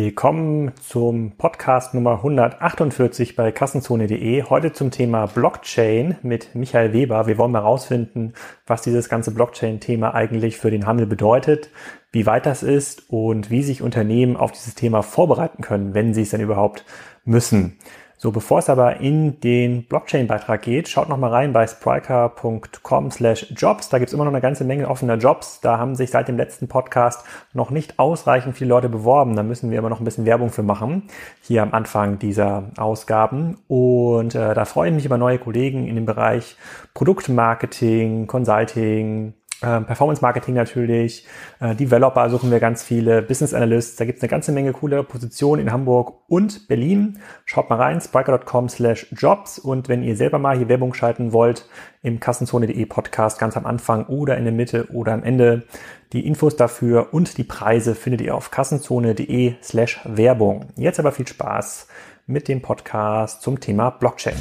Willkommen 0.00 0.70
zum 0.80 1.32
Podcast 1.38 1.92
Nummer 1.92 2.18
148 2.18 3.34
bei 3.34 3.50
Kassenzone.de. 3.50 4.44
Heute 4.44 4.72
zum 4.72 4.92
Thema 4.92 5.26
Blockchain 5.26 6.16
mit 6.22 6.54
Michael 6.54 6.92
Weber. 6.92 7.26
Wir 7.26 7.36
wollen 7.36 7.50
herausfinden, 7.50 8.34
was 8.64 8.82
dieses 8.82 9.08
ganze 9.08 9.32
Blockchain-Thema 9.34 10.14
eigentlich 10.14 10.56
für 10.56 10.70
den 10.70 10.86
Handel 10.86 11.08
bedeutet, 11.08 11.70
wie 12.12 12.26
weit 12.26 12.46
das 12.46 12.62
ist 12.62 13.10
und 13.10 13.50
wie 13.50 13.64
sich 13.64 13.82
Unternehmen 13.82 14.36
auf 14.36 14.52
dieses 14.52 14.76
Thema 14.76 15.02
vorbereiten 15.02 15.62
können, 15.62 15.94
wenn 15.94 16.14
sie 16.14 16.22
es 16.22 16.30
denn 16.30 16.42
überhaupt 16.42 16.84
müssen. 17.24 17.76
So, 18.20 18.32
bevor 18.32 18.58
es 18.58 18.68
aber 18.68 18.98
in 18.98 19.38
den 19.38 19.84
Blockchain-Beitrag 19.84 20.62
geht, 20.62 20.88
schaut 20.88 21.08
noch 21.08 21.18
mal 21.18 21.30
rein 21.30 21.52
bei 21.52 21.64
spriker.com 21.68 23.12
slash 23.12 23.46
jobs. 23.56 23.90
Da 23.90 24.00
gibt's 24.00 24.12
immer 24.12 24.24
noch 24.24 24.32
eine 24.32 24.40
ganze 24.40 24.64
Menge 24.64 24.88
offener 24.88 25.14
Jobs. 25.14 25.60
Da 25.60 25.78
haben 25.78 25.94
sich 25.94 26.10
seit 26.10 26.26
dem 26.26 26.36
letzten 26.36 26.66
Podcast 26.66 27.24
noch 27.52 27.70
nicht 27.70 28.00
ausreichend 28.00 28.56
viele 28.56 28.70
Leute 28.70 28.88
beworben. 28.88 29.36
Da 29.36 29.44
müssen 29.44 29.70
wir 29.70 29.78
immer 29.78 29.88
noch 29.88 30.00
ein 30.00 30.04
bisschen 30.04 30.26
Werbung 30.26 30.50
für 30.50 30.64
machen, 30.64 31.04
hier 31.42 31.62
am 31.62 31.72
Anfang 31.72 32.18
dieser 32.18 32.72
Ausgaben. 32.76 33.58
Und 33.68 34.34
äh, 34.34 34.52
da 34.52 34.64
freue 34.64 34.88
ich 34.88 34.96
mich 34.96 35.06
über 35.06 35.16
neue 35.16 35.38
Kollegen 35.38 35.86
in 35.86 35.94
dem 35.94 36.04
Bereich 36.04 36.56
Produktmarketing, 36.94 38.26
Consulting, 38.26 39.34
äh, 39.60 39.80
Performance 39.80 40.22
Marketing 40.22 40.54
natürlich, 40.54 41.26
äh, 41.60 41.74
Developer 41.74 42.30
suchen 42.30 42.50
wir 42.50 42.60
ganz 42.60 42.82
viele, 42.82 43.22
Business 43.22 43.54
Analysts, 43.54 43.96
da 43.96 44.04
gibt 44.04 44.18
es 44.18 44.22
eine 44.22 44.30
ganze 44.30 44.52
Menge 44.52 44.72
coole 44.72 45.02
Positionen 45.02 45.62
in 45.62 45.72
Hamburg 45.72 46.14
und 46.28 46.68
Berlin. 46.68 47.18
Schaut 47.44 47.68
mal 47.70 47.76
rein, 47.76 48.00
spriker.com 48.00 48.68
slash 48.68 49.06
jobs 49.12 49.58
und 49.58 49.88
wenn 49.88 50.02
ihr 50.02 50.16
selber 50.16 50.38
mal 50.38 50.56
hier 50.56 50.68
Werbung 50.68 50.94
schalten 50.94 51.32
wollt, 51.32 51.68
im 52.02 52.20
Kassenzone.de 52.20 52.86
Podcast 52.86 53.38
ganz 53.38 53.56
am 53.56 53.66
Anfang 53.66 54.06
oder 54.06 54.36
in 54.36 54.44
der 54.44 54.52
Mitte 54.52 54.88
oder 54.92 55.12
am 55.12 55.24
Ende. 55.24 55.64
Die 56.12 56.26
Infos 56.26 56.56
dafür 56.56 57.08
und 57.12 57.36
die 57.36 57.44
Preise 57.44 57.94
findet 57.94 58.20
ihr 58.20 58.34
auf 58.34 58.50
kassenzone.de 58.50 59.54
slash 59.62 60.00
Werbung. 60.04 60.66
Jetzt 60.76 60.98
aber 60.98 61.12
viel 61.12 61.26
Spaß 61.26 61.88
mit 62.26 62.48
dem 62.48 62.62
Podcast 62.62 63.42
zum 63.42 63.58
Thema 63.60 63.90
Blockchain. 63.90 64.36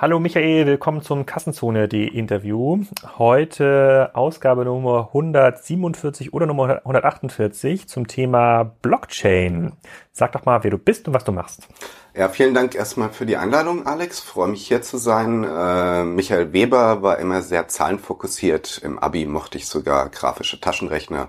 Hallo 0.00 0.20
Michael, 0.20 0.64
willkommen 0.64 1.02
zum 1.02 1.26
Kassenzone.de 1.26 2.06
Interview. 2.06 2.84
Heute 3.18 4.10
Ausgabe 4.14 4.64
Nummer 4.64 5.08
147 5.08 6.32
oder 6.32 6.46
Nummer 6.46 6.82
148 6.84 7.88
zum 7.88 8.06
Thema 8.06 8.62
Blockchain. 8.80 9.72
Sag 10.18 10.32
doch 10.32 10.44
mal, 10.44 10.64
wer 10.64 10.72
du 10.72 10.78
bist 10.78 11.06
und 11.06 11.14
was 11.14 11.22
du 11.22 11.30
machst. 11.30 11.68
Ja, 12.12 12.28
vielen 12.28 12.52
Dank 12.52 12.74
erstmal 12.74 13.10
für 13.10 13.24
die 13.24 13.36
Einladung, 13.36 13.86
Alex. 13.86 14.18
Freue 14.18 14.48
mich 14.48 14.66
hier 14.66 14.82
zu 14.82 14.96
sein. 14.96 15.44
Äh, 15.44 16.02
Michael 16.02 16.52
Weber 16.52 17.00
war 17.02 17.20
immer 17.20 17.42
sehr 17.42 17.68
zahlenfokussiert. 17.68 18.80
Im 18.82 18.98
Abi 18.98 19.26
mochte 19.26 19.58
ich 19.58 19.68
sogar 19.68 20.08
grafische 20.08 20.60
Taschenrechner 20.60 21.28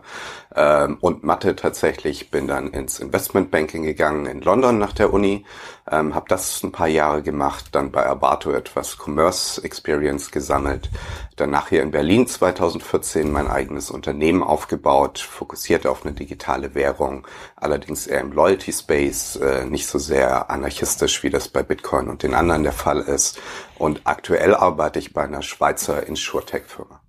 ähm, 0.55 0.97
und 1.01 1.23
Mathe 1.23 1.55
tatsächlich. 1.55 2.31
Bin 2.31 2.47
dann 2.47 2.71
ins 2.71 2.99
Investmentbanking 2.99 3.83
gegangen 3.83 4.25
in 4.25 4.41
London 4.41 4.79
nach 4.79 4.93
der 4.93 5.13
Uni. 5.13 5.45
Ähm, 5.91 6.15
habe 6.15 6.25
das 6.27 6.63
ein 6.63 6.71
paar 6.71 6.87
Jahre 6.87 7.21
gemacht, 7.21 7.69
dann 7.73 7.91
bei 7.91 8.05
Abato 8.05 8.51
etwas 8.51 8.97
Commerce 8.97 9.63
Experience 9.63 10.31
gesammelt. 10.31 10.89
Danach 11.35 11.69
hier 11.69 11.81
in 11.81 11.91
Berlin 11.91 12.27
2014 12.27 13.31
mein 13.31 13.47
eigenes 13.47 13.89
Unternehmen 13.89 14.43
aufgebaut, 14.43 15.19
fokussiert 15.19 15.87
auf 15.87 16.05
eine 16.05 16.13
digitale 16.13 16.75
Währung, 16.75 17.25
allerdings 17.55 18.07
eher 18.07 18.21
im 18.21 18.31
Loyalty 18.31 18.71
Space, 18.79 19.35
äh, 19.37 19.65
nicht 19.65 19.87
so 19.87 19.99
sehr 19.99 20.49
anarchistisch, 20.49 21.23
wie 21.23 21.29
das 21.29 21.47
bei 21.47 21.63
Bitcoin 21.63 22.07
und 22.07 22.23
den 22.23 22.33
anderen 22.33 22.63
der 22.63 22.73
Fall 22.73 22.99
ist. 22.99 23.39
Und 23.77 24.01
aktuell 24.05 24.55
arbeite 24.55 24.99
ich 24.99 25.13
bei 25.13 25.23
einer 25.23 25.41
Schweizer 25.41 26.05
Insurtech-Firma. 26.05 27.01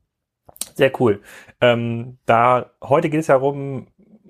Sehr 0.75 0.93
cool. 1.01 1.23
Ähm, 1.61 2.19
da 2.27 2.71
heute 2.83 3.11
geht 3.11 3.21
es 3.21 3.27
ja 3.27 3.35
darum, 3.35 3.89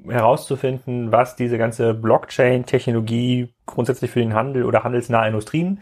herauszufinden, 0.09 1.13
was 1.13 1.37
diese 1.37 1.59
ganze 1.59 1.95
Blockchain-Technologie 1.95 3.53
grundsätzlich 3.67 4.11
für 4.11 4.21
den 4.21 4.35
Handel 4.35 4.65
oder 4.65 4.85
handelsnahe 4.85 5.27
Industrien 5.29 5.81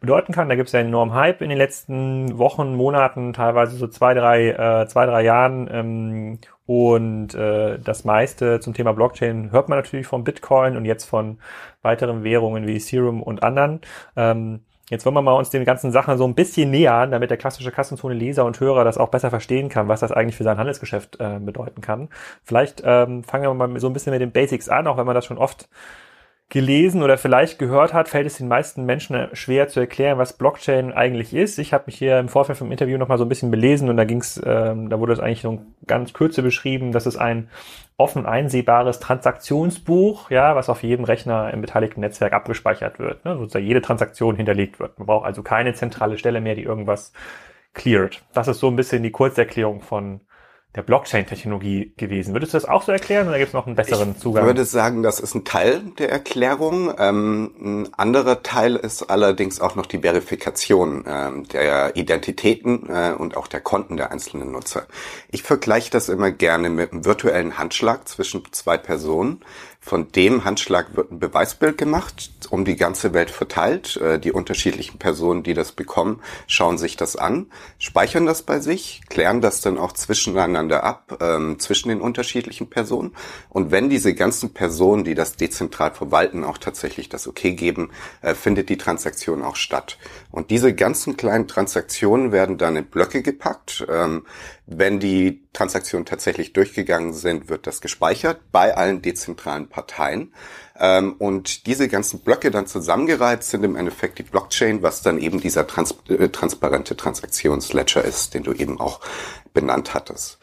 bedeuten 0.00 0.32
kann. 0.32 0.48
Da 0.48 0.54
gibt 0.54 0.68
es 0.68 0.72
ja 0.72 0.80
einen 0.80 0.88
enormen 0.90 1.14
Hype 1.14 1.42
in 1.42 1.48
den 1.48 1.58
letzten 1.58 2.38
Wochen, 2.38 2.74
Monaten, 2.74 3.32
teilweise 3.32 3.76
so 3.76 3.86
zwei, 3.88 4.14
drei, 4.14 4.50
äh, 4.50 4.86
zwei, 4.88 5.06
drei 5.06 5.22
Jahren. 5.22 5.68
Ähm, 5.70 6.38
und 6.66 7.34
äh, 7.34 7.78
das 7.78 8.04
meiste 8.04 8.60
zum 8.60 8.74
Thema 8.74 8.92
Blockchain 8.92 9.52
hört 9.52 9.68
man 9.68 9.78
natürlich 9.78 10.06
von 10.06 10.24
Bitcoin 10.24 10.76
und 10.76 10.84
jetzt 10.84 11.04
von 11.04 11.38
weiteren 11.82 12.24
Währungen 12.24 12.66
wie 12.66 12.76
Ethereum 12.76 13.22
und 13.22 13.42
anderen. 13.42 13.80
Ähm, 14.16 14.60
Jetzt 14.88 15.04
wollen 15.04 15.16
wir 15.16 15.22
mal 15.22 15.32
uns 15.32 15.50
den 15.50 15.64
ganzen 15.64 15.90
Sachen 15.90 16.16
so 16.16 16.24
ein 16.24 16.36
bisschen 16.36 16.70
nähern, 16.70 17.10
damit 17.10 17.30
der 17.30 17.36
klassische 17.36 17.72
Kassenzone-Leser 17.72 18.44
und 18.44 18.60
Hörer 18.60 18.84
das 18.84 18.98
auch 18.98 19.08
besser 19.08 19.30
verstehen 19.30 19.68
kann, 19.68 19.88
was 19.88 19.98
das 19.98 20.12
eigentlich 20.12 20.36
für 20.36 20.44
sein 20.44 20.58
Handelsgeschäft 20.58 21.18
äh, 21.18 21.40
bedeuten 21.40 21.80
kann. 21.80 22.08
Vielleicht 22.44 22.82
ähm, 22.84 23.24
fangen 23.24 23.44
wir 23.44 23.54
mal 23.54 23.80
so 23.80 23.88
ein 23.88 23.92
bisschen 23.92 24.12
mit 24.12 24.20
den 24.20 24.30
Basics 24.30 24.68
an, 24.68 24.86
auch 24.86 24.96
wenn 24.96 25.06
man 25.06 25.16
das 25.16 25.24
schon 25.24 25.38
oft 25.38 25.68
gelesen 26.48 27.02
oder 27.02 27.18
vielleicht 27.18 27.58
gehört 27.58 27.92
hat, 27.92 28.08
fällt 28.08 28.26
es 28.26 28.38
den 28.38 28.46
meisten 28.46 28.84
Menschen 28.84 29.28
schwer 29.32 29.66
zu 29.66 29.80
erklären, 29.80 30.18
was 30.18 30.34
Blockchain 30.34 30.92
eigentlich 30.92 31.34
ist. 31.34 31.58
Ich 31.58 31.72
habe 31.72 31.84
mich 31.86 31.96
hier 31.98 32.20
im 32.20 32.28
Vorfeld 32.28 32.56
vom 32.56 32.70
Interview 32.70 32.98
noch 32.98 33.08
mal 33.08 33.18
so 33.18 33.24
ein 33.24 33.28
bisschen 33.28 33.50
belesen 33.50 33.88
und 33.88 33.96
da 33.96 34.04
ging's, 34.04 34.40
ähm, 34.46 34.88
da 34.88 35.00
wurde 35.00 35.12
es 35.12 35.18
eigentlich 35.18 35.42
so 35.42 35.60
ganz 35.88 36.12
kürze 36.12 36.42
beschrieben, 36.42 36.92
dass 36.92 37.06
es 37.06 37.16
ein 37.16 37.48
offen 37.96 38.26
einsehbares 38.26 39.00
Transaktionsbuch, 39.00 40.30
ja, 40.30 40.54
was 40.54 40.68
auf 40.68 40.84
jedem 40.84 41.04
Rechner 41.04 41.52
im 41.52 41.62
beteiligten 41.62 42.00
Netzwerk 42.00 42.32
abgespeichert 42.32 43.00
wird, 43.00 43.24
ne, 43.24 43.36
sozusagen 43.36 43.66
jede 43.66 43.82
Transaktion 43.82 44.36
hinterlegt 44.36 44.78
wird. 44.78 44.98
Man 44.98 45.06
braucht 45.06 45.26
also 45.26 45.42
keine 45.42 45.74
zentrale 45.74 46.16
Stelle 46.16 46.40
mehr, 46.40 46.54
die 46.54 46.62
irgendwas 46.62 47.12
cleared. 47.74 48.22
Das 48.32 48.46
ist 48.46 48.60
so 48.60 48.68
ein 48.68 48.76
bisschen 48.76 49.02
die 49.02 49.10
Kurzerklärung 49.10 49.80
von 49.80 50.20
der 50.76 50.82
Blockchain-Technologie 50.82 51.94
gewesen. 51.96 52.34
Würdest 52.34 52.52
du 52.52 52.58
das 52.58 52.66
auch 52.66 52.82
so 52.82 52.92
erklären 52.92 53.26
oder 53.28 53.38
gibt 53.38 53.48
es 53.48 53.54
noch 53.54 53.66
einen 53.66 53.76
besseren 53.76 54.12
ich 54.12 54.18
Zugang? 54.18 54.44
Ich 54.44 54.46
würde 54.46 54.64
sagen, 54.66 55.02
das 55.02 55.20
ist 55.20 55.34
ein 55.34 55.44
Teil 55.44 55.80
der 55.98 56.10
Erklärung. 56.10 56.92
Ähm, 56.98 57.50
ein 57.58 57.94
anderer 57.94 58.42
Teil 58.42 58.76
ist 58.76 59.04
allerdings 59.04 59.58
auch 59.58 59.74
noch 59.74 59.86
die 59.86 60.00
Verifikation 60.00 61.04
ähm, 61.08 61.48
der 61.48 61.96
Identitäten 61.96 62.90
äh, 62.90 63.14
und 63.16 63.38
auch 63.38 63.46
der 63.46 63.62
Konten 63.62 63.96
der 63.96 64.12
einzelnen 64.12 64.52
Nutzer. 64.52 64.86
Ich 65.30 65.42
vergleiche 65.42 65.90
das 65.90 66.10
immer 66.10 66.30
gerne 66.30 66.68
mit 66.68 66.92
einem 66.92 67.06
virtuellen 67.06 67.56
Handschlag 67.56 68.06
zwischen 68.06 68.42
zwei 68.52 68.76
Personen. 68.76 69.40
Von 69.86 70.10
dem 70.10 70.44
Handschlag 70.44 70.96
wird 70.96 71.12
ein 71.12 71.20
Beweisbild 71.20 71.78
gemacht, 71.78 72.32
um 72.50 72.64
die 72.64 72.74
ganze 72.74 73.14
Welt 73.14 73.30
verteilt. 73.30 73.96
Äh, 73.98 74.18
die 74.18 74.32
unterschiedlichen 74.32 74.98
Personen, 74.98 75.44
die 75.44 75.54
das 75.54 75.70
bekommen, 75.70 76.20
schauen 76.48 76.76
sich 76.76 76.96
das 76.96 77.14
an, 77.14 77.52
speichern 77.78 78.26
das 78.26 78.42
bei 78.42 78.58
sich, 78.58 79.02
klären 79.08 79.40
das 79.40 79.60
dann 79.60 79.78
auch 79.78 79.92
zwischeneinander 79.92 80.82
ab, 80.82 81.18
ähm, 81.20 81.60
zwischen 81.60 81.90
den 81.90 82.00
unterschiedlichen 82.00 82.68
Personen. 82.68 83.14
Und 83.48 83.70
wenn 83.70 83.88
diese 83.88 84.12
ganzen 84.12 84.52
Personen, 84.52 85.04
die 85.04 85.14
das 85.14 85.36
dezentral 85.36 85.92
verwalten, 85.92 86.42
auch 86.42 86.58
tatsächlich 86.58 87.08
das 87.08 87.28
Okay 87.28 87.52
geben, 87.52 87.90
äh, 88.22 88.34
findet 88.34 88.70
die 88.70 88.78
Transaktion 88.78 89.44
auch 89.44 89.54
statt. 89.54 89.98
Und 90.32 90.50
diese 90.50 90.74
ganzen 90.74 91.16
kleinen 91.16 91.46
Transaktionen 91.46 92.32
werden 92.32 92.58
dann 92.58 92.74
in 92.74 92.86
Blöcke 92.86 93.22
gepackt. 93.22 93.86
Ähm, 93.88 94.24
wenn 94.66 94.98
die 94.98 95.46
Transaktionen 95.52 96.06
tatsächlich 96.06 96.52
durchgegangen 96.52 97.12
sind, 97.14 97.48
wird 97.48 97.68
das 97.68 97.80
gespeichert 97.80 98.40
bei 98.50 98.76
allen 98.76 99.00
dezentralen 99.00 99.68
Parteien. 99.68 100.34
Ähm, 100.78 101.14
und 101.18 101.66
diese 101.66 101.88
ganzen 101.88 102.20
Blöcke 102.20 102.50
dann 102.50 102.66
zusammengereiht 102.66 103.44
sind 103.44 103.64
im 103.64 103.76
Endeffekt 103.76 104.18
die 104.18 104.24
Blockchain, 104.24 104.82
was 104.82 105.02
dann 105.02 105.18
eben 105.18 105.40
dieser 105.40 105.66
trans 105.68 105.94
äh, 106.08 106.28
transparente 106.28 106.96
Transaktionsledger 106.96 108.04
ist, 108.04 108.34
den 108.34 108.42
du 108.42 108.52
eben 108.52 108.80
auch 108.80 109.00
benannt 109.54 109.94
hattest. 109.94 110.38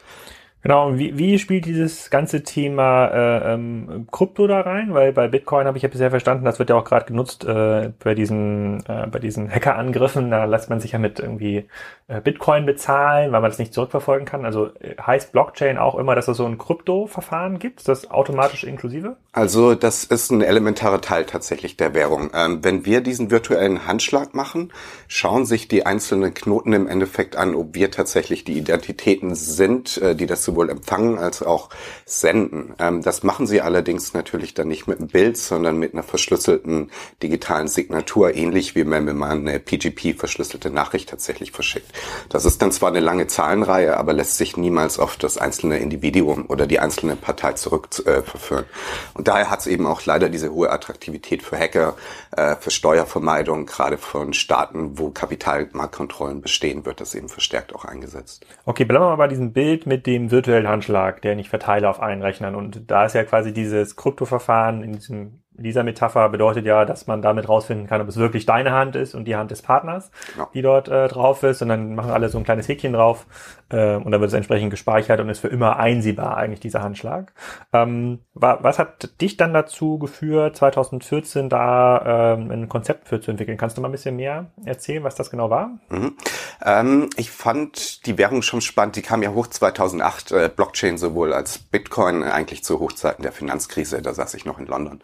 Genau, 0.64 0.86
und 0.88 0.98
wie, 0.98 1.18
wie 1.18 1.38
spielt 1.38 1.66
dieses 1.66 2.08
ganze 2.08 2.42
Thema 2.42 3.08
äh, 3.08 3.52
ähm, 3.52 4.06
Krypto 4.10 4.46
da 4.46 4.62
rein? 4.62 4.94
Weil 4.94 5.12
bei 5.12 5.28
Bitcoin 5.28 5.66
habe 5.66 5.76
ich 5.76 5.82
ja 5.82 5.90
bisher 5.90 6.08
verstanden, 6.08 6.46
das 6.46 6.58
wird 6.58 6.70
ja 6.70 6.76
auch 6.76 6.84
gerade 6.84 7.04
genutzt 7.04 7.44
äh, 7.44 7.92
bei 8.02 8.14
diesen 8.14 8.82
äh, 8.88 9.06
bei 9.08 9.18
diesen 9.18 9.54
Hackerangriffen. 9.54 10.30
Da 10.30 10.46
lässt 10.46 10.70
man 10.70 10.80
sich 10.80 10.92
ja 10.92 10.98
mit 10.98 11.20
irgendwie 11.20 11.68
äh, 12.08 12.22
Bitcoin 12.22 12.64
bezahlen, 12.64 13.32
weil 13.32 13.42
man 13.42 13.50
das 13.50 13.58
nicht 13.58 13.74
zurückverfolgen 13.74 14.26
kann. 14.26 14.46
Also 14.46 14.68
äh, 14.80 14.96
heißt 14.98 15.32
Blockchain 15.32 15.76
auch 15.76 15.96
immer, 15.96 16.14
dass 16.14 16.28
es 16.28 16.38
so 16.38 16.46
ein 16.46 16.56
Krypto-Verfahren 16.56 17.58
gibt? 17.58 17.86
Das 17.86 18.10
automatisch 18.10 18.64
inklusive? 18.64 19.16
Also 19.32 19.74
das 19.74 20.04
ist 20.04 20.30
ein 20.30 20.40
elementarer 20.40 21.02
Teil 21.02 21.26
tatsächlich 21.26 21.76
der 21.76 21.92
Währung. 21.92 22.30
Ähm, 22.34 22.64
wenn 22.64 22.86
wir 22.86 23.02
diesen 23.02 23.30
virtuellen 23.30 23.86
Handschlag 23.86 24.32
machen, 24.32 24.72
schauen 25.08 25.44
sich 25.44 25.68
die 25.68 25.84
einzelnen 25.84 26.32
Knoten 26.32 26.72
im 26.72 26.88
Endeffekt 26.88 27.36
an, 27.36 27.54
ob 27.54 27.74
wir 27.74 27.90
tatsächlich 27.90 28.44
die 28.44 28.56
Identitäten 28.56 29.34
sind, 29.34 29.98
äh, 29.98 30.14
die 30.14 30.24
das 30.24 30.42
sowohl 30.54 30.70
empfangen 30.70 31.18
als 31.18 31.42
auch 31.42 31.68
senden. 32.06 32.74
Ähm, 32.78 33.02
das 33.02 33.22
machen 33.22 33.46
sie 33.46 33.60
allerdings 33.60 34.14
natürlich 34.14 34.54
dann 34.54 34.68
nicht 34.68 34.86
mit 34.86 34.98
einem 34.98 35.08
Bild, 35.08 35.36
sondern 35.36 35.78
mit 35.78 35.92
einer 35.92 36.02
verschlüsselten 36.02 36.90
digitalen 37.22 37.68
Signatur, 37.68 38.34
ähnlich 38.34 38.74
wie 38.74 38.88
wenn 38.88 39.16
man 39.16 39.48
eine 39.48 39.58
PGP-verschlüsselte 39.58 40.70
Nachricht 40.70 41.08
tatsächlich 41.08 41.50
verschickt. 41.50 41.90
Das 42.28 42.44
ist 42.44 42.62
dann 42.62 42.70
zwar 42.70 42.90
eine 42.90 43.00
lange 43.00 43.26
Zahlenreihe, 43.26 43.96
aber 43.96 44.12
lässt 44.12 44.36
sich 44.36 44.56
niemals 44.56 44.98
auf 44.98 45.16
das 45.16 45.38
einzelne 45.38 45.78
Individuum 45.78 46.46
oder 46.48 46.66
die 46.66 46.78
einzelne 46.78 47.16
Partei 47.16 47.52
zurückverführen. 47.52 48.64
Äh, 48.64 49.18
Und 49.18 49.28
daher 49.28 49.50
hat 49.50 49.60
es 49.60 49.66
eben 49.66 49.86
auch 49.86 50.04
leider 50.06 50.28
diese 50.28 50.52
hohe 50.52 50.70
Attraktivität 50.70 51.42
für 51.42 51.58
Hacker, 51.58 51.96
äh, 52.36 52.54
für 52.56 52.70
Steuervermeidung, 52.70 53.66
gerade 53.66 53.98
von 53.98 54.32
Staaten, 54.32 54.98
wo 54.98 55.10
Kapitalmarktkontrollen 55.10 56.40
bestehen, 56.40 56.86
wird 56.86 57.00
das 57.00 57.14
eben 57.14 57.28
verstärkt 57.28 57.74
auch 57.74 57.84
eingesetzt. 57.84 58.46
Okay, 58.64 58.84
bleiben 58.84 59.04
wir 59.04 59.10
mal 59.10 59.16
bei 59.16 59.28
diesem 59.28 59.52
Bild 59.52 59.86
mit 59.86 60.06
dem 60.06 60.30
virtuellen 60.30 60.43
virtuellen 60.44 60.68
Handschlag, 60.68 61.22
den 61.22 61.38
ich 61.38 61.48
verteile 61.48 61.88
auf 61.88 62.02
allen 62.02 62.22
Rechnern. 62.22 62.54
Und 62.54 62.90
da 62.90 63.06
ist 63.06 63.14
ja 63.14 63.24
quasi 63.24 63.52
dieses 63.52 63.96
Kryptoverfahren 63.96 64.82
in 64.82 64.92
diesem 64.92 65.40
dieser 65.56 65.84
Metapher 65.84 66.28
bedeutet 66.30 66.66
ja, 66.66 66.84
dass 66.84 67.06
man 67.06 67.22
damit 67.22 67.48
rausfinden 67.48 67.86
kann, 67.86 68.00
ob 68.00 68.08
es 68.08 68.16
wirklich 68.16 68.44
deine 68.44 68.72
Hand 68.72 68.96
ist 68.96 69.14
und 69.14 69.24
die 69.24 69.36
Hand 69.36 69.52
des 69.52 69.62
Partners, 69.62 70.10
genau. 70.32 70.48
die 70.52 70.62
dort 70.62 70.88
äh, 70.88 71.06
drauf 71.06 71.44
ist. 71.44 71.62
Und 71.62 71.68
dann 71.68 71.94
machen 71.94 72.10
alle 72.10 72.28
so 72.28 72.38
ein 72.38 72.44
kleines 72.44 72.66
Häkchen 72.66 72.92
drauf 72.92 73.26
äh, 73.70 73.96
und 73.96 74.10
dann 74.10 74.20
wird 74.20 74.28
es 74.28 74.34
entsprechend 74.34 74.70
gespeichert 74.70 75.20
und 75.20 75.28
ist 75.28 75.40
für 75.40 75.48
immer 75.48 75.76
einsehbar 75.76 76.36
eigentlich 76.36 76.60
dieser 76.60 76.82
Handschlag. 76.82 77.32
Ähm, 77.72 78.20
was 78.34 78.78
hat 78.78 79.20
dich 79.20 79.36
dann 79.36 79.54
dazu 79.54 79.98
geführt, 79.98 80.56
2014 80.56 81.48
da 81.48 82.34
ähm, 82.34 82.50
ein 82.50 82.68
Konzept 82.68 83.08
für 83.08 83.20
zu 83.20 83.30
entwickeln? 83.30 83.56
Kannst 83.56 83.76
du 83.76 83.80
mal 83.80 83.88
ein 83.88 83.92
bisschen 83.92 84.16
mehr 84.16 84.46
erzählen, 84.64 85.04
was 85.04 85.14
das 85.14 85.30
genau 85.30 85.50
war? 85.50 85.70
Mhm. 85.88 86.16
Ähm, 86.64 87.10
ich 87.16 87.30
fand 87.30 88.06
die 88.06 88.18
Währung 88.18 88.42
schon 88.42 88.60
spannend. 88.60 88.96
Die 88.96 89.02
kam 89.02 89.22
ja 89.22 89.30
hoch 89.32 89.46
2008, 89.46 90.32
äh, 90.32 90.50
Blockchain 90.54 90.98
sowohl 90.98 91.32
als 91.32 91.58
Bitcoin 91.58 92.22
eigentlich 92.22 92.64
zu 92.64 92.80
Hochzeiten 92.80 93.22
der 93.22 93.32
Finanzkrise. 93.32 94.02
Da 94.02 94.14
saß 94.14 94.34
ich 94.34 94.44
noch 94.44 94.58
in 94.58 94.66
London. 94.66 95.00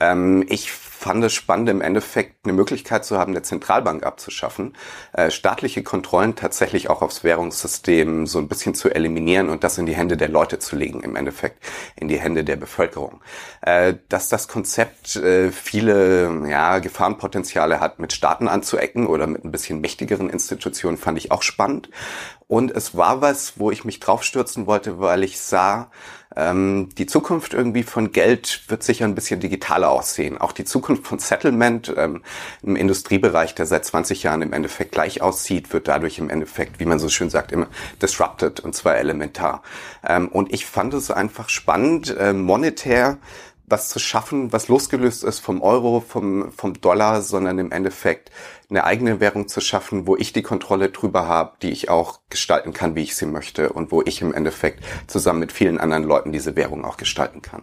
Ähm, 0.00 0.44
ich 0.48 0.72
fand 1.02 1.24
es 1.24 1.32
spannend, 1.32 1.68
im 1.68 1.80
Endeffekt 1.80 2.44
eine 2.44 2.52
Möglichkeit 2.52 3.04
zu 3.04 3.18
haben, 3.18 3.32
der 3.32 3.42
Zentralbank 3.42 4.06
abzuschaffen, 4.06 4.76
äh, 5.12 5.32
staatliche 5.32 5.82
Kontrollen 5.82 6.36
tatsächlich 6.36 6.88
auch 6.88 7.02
aufs 7.02 7.24
Währungssystem 7.24 8.28
so 8.28 8.38
ein 8.38 8.46
bisschen 8.46 8.76
zu 8.76 8.88
eliminieren 8.88 9.48
und 9.48 9.64
das 9.64 9.78
in 9.78 9.86
die 9.86 9.96
Hände 9.96 10.16
der 10.16 10.28
Leute 10.28 10.60
zu 10.60 10.76
legen, 10.76 11.02
im 11.02 11.16
Endeffekt 11.16 11.60
in 11.96 12.06
die 12.06 12.20
Hände 12.20 12.44
der 12.44 12.54
Bevölkerung. 12.54 13.20
Äh, 13.62 13.94
dass 14.08 14.28
das 14.28 14.46
Konzept 14.46 15.16
äh, 15.16 15.50
viele 15.50 16.48
ja, 16.48 16.78
Gefahrenpotenziale 16.78 17.80
hat, 17.80 17.98
mit 17.98 18.12
Staaten 18.12 18.46
anzuecken 18.46 19.08
oder 19.08 19.26
mit 19.26 19.44
ein 19.44 19.50
bisschen 19.50 19.80
mächtigeren 19.80 20.30
Institutionen, 20.30 20.98
fand 20.98 21.18
ich 21.18 21.32
auch 21.32 21.42
spannend. 21.42 21.90
Und 22.46 22.70
es 22.70 22.96
war 22.96 23.20
was, 23.20 23.58
wo 23.58 23.72
ich 23.72 23.84
mich 23.84 23.98
draufstürzen 23.98 24.66
wollte, 24.66 25.00
weil 25.00 25.24
ich 25.24 25.40
sah, 25.40 25.90
ähm, 26.36 26.88
die 26.96 27.06
Zukunft 27.06 27.54
irgendwie 27.54 27.82
von 27.82 28.12
Geld 28.12 28.62
wird 28.68 28.82
sicher 28.82 29.04
ein 29.04 29.14
bisschen 29.14 29.40
digitaler 29.40 29.90
aussehen. 29.90 30.38
Auch 30.38 30.52
die 30.52 30.64
Zukunft 30.64 31.06
von 31.06 31.18
Settlement 31.18 31.92
ähm, 31.96 32.22
im 32.62 32.76
Industriebereich, 32.76 33.54
der 33.54 33.66
seit 33.66 33.84
20 33.84 34.22
Jahren 34.22 34.42
im 34.42 34.52
Endeffekt 34.52 34.92
gleich 34.92 35.22
aussieht, 35.22 35.72
wird 35.72 35.88
dadurch 35.88 36.18
im 36.18 36.30
Endeffekt, 36.30 36.80
wie 36.80 36.86
man 36.86 36.98
so 36.98 37.08
schön 37.08 37.30
sagt, 37.30 37.52
immer 37.52 37.68
disrupted 38.00 38.60
und 38.60 38.74
zwar 38.74 38.96
elementar. 38.96 39.62
Ähm, 40.06 40.28
und 40.28 40.52
ich 40.52 40.66
fand 40.66 40.94
es 40.94 41.10
einfach 41.10 41.48
spannend, 41.48 42.16
äh, 42.16 42.32
monetär 42.32 43.18
was 43.72 43.88
zu 43.88 43.98
schaffen, 43.98 44.52
was 44.52 44.68
losgelöst 44.68 45.24
ist 45.24 45.40
vom 45.40 45.60
Euro, 45.62 45.98
vom, 45.98 46.52
vom 46.52 46.80
Dollar, 46.80 47.22
sondern 47.22 47.58
im 47.58 47.72
Endeffekt 47.72 48.30
eine 48.70 48.84
eigene 48.84 49.18
Währung 49.18 49.48
zu 49.48 49.60
schaffen, 49.60 50.06
wo 50.06 50.16
ich 50.16 50.32
die 50.32 50.42
Kontrolle 50.42 50.90
drüber 50.90 51.26
habe, 51.26 51.56
die 51.62 51.72
ich 51.72 51.88
auch 51.88 52.20
gestalten 52.30 52.72
kann, 52.72 52.94
wie 52.94 53.02
ich 53.02 53.16
sie 53.16 53.26
möchte 53.26 53.72
und 53.72 53.90
wo 53.90 54.02
ich 54.02 54.22
im 54.22 54.32
Endeffekt 54.32 54.84
zusammen 55.08 55.40
mit 55.40 55.50
vielen 55.50 55.78
anderen 55.78 56.04
Leuten 56.04 56.30
diese 56.30 56.54
Währung 56.54 56.84
auch 56.84 56.96
gestalten 56.96 57.42
kann. 57.42 57.62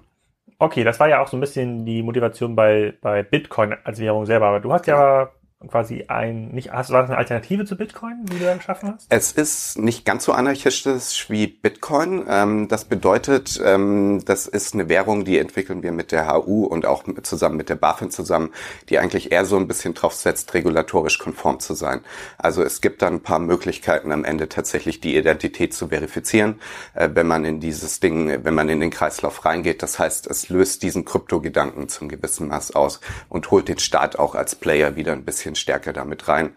Okay, 0.57 0.83
das 0.83 0.99
war 0.99 1.07
ja 1.07 1.21
auch 1.21 1.29
so 1.29 1.37
ein 1.37 1.39
bisschen 1.39 1.85
die 1.85 2.03
Motivation 2.03 2.53
bei, 2.53 2.93
bei 2.99 3.23
Bitcoin 3.23 3.75
als 3.85 3.99
Währung 3.99 4.25
selber. 4.25 4.47
Aber 4.47 4.59
du 4.59 4.73
hast 4.73 4.87
ja 4.87 5.31
quasi 5.67 6.05
ein, 6.07 6.49
nicht, 6.49 6.71
hast, 6.71 6.89
war 6.89 7.01
das 7.01 7.09
eine 7.09 7.17
Alternative 7.17 7.65
zu 7.65 7.75
Bitcoin, 7.75 8.25
die 8.25 8.39
du 8.39 8.45
da 8.45 8.55
geschaffen 8.55 8.93
hast? 8.93 9.07
Es 9.09 9.33
ist 9.33 9.77
nicht 9.77 10.05
ganz 10.05 10.23
so 10.23 10.31
anarchistisch 10.31 11.29
wie 11.29 11.47
Bitcoin. 11.47 12.25
Ähm, 12.29 12.69
das 12.69 12.85
bedeutet, 12.85 13.59
ähm, 13.63 14.23
das 14.23 14.47
ist 14.47 14.73
eine 14.73 14.87
Währung, 14.87 15.25
die 15.25 15.37
entwickeln 15.37 15.83
wir 15.83 15.91
mit 15.91 16.13
der 16.13 16.31
HU 16.31 16.63
und 16.63 16.85
auch 16.85 17.05
mit, 17.07 17.25
zusammen 17.27 17.57
mit 17.57 17.67
der 17.67 17.75
BaFin 17.75 18.09
zusammen, 18.09 18.51
die 18.87 18.99
eigentlich 18.99 19.33
eher 19.33 19.43
so 19.43 19.57
ein 19.57 19.67
bisschen 19.67 19.93
drauf 19.93 20.13
setzt, 20.13 20.53
regulatorisch 20.53 21.19
konform 21.19 21.59
zu 21.59 21.73
sein. 21.73 22.01
Also 22.37 22.63
es 22.63 22.79
gibt 22.79 23.01
dann 23.01 23.15
ein 23.15 23.23
paar 23.23 23.39
Möglichkeiten 23.39 24.13
am 24.13 24.23
Ende 24.23 24.47
tatsächlich 24.47 25.01
die 25.01 25.17
Identität 25.17 25.73
zu 25.73 25.89
verifizieren, 25.89 26.61
äh, 26.93 27.09
wenn 27.13 27.27
man 27.27 27.43
in 27.43 27.59
dieses 27.59 27.99
Ding, 27.99 28.45
wenn 28.45 28.53
man 28.53 28.69
in 28.69 28.79
den 28.79 28.91
Kreislauf 28.91 29.43
reingeht. 29.43 29.83
Das 29.83 29.99
heißt, 29.99 30.27
es 30.27 30.47
löst 30.47 30.83
diesen 30.83 31.03
Kryptogedanken 31.03 31.89
zum 31.89 32.07
gewissen 32.07 32.47
Maß 32.47 32.75
aus 32.75 33.01
und 33.27 33.51
holt 33.51 33.67
den 33.67 33.79
Staat 33.79 34.17
auch 34.17 34.35
als 34.35 34.55
Player 34.55 34.95
wieder 34.95 35.11
ein 35.11 35.25
bisschen 35.25 35.48
bisschen 35.49 35.55
stärker 35.55 35.93
damit 35.93 36.27
rein. 36.27 36.51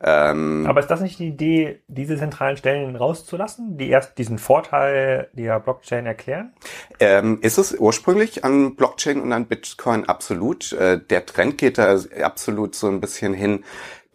Ähm, 0.00 0.64
Aber 0.68 0.78
ist 0.78 0.86
das 0.86 1.00
nicht 1.00 1.18
die 1.18 1.26
Idee, 1.26 1.80
diese 1.88 2.16
zentralen 2.16 2.56
Stellen 2.56 2.94
rauszulassen, 2.94 3.78
die 3.78 3.88
erst 3.88 4.16
diesen 4.16 4.38
Vorteil 4.38 5.28
der 5.32 5.58
Blockchain 5.58 6.06
erklären? 6.06 6.52
Ähm, 7.00 7.40
ist 7.42 7.58
es 7.58 7.74
ursprünglich 7.76 8.44
an 8.44 8.76
Blockchain 8.76 9.20
und 9.20 9.32
an 9.32 9.46
Bitcoin 9.46 10.08
absolut. 10.08 10.72
Äh, 10.72 11.00
der 11.00 11.26
Trend 11.26 11.58
geht 11.58 11.78
da 11.78 11.98
absolut 12.22 12.76
so 12.76 12.86
ein 12.86 13.00
bisschen 13.00 13.34
hin, 13.34 13.64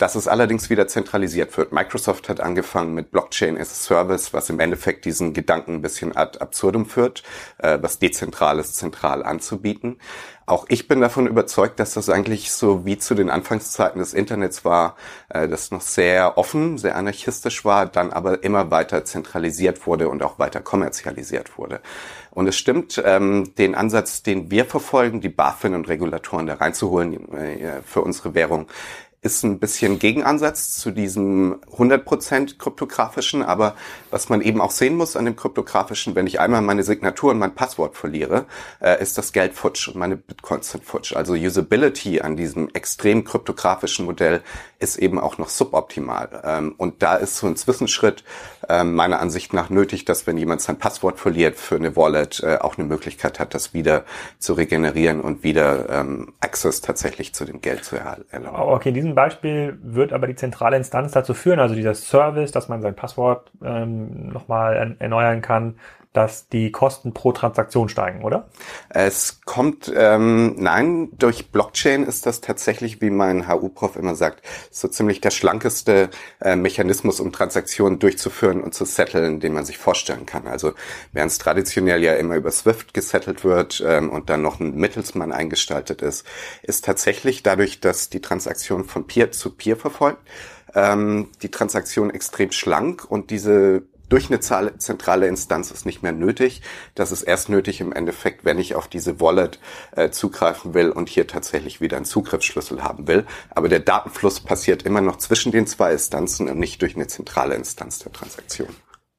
dass 0.03 0.15
es 0.15 0.27
allerdings 0.27 0.69
wieder 0.69 0.85
zentralisiert 0.85 1.55
wird. 1.57 1.71
Microsoft 1.71 2.27
hat 2.27 2.41
angefangen 2.41 2.93
mit 2.93 3.09
Blockchain 3.11 3.57
as 3.57 3.71
a 3.71 3.73
Service, 3.73 4.33
was 4.33 4.49
im 4.49 4.59
Endeffekt 4.59 5.05
diesen 5.05 5.31
Gedanken 5.33 5.75
ein 5.75 5.81
bisschen 5.81 6.13
ad 6.13 6.39
absurdum 6.41 6.85
führt, 6.85 7.23
äh, 7.59 7.77
was 7.81 7.99
dezentrales 7.99 8.73
zentral 8.73 9.23
anzubieten. 9.23 9.99
Auch 10.45 10.65
ich 10.67 10.89
bin 10.89 10.99
davon 10.99 11.25
überzeugt, 11.25 11.79
dass 11.79 11.93
das 11.93 12.09
eigentlich 12.09 12.51
so 12.51 12.85
wie 12.85 12.97
zu 12.97 13.15
den 13.15 13.29
Anfangszeiten 13.29 13.99
des 13.99 14.13
Internets 14.13 14.65
war, 14.65 14.97
äh, 15.29 15.47
das 15.47 15.71
noch 15.71 15.79
sehr 15.79 16.37
offen, 16.37 16.77
sehr 16.77 16.97
anarchistisch 16.97 17.63
war, 17.63 17.85
dann 17.85 18.11
aber 18.11 18.43
immer 18.43 18.71
weiter 18.71 19.05
zentralisiert 19.05 19.87
wurde 19.87 20.09
und 20.09 20.21
auch 20.21 20.37
weiter 20.37 20.59
kommerzialisiert 20.59 21.57
wurde. 21.57 21.79
Und 22.31 22.47
es 22.47 22.57
stimmt, 22.57 23.01
ähm, 23.05 23.53
den 23.57 23.73
Ansatz, 23.73 24.21
den 24.21 24.51
wir 24.51 24.65
verfolgen, 24.65 25.21
die 25.21 25.29
BaFin 25.29 25.75
und 25.75 25.87
Regulatoren 25.87 26.45
da 26.45 26.55
reinzuholen 26.55 27.31
äh, 27.33 27.81
für 27.85 28.01
unsere 28.01 28.33
Währung, 28.33 28.67
ist 29.23 29.43
ein 29.43 29.59
bisschen 29.59 29.99
Gegenansatz 29.99 30.77
zu 30.77 30.91
diesem 30.91 31.61
100% 31.77 32.57
kryptografischen, 32.57 33.41
aber 33.41 33.75
was 34.11 34.29
man 34.29 34.41
eben 34.41 34.61
auch 34.61 34.71
sehen 34.71 34.95
muss 34.95 35.15
an 35.15 35.25
dem 35.25 35.35
kryptografischen, 35.35 36.15
wenn 36.15 36.27
ich 36.27 36.39
einmal 36.39 36.61
meine 36.61 36.83
Signatur 36.83 37.31
und 37.31 37.39
mein 37.39 37.55
Passwort 37.55 37.95
verliere, 37.95 38.45
äh, 38.81 39.01
ist 39.01 39.17
das 39.17 39.31
Geld 39.31 39.53
futsch 39.53 39.87
und 39.87 39.95
meine 39.95 40.17
Bitcoins 40.17 40.71
sind 40.71 40.83
futsch. 40.83 41.15
Also 41.15 41.33
Usability 41.33 42.21
an 42.21 42.35
diesem 42.35 42.69
extrem 42.73 43.23
kryptografischen 43.23 44.05
Modell 44.05 44.41
ist 44.79 44.97
eben 44.97 45.19
auch 45.19 45.37
noch 45.37 45.49
suboptimal. 45.49 46.41
Ähm, 46.43 46.75
und 46.77 47.01
da 47.01 47.15
ist 47.15 47.37
so 47.37 47.47
ein 47.47 47.55
Zwischenschritt 47.55 48.23
äh, 48.67 48.83
meiner 48.83 49.19
Ansicht 49.19 49.53
nach 49.53 49.69
nötig, 49.69 50.05
dass 50.05 50.27
wenn 50.27 50.37
jemand 50.37 50.61
sein 50.61 50.77
Passwort 50.77 51.19
verliert 51.19 51.55
für 51.55 51.75
eine 51.75 51.95
Wallet, 51.95 52.41
äh, 52.43 52.57
auch 52.59 52.77
eine 52.77 52.87
Möglichkeit 52.87 53.39
hat, 53.39 53.53
das 53.53 53.73
wieder 53.73 54.03
zu 54.39 54.53
regenerieren 54.53 55.21
und 55.21 55.43
wieder 55.43 55.89
ähm, 55.89 56.33
Access 56.41 56.81
tatsächlich 56.81 57.33
zu 57.33 57.45
dem 57.45 57.61
Geld 57.61 57.85
zu 57.85 57.95
erlangen. 57.95 58.49
Okay, 58.53 58.91
diesem 59.13 59.15
Beispiel 59.15 59.77
wird 59.81 60.11
aber 60.11 60.27
die 60.27 60.35
zentrale 60.35 60.75
Instanz 60.77 61.11
dazu 61.11 61.33
führen, 61.33 61.59
also 61.59 61.75
dieser 61.75 61.93
Service, 61.93 62.51
dass 62.51 62.67
man 62.67 62.81
sein 62.81 62.95
Passwort 62.95 63.51
ähm, 63.63 64.29
nochmal 64.29 64.95
erneuern 64.99 65.41
kann, 65.41 65.75
dass 66.13 66.47
die 66.47 66.71
Kosten 66.71 67.13
pro 67.13 67.31
Transaktion 67.31 67.89
steigen, 67.89 68.23
oder? 68.23 68.47
Es 68.89 69.41
kommt, 69.45 69.91
ähm, 69.95 70.55
nein, 70.57 71.09
durch 71.17 71.51
Blockchain 71.51 72.03
ist 72.03 72.27
das 72.27 72.39
tatsächlich, 72.39 73.01
wie 73.01 73.09
mein 73.09 73.47
HU-Prof 73.47 73.95
immer 73.95 74.15
sagt, 74.15 74.43
so 74.69 74.87
ziemlich 74.87 75.21
der 75.21 75.31
schlankeste 75.31 76.11
äh, 76.39 76.55
Mechanismus, 76.55 77.19
um 77.19 77.31
Transaktionen 77.31 77.97
durchzuführen 77.97 78.61
und 78.61 78.75
zu 78.75 78.85
setteln, 78.85 79.39
den 79.39 79.53
man 79.53 79.65
sich 79.65 79.79
vorstellen 79.79 80.27
kann. 80.27 80.47
Also 80.47 80.73
während 81.11 81.31
es 81.31 81.39
traditionell 81.39 82.03
ja 82.03 82.13
immer 82.13 82.35
über 82.35 82.51
Swift 82.51 82.93
gesettelt 82.93 83.43
wird 83.43 83.83
ähm, 83.85 84.11
und 84.11 84.29
dann 84.29 84.43
noch 84.43 84.59
ein 84.59 84.75
Mittelsmann 84.75 85.31
eingestaltet 85.31 86.03
ist, 86.03 86.25
ist 86.61 86.85
tatsächlich 86.85 87.41
dadurch, 87.41 87.81
dass 87.81 88.09
die 88.09 88.21
Transaktion 88.21 88.85
von 88.85 89.07
Peer 89.07 89.31
zu 89.31 89.49
Peer 89.49 89.77
verfolgt, 89.77 90.21
ähm, 90.75 91.29
die 91.41 91.49
Transaktion 91.49 92.09
extrem 92.09 92.51
schlank 92.51 93.05
und 93.09 93.29
diese 93.31 93.83
durch 94.09 94.29
eine 94.29 94.39
zentrale 94.39 95.27
Instanz 95.27 95.71
ist 95.71 95.85
nicht 95.85 96.03
mehr 96.03 96.11
nötig. 96.11 96.61
Das 96.95 97.11
ist 97.11 97.23
erst 97.23 97.49
nötig 97.49 97.81
im 97.81 97.91
Endeffekt, 97.91 98.45
wenn 98.45 98.59
ich 98.59 98.75
auf 98.75 98.87
diese 98.87 99.19
Wallet 99.19 99.59
äh, 99.95 100.09
zugreifen 100.09 100.73
will 100.73 100.89
und 100.91 101.09
hier 101.09 101.27
tatsächlich 101.27 101.81
wieder 101.81 101.97
einen 101.97 102.05
Zugriffsschlüssel 102.05 102.83
haben 102.83 103.07
will. 103.07 103.25
Aber 103.49 103.69
der 103.69 103.79
Datenfluss 103.79 104.39
passiert 104.39 104.83
immer 104.83 105.01
noch 105.01 105.17
zwischen 105.17 105.51
den 105.51 105.67
zwei 105.67 105.93
Instanzen 105.93 106.49
und 106.49 106.59
nicht 106.59 106.81
durch 106.81 106.95
eine 106.95 107.07
zentrale 107.07 107.55
Instanz 107.55 107.99
der 107.99 108.11
Transaktion. 108.11 108.69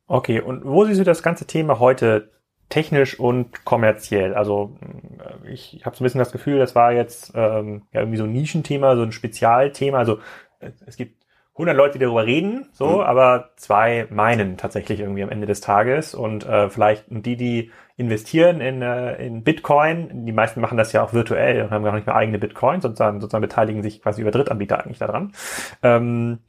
Okay, 0.07 0.41
und 0.41 0.65
wo 0.65 0.85
siehst 0.85 1.01
du 1.01 1.05
das 1.05 1.23
ganze 1.23 1.47
Thema 1.47 1.79
heute 1.79 2.31
technisch 2.69 3.19
und 3.19 3.65
kommerziell? 3.65 4.35
Also 4.35 4.77
äh, 5.19 5.53
ich, 5.53 5.81
habe 5.85 5.97
so 5.97 6.03
ein 6.03 6.07
bisschen 6.07 6.19
das 6.19 6.33
Gefühl, 6.33 6.59
das 6.59 6.75
war 6.75 6.93
jetzt 6.93 7.33
ähm, 7.35 7.83
ja 7.93 8.01
irgendwie 8.01 8.19
so 8.19 8.25
ein 8.25 8.33
Nischenthema, 8.33 8.97
so 8.97 9.03
ein 9.03 9.13
Spezialthema. 9.13 9.99
Also 9.99 10.19
äh, 10.61 10.73
es 10.87 10.97
gibt 10.97 11.24
100 11.55 11.77
Leute, 11.77 11.99
die 11.99 12.05
darüber 12.05 12.27
reden, 12.27 12.69
so, 12.73 12.87
mhm. 12.87 13.01
aber 13.01 13.51
zwei 13.57 14.09
meinen 14.11 14.57
tatsächlich 14.57 15.01
irgendwie 15.01 15.23
am 15.23 15.31
Ende 15.31 15.47
des 15.47 15.61
Tages 15.61 16.15
und 16.15 16.45
äh, 16.45 16.69
vielleicht 16.69 17.05
die, 17.09 17.37
die 17.37 17.71
investieren 17.97 18.61
in, 18.61 18.83
äh, 18.83 19.25
in 19.25 19.45
Bitcoin, 19.45 20.27
die 20.27 20.33
meisten 20.33 20.61
machen 20.61 20.77
das 20.77 20.93
ja 20.93 21.05
auch 21.05 21.13
virtuell 21.13 21.63
und 21.63 21.71
haben 21.71 21.85
gar 21.85 21.95
nicht 21.95 22.07
mehr 22.07 22.17
eigene 22.17 22.41
Bitcoins, 22.41 22.83
sozusagen, 22.83 23.21
sozusagen 23.21 23.43
beteiligen 23.43 23.83
sich 23.85 24.03
quasi 24.03 24.21
über 24.23 24.33
Drittanbieter 24.33 24.83
eigentlich 24.83 24.99
daran. 24.99 25.33
Ähm, 25.83 26.41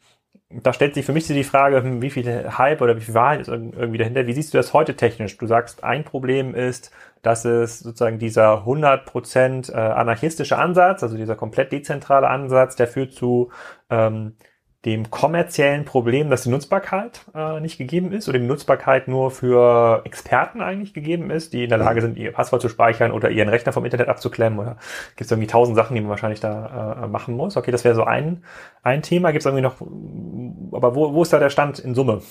da 0.50 0.74
stellt 0.74 0.94
sich 0.94 1.06
für 1.06 1.14
mich 1.14 1.28
so 1.28 1.34
die 1.34 1.44
Frage, 1.44 1.84
hm, 1.84 2.02
wie 2.02 2.10
viel 2.10 2.58
Hype 2.58 2.82
oder 2.82 2.96
wie 2.96 3.02
viel 3.02 3.14
Wahrheit 3.14 3.42
ist 3.42 3.48
irgendwie 3.48 3.98
dahinter. 3.98 4.26
Wie 4.26 4.34
siehst 4.34 4.54
du 4.54 4.58
das 4.58 4.74
heute 4.74 4.96
technisch? 4.96 5.38
Du 5.38 5.48
sagst, 5.48 5.84
ein 5.84 6.04
Problem 6.04 6.56
ist, 6.56 6.92
dass 7.22 7.46
es 7.46 7.80
sozusagen 7.80 8.20
dieser 8.20 8.66
100% 8.66 9.72
äh, 9.72 9.76
anarchistische 9.76 10.58
Ansatz, 10.58 11.04
also 11.04 11.18
dieser 11.18 11.36
komplett 11.36 11.72
dezentrale 11.72 12.28
Ansatz, 12.28 12.76
der 12.76 12.88
führt 12.88 13.14
zu 13.14 13.52
ähm, 13.90 14.36
dem 14.86 15.10
kommerziellen 15.10 15.84
Problem, 15.84 16.30
dass 16.30 16.44
die 16.44 16.50
Nutzbarkeit 16.50 17.25
äh, 17.34 17.60
nicht 17.60 17.77
gegeben 17.77 18.12
ist 18.12 18.30
oder 18.30 18.38
die 18.38 18.46
Nutzbarkeit 18.46 19.08
nur 19.08 19.32
für 19.32 20.01
Experten 20.06 20.62
eigentlich 20.62 20.94
gegeben 20.94 21.32
ist, 21.32 21.54
die 21.54 21.63
in 21.63 21.70
der 21.70 21.80
Lage 21.80 22.01
sind, 22.01 22.18
ihr 22.18 22.32
Passwort 22.32 22.62
zu 22.62 22.70
speichern 22.70 23.12
oder 23.12 23.32
ihren 23.32 23.50
Rechner 23.50 23.74
vom 23.74 23.84
Internet 23.84 24.08
abzuklemmen 24.08 24.60
oder 24.60 24.77
gibt 25.15 25.22
es 25.22 25.32
irgendwie 25.32 25.48
tausend 25.48 25.75
Sachen, 25.75 25.96
die 25.96 26.01
man 26.01 26.12
wahrscheinlich 26.12 26.39
da 26.39 27.04
äh, 27.04 27.08
machen 27.08 27.36
muss. 27.36 27.58
Okay, 27.58 27.72
das 27.72 27.84
wäre 27.84 27.96
so 27.96 28.04
ein, 28.04 28.44
ein 28.84 29.01
Thema. 29.01 29.32
Gibt 29.32 29.42
es 29.42 29.46
irgendwie 29.48 29.63
noch, 29.63 29.82
aber 30.72 30.96
wo, 30.96 31.13
wo 31.13 31.24
ist 31.24 31.34
da 31.34 31.39
der 31.39 31.50
Stand 31.50 31.80
in 31.80 31.96
Summe? 31.96 32.22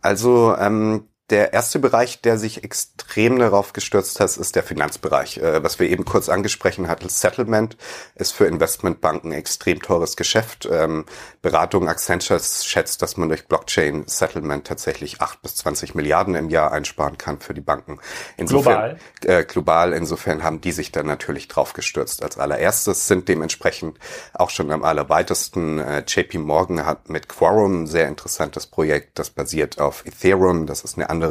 Also 0.00 0.56
ähm, 0.58 1.08
der 1.32 1.54
erste 1.54 1.78
Bereich, 1.78 2.20
der 2.20 2.38
sich 2.38 2.62
extrem 2.62 3.38
darauf 3.38 3.72
gestürzt 3.72 4.20
hat, 4.20 4.36
ist 4.36 4.54
der 4.54 4.62
Finanzbereich. 4.62 5.38
Äh, 5.38 5.64
was 5.64 5.80
wir 5.80 5.88
eben 5.88 6.04
kurz 6.04 6.28
angesprochen 6.28 6.88
hatten, 6.88 7.08
Settlement 7.08 7.78
ist 8.14 8.32
für 8.32 8.44
Investmentbanken 8.44 9.32
extrem 9.32 9.80
teures 9.80 10.16
Geschäft. 10.16 10.68
Ähm, 10.70 11.06
Beratung 11.40 11.88
Accenture 11.88 12.38
schätzt, 12.38 13.00
dass 13.00 13.16
man 13.16 13.30
durch 13.30 13.48
Blockchain 13.48 14.04
Settlement 14.06 14.66
tatsächlich 14.66 15.22
8 15.22 15.40
bis 15.40 15.56
20 15.56 15.94
Milliarden 15.94 16.34
im 16.34 16.50
Jahr 16.50 16.70
einsparen 16.70 17.16
kann 17.16 17.40
für 17.40 17.54
die 17.54 17.62
Banken. 17.62 17.98
Insofern, 18.36 18.98
global. 19.20 19.40
Äh, 19.40 19.44
global. 19.44 19.92
Insofern 19.94 20.42
haben 20.42 20.60
die 20.60 20.72
sich 20.72 20.92
dann 20.92 21.06
natürlich 21.06 21.48
drauf 21.48 21.72
gestürzt. 21.72 22.22
Als 22.22 22.36
allererstes 22.36 23.08
sind 23.08 23.28
dementsprechend 23.28 23.98
auch 24.34 24.50
schon 24.50 24.70
am 24.70 24.84
allerweitesten 24.84 25.78
äh, 25.78 26.04
JP 26.06 26.38
Morgan 26.38 26.84
hat 26.84 27.08
mit 27.08 27.28
Quorum 27.28 27.84
ein 27.84 27.86
sehr 27.86 28.06
interessantes 28.08 28.66
Projekt, 28.66 29.18
das 29.18 29.30
basiert 29.30 29.80
auf 29.80 30.04
Ethereum. 30.04 30.66
Das 30.66 30.82
ist 30.82 30.98
eine 30.98 31.08
andere 31.08 31.21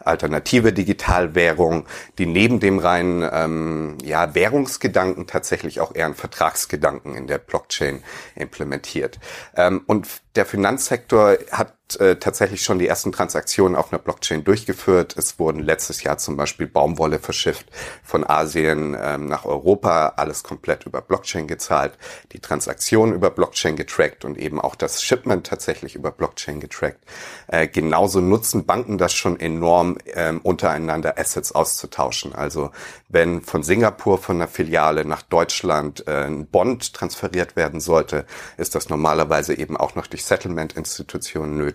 alternative 0.00 0.72
Digitalwährung, 0.72 1.86
die 2.18 2.26
neben 2.26 2.60
dem 2.60 2.78
reinen 2.78 3.28
ähm, 3.32 3.98
ja, 4.02 4.34
Währungsgedanken 4.34 5.26
tatsächlich 5.26 5.80
auch 5.80 5.94
eher 5.94 6.06
einen 6.06 6.14
Vertragsgedanken 6.14 7.14
in 7.14 7.26
der 7.26 7.38
Blockchain 7.38 8.02
implementiert. 8.34 9.18
Ähm, 9.56 9.82
und 9.86 10.08
der 10.36 10.46
Finanzsektor 10.46 11.36
hat 11.50 11.74
äh, 12.00 12.16
tatsächlich 12.16 12.62
schon 12.62 12.78
die 12.78 12.88
ersten 12.88 13.12
Transaktionen 13.12 13.76
auf 13.76 13.92
einer 13.92 14.00
Blockchain 14.00 14.42
durchgeführt. 14.42 15.16
Es 15.18 15.38
wurden 15.38 15.60
letztes 15.60 16.02
Jahr 16.02 16.16
zum 16.16 16.36
Beispiel 16.36 16.66
Baumwolle 16.66 17.18
verschifft 17.18 17.66
von 18.02 18.28
Asien 18.28 18.96
ähm, 18.98 19.26
nach 19.26 19.44
Europa, 19.44 20.14
alles 20.16 20.42
komplett 20.42 20.86
über 20.86 21.02
Blockchain 21.02 21.46
gezahlt, 21.46 21.98
die 22.32 22.40
Transaktionen 22.40 23.14
über 23.14 23.30
Blockchain 23.30 23.76
getrackt 23.76 24.24
und 24.24 24.38
eben 24.38 24.60
auch 24.60 24.76
das 24.76 25.02
Shipment 25.02 25.46
tatsächlich 25.46 25.94
über 25.94 26.10
Blockchain 26.10 26.58
getrackt. 26.58 27.04
Äh, 27.48 27.68
genauso 27.68 28.20
nutzen 28.20 28.64
Banken 28.64 28.96
das 28.96 29.12
schon 29.12 29.38
enorm, 29.38 29.98
ähm, 30.14 30.40
untereinander 30.42 31.18
Assets 31.18 31.52
auszutauschen. 31.52 32.34
Also 32.34 32.70
wenn 33.10 33.42
von 33.42 33.62
Singapur 33.62 34.16
von 34.16 34.36
einer 34.36 34.48
Filiale 34.48 35.04
nach 35.04 35.22
Deutschland 35.22 36.08
äh, 36.08 36.24
ein 36.24 36.46
Bond 36.46 36.94
transferiert 36.94 37.56
werden 37.56 37.80
sollte, 37.80 38.24
ist 38.56 38.74
das 38.74 38.88
normalerweise 38.88 39.56
eben 39.56 39.76
auch 39.76 39.94
noch 39.94 40.06
durch 40.06 40.24
Settlement-Institutionen 40.24 41.58
nötig. 41.58 41.73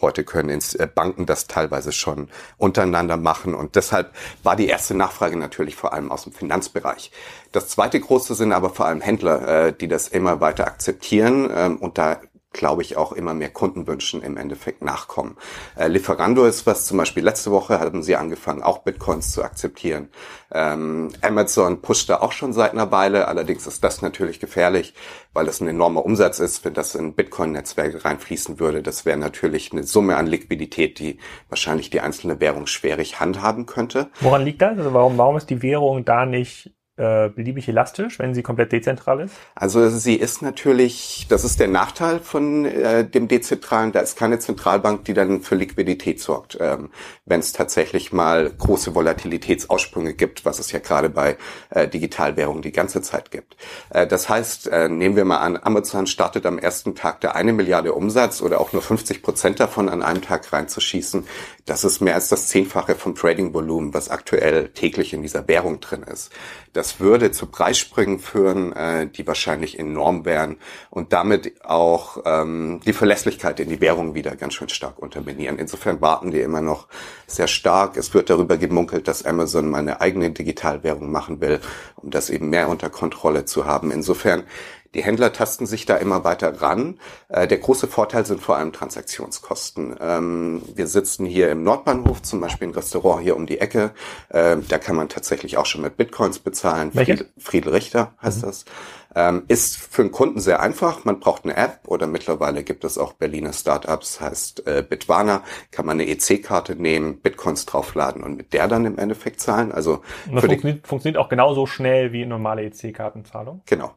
Heute 0.00 0.24
können 0.24 0.60
äh, 0.78 0.86
Banken 0.86 1.26
das 1.26 1.46
teilweise 1.46 1.92
schon 1.92 2.28
untereinander 2.58 3.16
machen 3.16 3.54
und 3.54 3.76
deshalb 3.76 4.12
war 4.42 4.56
die 4.56 4.68
erste 4.68 4.94
Nachfrage 4.94 5.36
natürlich 5.36 5.76
vor 5.76 5.92
allem 5.92 6.10
aus 6.10 6.24
dem 6.24 6.32
Finanzbereich. 6.32 7.10
Das 7.52 7.68
zweite 7.68 7.98
große 7.98 8.34
sind 8.34 8.52
aber 8.52 8.70
vor 8.70 8.86
allem 8.86 9.00
Händler, 9.00 9.66
äh, 9.66 9.72
die 9.72 9.88
das 9.88 10.08
immer 10.08 10.40
weiter 10.40 10.66
akzeptieren 10.66 11.50
ähm, 11.52 11.76
und 11.78 11.98
da 11.98 12.20
glaube 12.52 12.82
ich, 12.82 12.96
auch 12.96 13.12
immer 13.12 13.32
mehr 13.32 13.50
Kundenwünschen 13.50 14.22
im 14.22 14.36
Endeffekt 14.36 14.82
nachkommen. 14.82 15.36
Äh, 15.76 15.88
Lieferando 15.88 16.44
ist 16.44 16.66
was, 16.66 16.84
zum 16.84 16.98
Beispiel 16.98 17.22
letzte 17.22 17.50
Woche 17.52 17.78
haben 17.78 18.02
sie 18.02 18.16
angefangen, 18.16 18.62
auch 18.62 18.78
Bitcoins 18.78 19.32
zu 19.32 19.44
akzeptieren. 19.44 20.08
Ähm, 20.52 21.10
Amazon 21.22 21.80
pusht 21.80 22.10
da 22.10 22.20
auch 22.20 22.32
schon 22.32 22.52
seit 22.52 22.72
einer 22.72 22.90
Weile, 22.90 23.28
allerdings 23.28 23.66
ist 23.66 23.84
das 23.84 24.02
natürlich 24.02 24.40
gefährlich, 24.40 24.94
weil 25.32 25.46
das 25.46 25.60
ein 25.60 25.68
enormer 25.68 26.04
Umsatz 26.04 26.40
ist, 26.40 26.64
wenn 26.64 26.74
das 26.74 26.96
in 26.96 27.14
Bitcoin-Netzwerke 27.14 28.04
reinfließen 28.04 28.58
würde. 28.58 28.82
Das 28.82 29.06
wäre 29.06 29.18
natürlich 29.18 29.70
eine 29.70 29.84
Summe 29.84 30.16
an 30.16 30.26
Liquidität, 30.26 30.98
die 30.98 31.18
wahrscheinlich 31.48 31.90
die 31.90 32.00
einzelne 32.00 32.40
Währung 32.40 32.66
schwierig 32.66 33.20
handhaben 33.20 33.66
könnte. 33.66 34.10
Woran 34.20 34.44
liegt 34.44 34.60
das? 34.60 34.76
Also 34.76 34.92
warum, 34.92 35.16
warum 35.18 35.36
ist 35.36 35.50
die 35.50 35.62
Währung 35.62 36.04
da 36.04 36.26
nicht 36.26 36.72
äh, 37.00 37.30
beliebig 37.30 37.66
elastisch, 37.66 38.18
wenn 38.18 38.34
sie 38.34 38.42
komplett 38.42 38.72
dezentral 38.72 39.20
ist? 39.20 39.34
Also 39.54 39.88
sie 39.88 40.16
ist 40.16 40.42
natürlich, 40.42 41.26
das 41.30 41.44
ist 41.44 41.58
der 41.58 41.68
Nachteil 41.68 42.20
von 42.20 42.66
äh, 42.66 43.08
dem 43.08 43.26
dezentralen, 43.26 43.92
da 43.92 44.00
ist 44.00 44.18
keine 44.18 44.38
Zentralbank, 44.38 45.06
die 45.06 45.14
dann 45.14 45.40
für 45.40 45.54
Liquidität 45.54 46.20
sorgt, 46.20 46.58
ähm, 46.60 46.90
wenn 47.24 47.40
es 47.40 47.52
tatsächlich 47.52 48.12
mal 48.12 48.50
große 48.50 48.94
Volatilitätsaussprünge 48.94 50.12
gibt, 50.12 50.44
was 50.44 50.58
es 50.58 50.72
ja 50.72 50.78
gerade 50.78 51.08
bei 51.08 51.38
äh, 51.70 51.88
Digitalwährungen 51.88 52.60
die 52.60 52.72
ganze 52.72 53.00
Zeit 53.00 53.30
gibt. 53.30 53.56
Äh, 53.88 54.06
das 54.06 54.28
heißt, 54.28 54.66
äh, 54.66 54.90
nehmen 54.90 55.16
wir 55.16 55.24
mal 55.24 55.38
an, 55.38 55.58
Amazon 55.62 56.06
startet 56.06 56.44
am 56.44 56.58
ersten 56.58 56.94
Tag 56.94 57.22
der 57.22 57.34
eine 57.34 57.54
Milliarde 57.54 57.94
Umsatz 57.94 58.42
oder 58.42 58.60
auch 58.60 58.74
nur 58.74 58.82
50 58.82 59.22
Prozent 59.22 59.58
davon 59.58 59.88
an 59.88 60.02
einem 60.02 60.20
Tag 60.20 60.52
reinzuschießen. 60.52 61.26
Das 61.64 61.84
ist 61.84 62.00
mehr 62.00 62.14
als 62.14 62.28
das 62.28 62.48
Zehnfache 62.48 62.94
vom 62.94 63.14
Trading-Volumen, 63.14 63.94
was 63.94 64.10
aktuell 64.10 64.68
täglich 64.68 65.14
in 65.14 65.22
dieser 65.22 65.48
Währung 65.48 65.80
drin 65.80 66.02
ist. 66.02 66.30
Das 66.72 67.00
würde 67.00 67.32
zu 67.32 67.46
Preissprüngen 67.46 68.20
führen, 68.20 68.72
äh, 68.72 69.08
die 69.08 69.26
wahrscheinlich 69.26 69.78
enorm 69.78 70.24
wären 70.24 70.56
und 70.90 71.12
damit 71.12 71.64
auch 71.64 72.18
ähm, 72.24 72.80
die 72.86 72.92
Verlässlichkeit 72.92 73.58
in 73.58 73.68
die 73.68 73.80
Währung 73.80 74.14
wieder 74.14 74.36
ganz 74.36 74.54
schön 74.54 74.68
stark 74.68 74.98
unterminieren. 74.98 75.58
Insofern 75.58 76.00
warten 76.00 76.32
wir 76.32 76.44
immer 76.44 76.60
noch 76.60 76.86
sehr 77.26 77.48
stark. 77.48 77.96
Es 77.96 78.14
wird 78.14 78.30
darüber 78.30 78.56
gemunkelt, 78.56 79.08
dass 79.08 79.24
Amazon 79.24 79.68
mal 79.68 79.78
eine 79.78 80.00
eigene 80.00 80.30
Digitalwährung 80.30 81.10
machen 81.10 81.40
will, 81.40 81.60
um 81.96 82.10
das 82.10 82.30
eben 82.30 82.50
mehr 82.50 82.68
unter 82.68 82.88
Kontrolle 82.88 83.44
zu 83.46 83.64
haben. 83.64 83.90
Insofern 83.90 84.44
die 84.94 85.02
Händler 85.02 85.32
tasten 85.32 85.66
sich 85.66 85.86
da 85.86 85.96
immer 85.96 86.24
weiter 86.24 86.60
ran. 86.60 86.98
Äh, 87.28 87.46
der 87.46 87.58
große 87.58 87.86
Vorteil 87.86 88.26
sind 88.26 88.42
vor 88.42 88.56
allem 88.56 88.72
Transaktionskosten. 88.72 89.96
Ähm, 90.00 90.62
wir 90.74 90.88
sitzen 90.88 91.26
hier 91.26 91.50
im 91.50 91.62
Nordbahnhof, 91.62 92.22
zum 92.22 92.40
Beispiel 92.40 92.68
ein 92.68 92.74
Restaurant 92.74 93.22
hier 93.22 93.36
um 93.36 93.46
die 93.46 93.58
Ecke. 93.58 93.92
Äh, 94.30 94.56
da 94.68 94.78
kann 94.78 94.96
man 94.96 95.08
tatsächlich 95.08 95.56
auch 95.58 95.66
schon 95.66 95.82
mit 95.82 95.96
Bitcoins 95.96 96.40
bezahlen. 96.40 96.90
Friedel, 96.92 97.28
Friedel 97.38 97.72
Richter 97.72 98.14
heißt 98.20 98.42
mhm. 98.42 98.46
das. 98.46 98.64
Ähm, 99.14 99.42
ist 99.48 99.76
für 99.76 100.02
einen 100.02 100.12
Kunden 100.12 100.40
sehr 100.40 100.60
einfach. 100.60 101.04
Man 101.04 101.18
braucht 101.18 101.44
eine 101.44 101.56
App 101.56 101.80
oder 101.86 102.06
mittlerweile 102.06 102.62
gibt 102.62 102.84
es 102.84 102.96
auch 102.96 103.12
Berliner 103.12 103.52
Startups, 103.52 104.20
heißt 104.20 104.66
äh, 104.66 104.84
Bitwana. 104.88 105.42
Kann 105.72 105.86
man 105.86 106.00
eine 106.00 106.08
EC-Karte 106.08 106.76
nehmen, 106.76 107.20
Bitcoins 107.20 107.66
draufladen 107.66 108.22
und 108.22 108.36
mit 108.36 108.52
der 108.52 108.68
dann 108.68 108.84
im 108.84 108.98
Endeffekt 108.98 109.40
zahlen. 109.40 109.72
Also 109.72 110.02
und 110.28 110.36
das 110.36 110.44
funktioniert, 110.44 110.86
funktioniert 110.86 111.18
auch 111.18 111.28
genauso 111.28 111.66
schnell 111.66 112.12
wie 112.12 112.24
normale 112.24 112.62
EC-Kartenzahlung. 112.62 113.62
Genau. 113.66 113.94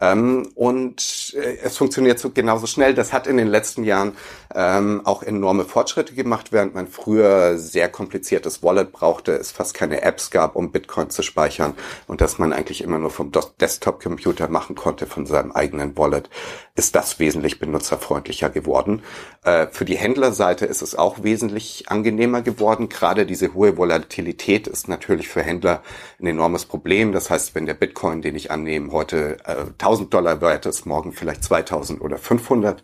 Ähm, 0.00 0.48
und 0.54 1.34
äh, 1.36 1.58
es 1.62 1.76
funktioniert 1.76 2.18
so 2.18 2.30
genauso 2.30 2.66
schnell. 2.66 2.94
Das 2.94 3.12
hat 3.12 3.26
in 3.26 3.36
den 3.36 3.48
letzten 3.48 3.84
Jahren 3.84 4.16
ähm, 4.54 5.02
auch 5.04 5.22
enorme 5.22 5.64
Fortschritte 5.64 6.14
gemacht, 6.14 6.50
während 6.50 6.74
man 6.74 6.86
früher 6.88 7.58
sehr 7.58 7.88
kompliziertes 7.90 8.62
Wallet 8.62 8.92
brauchte, 8.92 9.32
es 9.32 9.50
fast 9.50 9.74
keine 9.74 10.02
Apps 10.02 10.30
gab, 10.30 10.56
um 10.56 10.72
Bitcoin 10.72 11.10
zu 11.10 11.22
speichern 11.22 11.74
und 12.06 12.20
dass 12.20 12.38
man 12.38 12.52
eigentlich 12.52 12.82
immer 12.82 12.98
nur 12.98 13.10
vom 13.10 13.32
Desktop-Computer 13.60 14.48
machen 14.48 14.76
konnte, 14.76 15.06
von 15.06 15.26
seinem 15.26 15.52
eigenen 15.52 15.96
Wallet, 15.96 16.30
ist 16.74 16.94
das 16.94 17.18
wesentlich 17.18 17.58
benutzerfreundlicher 17.58 18.48
geworden. 18.48 19.02
Äh, 19.44 19.66
für 19.70 19.84
die 19.84 19.96
Händlerseite 19.96 20.64
ist 20.64 20.80
es 20.80 20.94
auch 20.94 21.22
wesentlich 21.22 21.84
angenehmer 21.88 22.40
geworden. 22.40 22.88
Gerade 22.88 23.26
diese 23.26 23.52
hohe 23.52 23.76
Volatilität 23.76 24.66
ist 24.66 24.88
natürlich 24.88 25.28
für 25.28 25.42
Händler 25.42 25.82
ein 26.18 26.26
enormes 26.26 26.64
Problem. 26.64 27.12
Das 27.12 27.28
heißt, 27.28 27.54
wenn 27.54 27.66
der 27.66 27.74
Bitcoin, 27.74 28.22
den 28.22 28.36
ich 28.36 28.50
annehme, 28.50 28.90
heute 28.90 29.36
äh, 29.44 29.66
1000 29.82 30.14
Dollar 30.14 30.40
wert 30.40 30.66
ist, 30.66 30.86
morgen 30.86 31.12
vielleicht 31.12 31.42
2000 31.44 32.00
oder 32.00 32.16
500. 32.16 32.82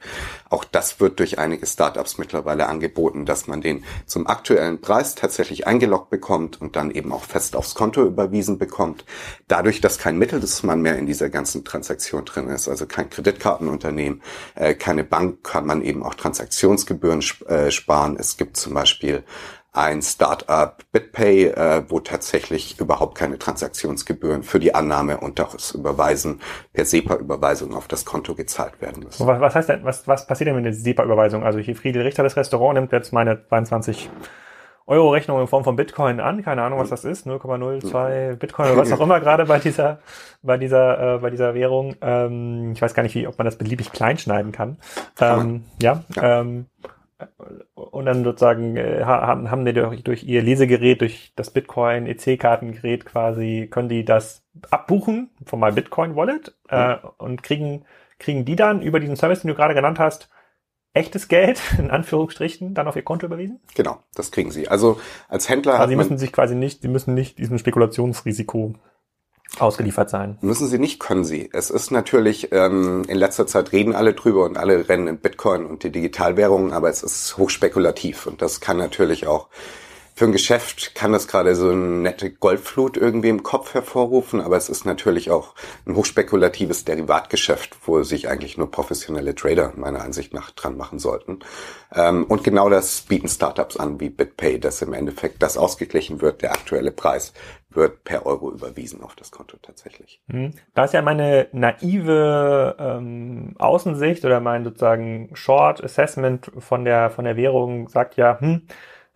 Auch 0.51 0.65
das 0.65 0.99
wird 1.01 1.21
durch 1.21 1.39
einige 1.39 1.67
Startups 1.67 2.19
mittlerweile 2.19 2.67
angeboten, 2.67 3.25
dass 3.25 3.47
man 3.47 3.61
den 3.61 3.85
zum 4.07 4.27
aktuellen 4.27 4.81
Preis 4.81 5.15
tatsächlich 5.15 5.67
eingeloggt 5.67 6.11
bekommt 6.11 6.61
und 6.61 6.75
dann 6.75 6.91
eben 6.91 7.13
auch 7.13 7.25
fest 7.25 7.55
aufs 7.55 7.75
Konto 7.75 8.03
überwiesen 8.05 8.59
bekommt. 8.59 9.05
Dadurch, 9.47 9.81
dass 9.81 9.99
kein 9.99 10.19
Mittelsmann 10.19 10.83
mehr 10.83 10.99
in 10.99 11.07
dieser 11.07 11.31
ganzen 11.31 11.65
Transaktion 11.65 12.25
drin 12.25 12.49
ist, 12.49 12.69
also 12.69 12.87
kein 12.87 13.11
Kreditkartenunternehmen, 13.11 14.23
äh, 14.57 14.75
keine 14.75 15.05
Bank, 15.05 15.45
kann 15.45 15.67
man 15.67 15.83
eben 15.83 16.03
auch 16.03 16.15
Transaktionsgebühren 16.15 17.23
äh, 17.47 17.71
sparen. 17.71 18.17
Es 18.19 18.37
gibt 18.37 18.57
zum 18.57 18.75
Beispiel 18.75 19.23
ein 19.73 20.03
Startup 20.03 20.77
BitPay, 20.93 21.45
äh, 21.47 21.83
wo 21.89 22.01
tatsächlich 22.01 22.81
überhaupt 22.81 23.17
keine 23.17 23.39
Transaktionsgebühren 23.39 24.43
für 24.43 24.59
die 24.59 24.75
Annahme 24.75 25.19
und 25.19 25.41
auch 25.41 25.53
das 25.53 25.73
Überweisen 25.73 26.41
per 26.73 26.85
SEPA-Überweisung 26.85 27.75
auf 27.75 27.87
das 27.87 28.05
Konto 28.05 28.35
gezahlt 28.35 28.81
werden 28.81 29.05
müssen. 29.05 29.27
Was, 29.27 29.41
was 29.41 29.55
heißt 29.55 29.69
denn, 29.69 29.85
was, 29.85 30.09
was 30.09 30.27
passiert 30.27 30.49
denn 30.49 30.57
mit 30.57 30.65
der 30.65 30.73
SEPA-Überweisung? 30.73 31.45
Also 31.45 31.59
hier 31.59 31.77
Friedel 31.77 32.03
Richter, 32.03 32.23
das 32.23 32.37
Restaurant, 32.37 32.75
nimmt 32.75 32.93
jetzt 32.93 33.13
meine 33.13 33.47
22 33.49 34.09
Euro-Rechnung 34.89 35.39
in 35.43 35.47
Form 35.49 35.65
von 35.65 35.77
Bitcoin 35.77 36.19
an, 36.19 36.43
keine 36.43 36.63
Ahnung, 36.63 36.79
was 36.79 36.89
das 36.89 37.05
ist, 37.05 37.27
0,02 37.27 38.37
Bitcoin 38.37 38.71
oder 38.71 38.79
was 38.79 38.91
auch 38.91 39.01
immer 39.01 39.21
gerade 39.21 39.45
bei 39.45 39.59
dieser, 39.59 39.99
bei 40.43 40.57
dieser, 40.57 41.17
äh, 41.17 41.19
bei 41.19 41.29
dieser 41.29 41.55
Währung. 41.55 41.95
Ähm, 42.01 42.73
ich 42.73 42.81
weiß 42.81 42.95
gar 42.95 43.03
nicht, 43.03 43.15
wie, 43.15 43.27
ob 43.27 43.37
man 43.37 43.45
das 43.45 43.59
beliebig 43.59 43.93
klein 43.93 44.17
schneiden 44.17 44.51
kann. 44.51 44.79
Ähm, 45.21 45.65
ja, 45.83 46.05
ja. 46.17 46.41
Ähm, 46.41 46.67
und 47.75 48.07
dann 48.07 48.25
sozusagen 48.25 48.77
äh, 48.77 49.03
haben, 49.05 49.51
haben 49.51 49.65
die 49.65 49.73
durch, 49.73 50.05
durch 50.05 50.25
ihr 50.25 50.43
Lesegerät, 50.43 51.01
durch 51.01 51.33
das 51.35 51.51
Bitcoin 51.51 52.07
EC-Kartengerät 52.07 53.05
quasi, 53.05 53.69
können 53.71 53.89
die 53.89 54.05
das 54.05 54.45
abbuchen 54.71 55.31
von 55.45 55.59
meinem 55.59 55.75
Bitcoin 55.75 56.15
Wallet 56.15 56.55
äh, 56.69 56.97
und 57.19 57.43
kriegen 57.43 57.85
kriegen 58.19 58.45
die 58.45 58.57
dann 58.57 58.83
über 58.83 59.01
diesen 59.01 59.17
Service, 59.17 59.43
den 59.43 59.49
du 59.49 59.55
gerade 59.55 59.75
genannt 59.75 59.99
hast, 59.99 60.29
echtes 60.93 61.29
Geld, 61.29 61.61
in 61.79 61.91
Anführungsstrichen, 61.91 62.75
dann 62.75 62.89
auf 62.89 62.97
ihr 62.97 63.03
Konto 63.03 63.27
überwiesen? 63.27 63.61
Genau, 63.75 64.03
das 64.15 64.31
kriegen 64.31 64.51
sie. 64.51 64.69
Also 64.69 65.01
als 65.29 65.49
Händler. 65.49 65.75
Also 65.75 65.91
sie 65.91 65.97
müssen 65.97 66.19
sich 66.19 66.33
quasi 66.33 66.55
nicht, 66.55 66.83
sie 66.83 66.89
müssen 66.89 67.15
nicht 67.15 67.39
diesem 67.39 67.59
Spekulationsrisiko 67.59 68.75
ausgeliefert 69.59 70.11
sein. 70.11 70.39
Müssen 70.41 70.69
sie 70.69 70.79
nicht, 70.79 71.01
können 71.01 71.25
sie. 71.25 71.49
Es 71.53 71.71
ist 71.71 71.91
natürlich, 71.91 72.53
ähm, 72.53 73.05
in 73.09 73.17
letzter 73.17 73.47
Zeit 73.47 73.73
reden 73.73 73.95
alle 73.95 74.15
drüber 74.15 74.45
und 74.45 74.57
alle 74.57 74.89
rennen 74.89 75.09
in 75.09 75.19
Bitcoin 75.19 75.67
und 75.67 75.83
die 75.83 75.91
Digitalwährungen, 75.91 76.73
aber 76.73 76.89
es 76.91 77.03
ist 77.03 77.37
hochspekulativ 77.39 78.27
und 78.27 78.43
das 78.43 78.61
kann 78.61 78.77
natürlich 78.77 79.27
auch 79.27 79.49
für 80.19 80.25
ein 80.25 80.33
Geschäft 80.33 80.97
kann 80.97 81.13
das 81.13 81.29
gerade 81.29 81.55
so 81.55 81.71
eine 81.71 81.79
nette 81.79 82.33
Goldflut 82.33 82.97
irgendwie 82.97 83.29
im 83.29 83.45
Kopf 83.45 83.75
hervorrufen, 83.75 84.41
aber 84.41 84.57
es 84.57 84.69
ist 84.69 84.85
natürlich 84.85 85.31
auch 85.31 85.55
ein 85.87 85.95
hochspekulatives 85.95 86.85
Derivatgeschäft, 86.85 87.77
wo 87.87 88.03
sich 88.03 88.29
eigentlich 88.29 88.59
nur 88.59 88.69
professionelle 88.69 89.37
Trader 89.37 89.75
meiner 89.77 90.03
Ansicht 90.03 90.35
nach 90.35 90.51
dran 90.51 90.77
machen 90.77 90.99
sollten. 90.99 91.39
Ähm, 91.95 92.25
und 92.25 92.43
genau 92.43 92.69
das 92.69 93.03
bieten 93.03 93.29
Startups 93.29 93.77
an 93.77 94.01
wie 94.01 94.11
BitPay, 94.11 94.59
dass 94.59 94.83
im 94.83 94.93
Endeffekt 94.93 95.41
das 95.41 95.57
ausgeglichen 95.57 96.21
wird, 96.21 96.43
der 96.43 96.51
aktuelle 96.51 96.91
Preis 96.91 97.33
wird 97.79 98.05
per 98.05 98.27
Euro 98.27 98.51
überwiesen 98.51 99.03
auf 99.03 99.17
das 99.17 99.31
Konto 99.31 99.57
tatsächlich. 99.63 100.21
Hm. 100.29 100.53
Da 100.75 100.85
ist 100.85 100.95
ja 100.95 101.03
meine 101.03 101.47
naive 101.53 102.77
ähm, 102.79 103.55
Außensicht 103.59 104.25
oder 104.25 104.41
mein 104.41 104.65
sozusagen 104.65 105.31
Short 105.35 105.83
Assessment 105.83 106.51
von 106.59 106.85
der 106.85 107.11
von 107.11 107.25
der 107.25 107.37
Währung 107.37 107.89
sagt 107.89 108.17
ja, 108.17 108.39
hm, 108.41 108.63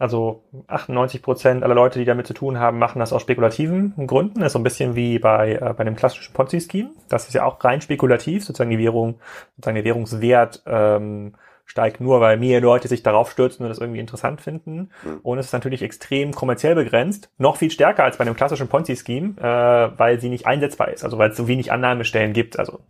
also 0.03 0.43
98 0.67 1.23
Prozent 1.23 1.63
aller 1.63 1.77
Leute, 1.77 2.01
die 2.01 2.05
damit 2.05 2.27
zu 2.27 2.35
tun 2.35 2.59
haben, 2.59 2.81
machen 2.81 2.99
das 2.99 3.13
aus 3.13 3.23
spekulativen 3.23 3.95
Gründen. 4.09 4.41
Das 4.41 4.49
ist 4.49 4.53
so 4.55 4.59
ein 4.59 4.65
bisschen 4.65 4.97
wie 4.97 5.21
bei, 5.21 5.53
äh, 5.55 5.75
bei 5.75 5.85
dem 5.85 5.95
klassischen 5.95 6.33
Ponzi-Scheme. 6.33 6.91
Das 7.09 7.29
ist 7.29 7.35
ja 7.35 7.45
auch 7.45 7.63
rein 7.63 7.81
spekulativ. 7.81 8.45
Sozusagen 8.45 8.71
die 8.71 8.79
Währung, 8.79 9.21
sozusagen 9.57 9.77
der 9.77 9.85
Währungswert 9.85 10.63
ähm, 10.67 11.35
steigt 11.65 12.01
nur, 12.01 12.21
weil 12.21 12.37
mehr 12.37 12.61
Leute 12.61 12.89
sich 12.89 13.03
darauf 13.03 13.31
stürzen 13.31 13.65
und 13.65 13.71
das 13.71 13.79
irgendwie 13.79 14.01
interessant 14.01 14.41
finden. 14.41 14.91
Mhm. 15.05 15.21
Und 15.23 15.39
es 15.39 15.47
ist 15.47 15.53
natürlich 15.53 15.83
extrem 15.83 16.33
kommerziell 16.33 16.75
begrenzt. 16.75 17.31
Noch 17.39 17.57
viel 17.57 17.71
stärker 17.71 18.05
als 18.05 18.19
bei 18.19 18.23
einem 18.23 18.37
klassischen 18.37 18.69
Ponzi-Scheme, 18.69 19.35
äh, 19.39 19.99
weil 19.99 20.21
sie 20.21 20.29
nicht 20.29 20.47
einsetzbar 20.47 20.89
ist. 20.89 21.05
Also 21.05 21.19
weil 21.19 21.31
es 21.31 21.37
so 21.37 21.49
wenig 21.49 21.73
Annahmestellen 21.73 22.33
gibt. 22.33 22.59
Also 22.59 22.81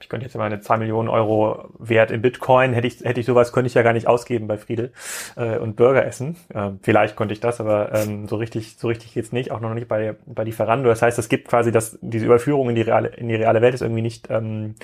ich 0.00 0.08
könnte 0.08 0.26
jetzt 0.26 0.36
meine 0.36 0.60
zwei 0.60 0.76
Millionen 0.76 1.08
Euro 1.08 1.68
Wert 1.78 2.10
in 2.10 2.22
Bitcoin, 2.22 2.72
hätte 2.72 2.86
ich, 2.86 3.00
hätte 3.00 3.20
ich 3.20 3.26
sowas, 3.26 3.52
könnte 3.52 3.66
ich 3.66 3.74
ja 3.74 3.82
gar 3.82 3.92
nicht 3.92 4.06
ausgeben 4.06 4.46
bei 4.46 4.56
Friedel 4.56 4.92
äh, 5.36 5.58
und 5.58 5.76
Burger 5.76 6.04
essen. 6.04 6.36
Ähm, 6.54 6.78
vielleicht 6.82 7.16
konnte 7.16 7.34
ich 7.34 7.40
das, 7.40 7.60
aber 7.60 7.92
ähm, 7.94 8.28
so 8.28 8.36
richtig, 8.36 8.76
so 8.78 8.88
richtig 8.88 9.14
geht's 9.14 9.32
nicht, 9.32 9.50
auch 9.50 9.60
noch 9.60 9.74
nicht 9.74 9.88
bei, 9.88 10.16
bei 10.26 10.44
Lieferando. 10.44 10.88
Das 10.88 11.02
heißt, 11.02 11.18
es 11.18 11.28
gibt 11.28 11.48
quasi 11.48 11.72
das, 11.72 11.98
diese 12.00 12.26
Überführung 12.26 12.68
in 12.68 12.76
die 12.76 12.82
reale, 12.82 13.08
in 13.08 13.28
die 13.28 13.34
reale 13.34 13.60
Welt 13.60 13.74
ist 13.74 13.82
irgendwie 13.82 14.02
nicht, 14.02 14.30
ähm, 14.30 14.76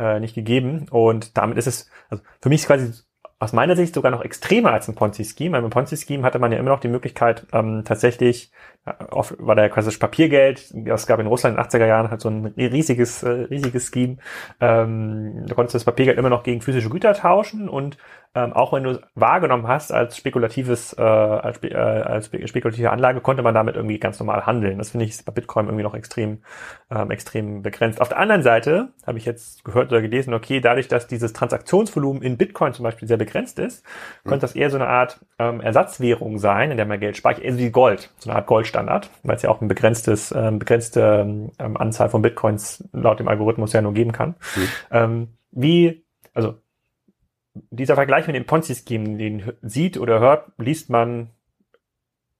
äh, 0.00 0.20
nicht 0.20 0.34
gegeben. 0.34 0.86
Und 0.90 1.36
damit 1.36 1.58
ist 1.58 1.66
es, 1.66 1.90
also 2.08 2.22
für 2.40 2.48
mich 2.48 2.62
ist 2.62 2.66
quasi 2.66 2.92
aus 3.38 3.52
meiner 3.52 3.76
Sicht 3.76 3.94
sogar 3.94 4.10
noch 4.10 4.22
extremer 4.22 4.72
als 4.72 4.88
ein 4.88 4.94
Ponzi-Scheme. 4.94 5.52
Weil 5.52 5.62
beim 5.62 5.70
Ponzi-Scheme 5.70 6.22
hatte 6.24 6.38
man 6.38 6.52
ja 6.52 6.58
immer 6.58 6.70
noch 6.70 6.80
die 6.80 6.88
Möglichkeit, 6.88 7.46
ähm, 7.52 7.82
tatsächlich, 7.84 8.52
oft 9.10 9.34
war 9.38 9.54
da 9.54 9.62
ja 9.62 9.68
quasi 9.68 9.96
Papiergeld, 9.96 10.70
das 10.74 11.06
gab 11.06 11.20
in 11.20 11.26
Russland 11.26 11.56
in 11.56 11.62
den 11.62 11.70
80er 11.70 11.86
Jahren 11.86 12.10
halt 12.10 12.20
so 12.20 12.28
ein 12.28 12.46
riesiges, 12.46 13.22
äh, 13.22 13.28
riesiges 13.28 13.90
Scheme. 13.92 14.18
Ähm, 14.60 15.44
da 15.46 15.54
konntest 15.54 15.74
du 15.74 15.78
das 15.78 15.84
Papiergeld 15.84 16.18
immer 16.18 16.30
noch 16.30 16.42
gegen 16.42 16.60
physische 16.60 16.90
Güter 16.90 17.14
tauschen 17.14 17.68
und 17.68 17.98
ähm, 18.32 18.52
auch 18.52 18.72
wenn 18.72 18.84
du 18.84 19.00
wahrgenommen 19.16 19.66
hast 19.66 19.92
als 19.92 20.16
spekulatives, 20.16 20.92
äh, 20.96 21.02
als, 21.02 21.60
äh, 21.64 21.74
als 21.74 22.26
spekulative 22.26 22.90
Anlage, 22.90 23.20
konnte 23.20 23.42
man 23.42 23.54
damit 23.54 23.74
irgendwie 23.74 23.98
ganz 23.98 24.20
normal 24.20 24.46
handeln. 24.46 24.78
Das 24.78 24.90
finde 24.90 25.06
ich 25.06 25.24
bei 25.24 25.32
Bitcoin 25.32 25.66
irgendwie 25.66 25.82
noch 25.82 25.94
extrem, 25.94 26.42
ähm, 26.92 27.10
extrem 27.10 27.62
begrenzt. 27.62 28.00
Auf 28.00 28.08
der 28.08 28.18
anderen 28.18 28.44
Seite 28.44 28.90
habe 29.04 29.18
ich 29.18 29.24
jetzt 29.24 29.64
gehört 29.64 29.90
oder 29.90 30.00
gelesen, 30.00 30.32
okay, 30.32 30.60
dadurch, 30.60 30.86
dass 30.86 31.08
dieses 31.08 31.32
Transaktionsvolumen 31.32 32.22
in 32.22 32.36
Bitcoin 32.36 32.72
zum 32.72 32.84
Beispiel 32.84 33.08
sehr 33.08 33.16
begrenzt 33.16 33.58
ist, 33.58 33.84
mhm. 34.22 34.28
könnte 34.28 34.42
das 34.42 34.54
eher 34.54 34.70
so 34.70 34.76
eine 34.76 34.86
Art 34.86 35.18
ähm, 35.40 35.60
Ersatzwährung 35.60 36.38
sein, 36.38 36.70
in 36.70 36.76
der 36.76 36.86
man 36.86 37.00
Geld 37.00 37.16
speichert, 37.16 37.42
eher 37.42 37.58
wie 37.58 37.70
Gold, 37.70 38.12
so 38.18 38.30
eine 38.30 38.38
Art 38.38 38.46
Goldstandard, 38.80 39.10
weil 39.22 39.36
es 39.36 39.42
ja 39.42 39.50
auch 39.50 39.60
ein 39.60 39.68
begrenztes, 39.68 40.32
ähm, 40.32 40.58
begrenzte 40.58 41.50
ähm, 41.58 41.76
Anzahl 41.76 42.08
von 42.08 42.22
Bitcoins 42.22 42.88
laut 42.92 43.20
dem 43.20 43.28
Algorithmus 43.28 43.72
ja 43.72 43.82
nur 43.82 43.94
geben 43.94 44.12
kann. 44.12 44.30
Mhm. 44.56 44.68
Ähm, 44.90 45.28
wie, 45.52 46.04
also 46.34 46.54
dieser 47.70 47.94
Vergleich 47.94 48.26
mit 48.26 48.36
dem 48.36 48.46
Ponzi-Scheme, 48.46 49.18
den 49.18 49.52
sieht 49.62 49.98
oder 49.98 50.20
hört, 50.20 50.52
liest 50.58 50.90
man 50.90 51.30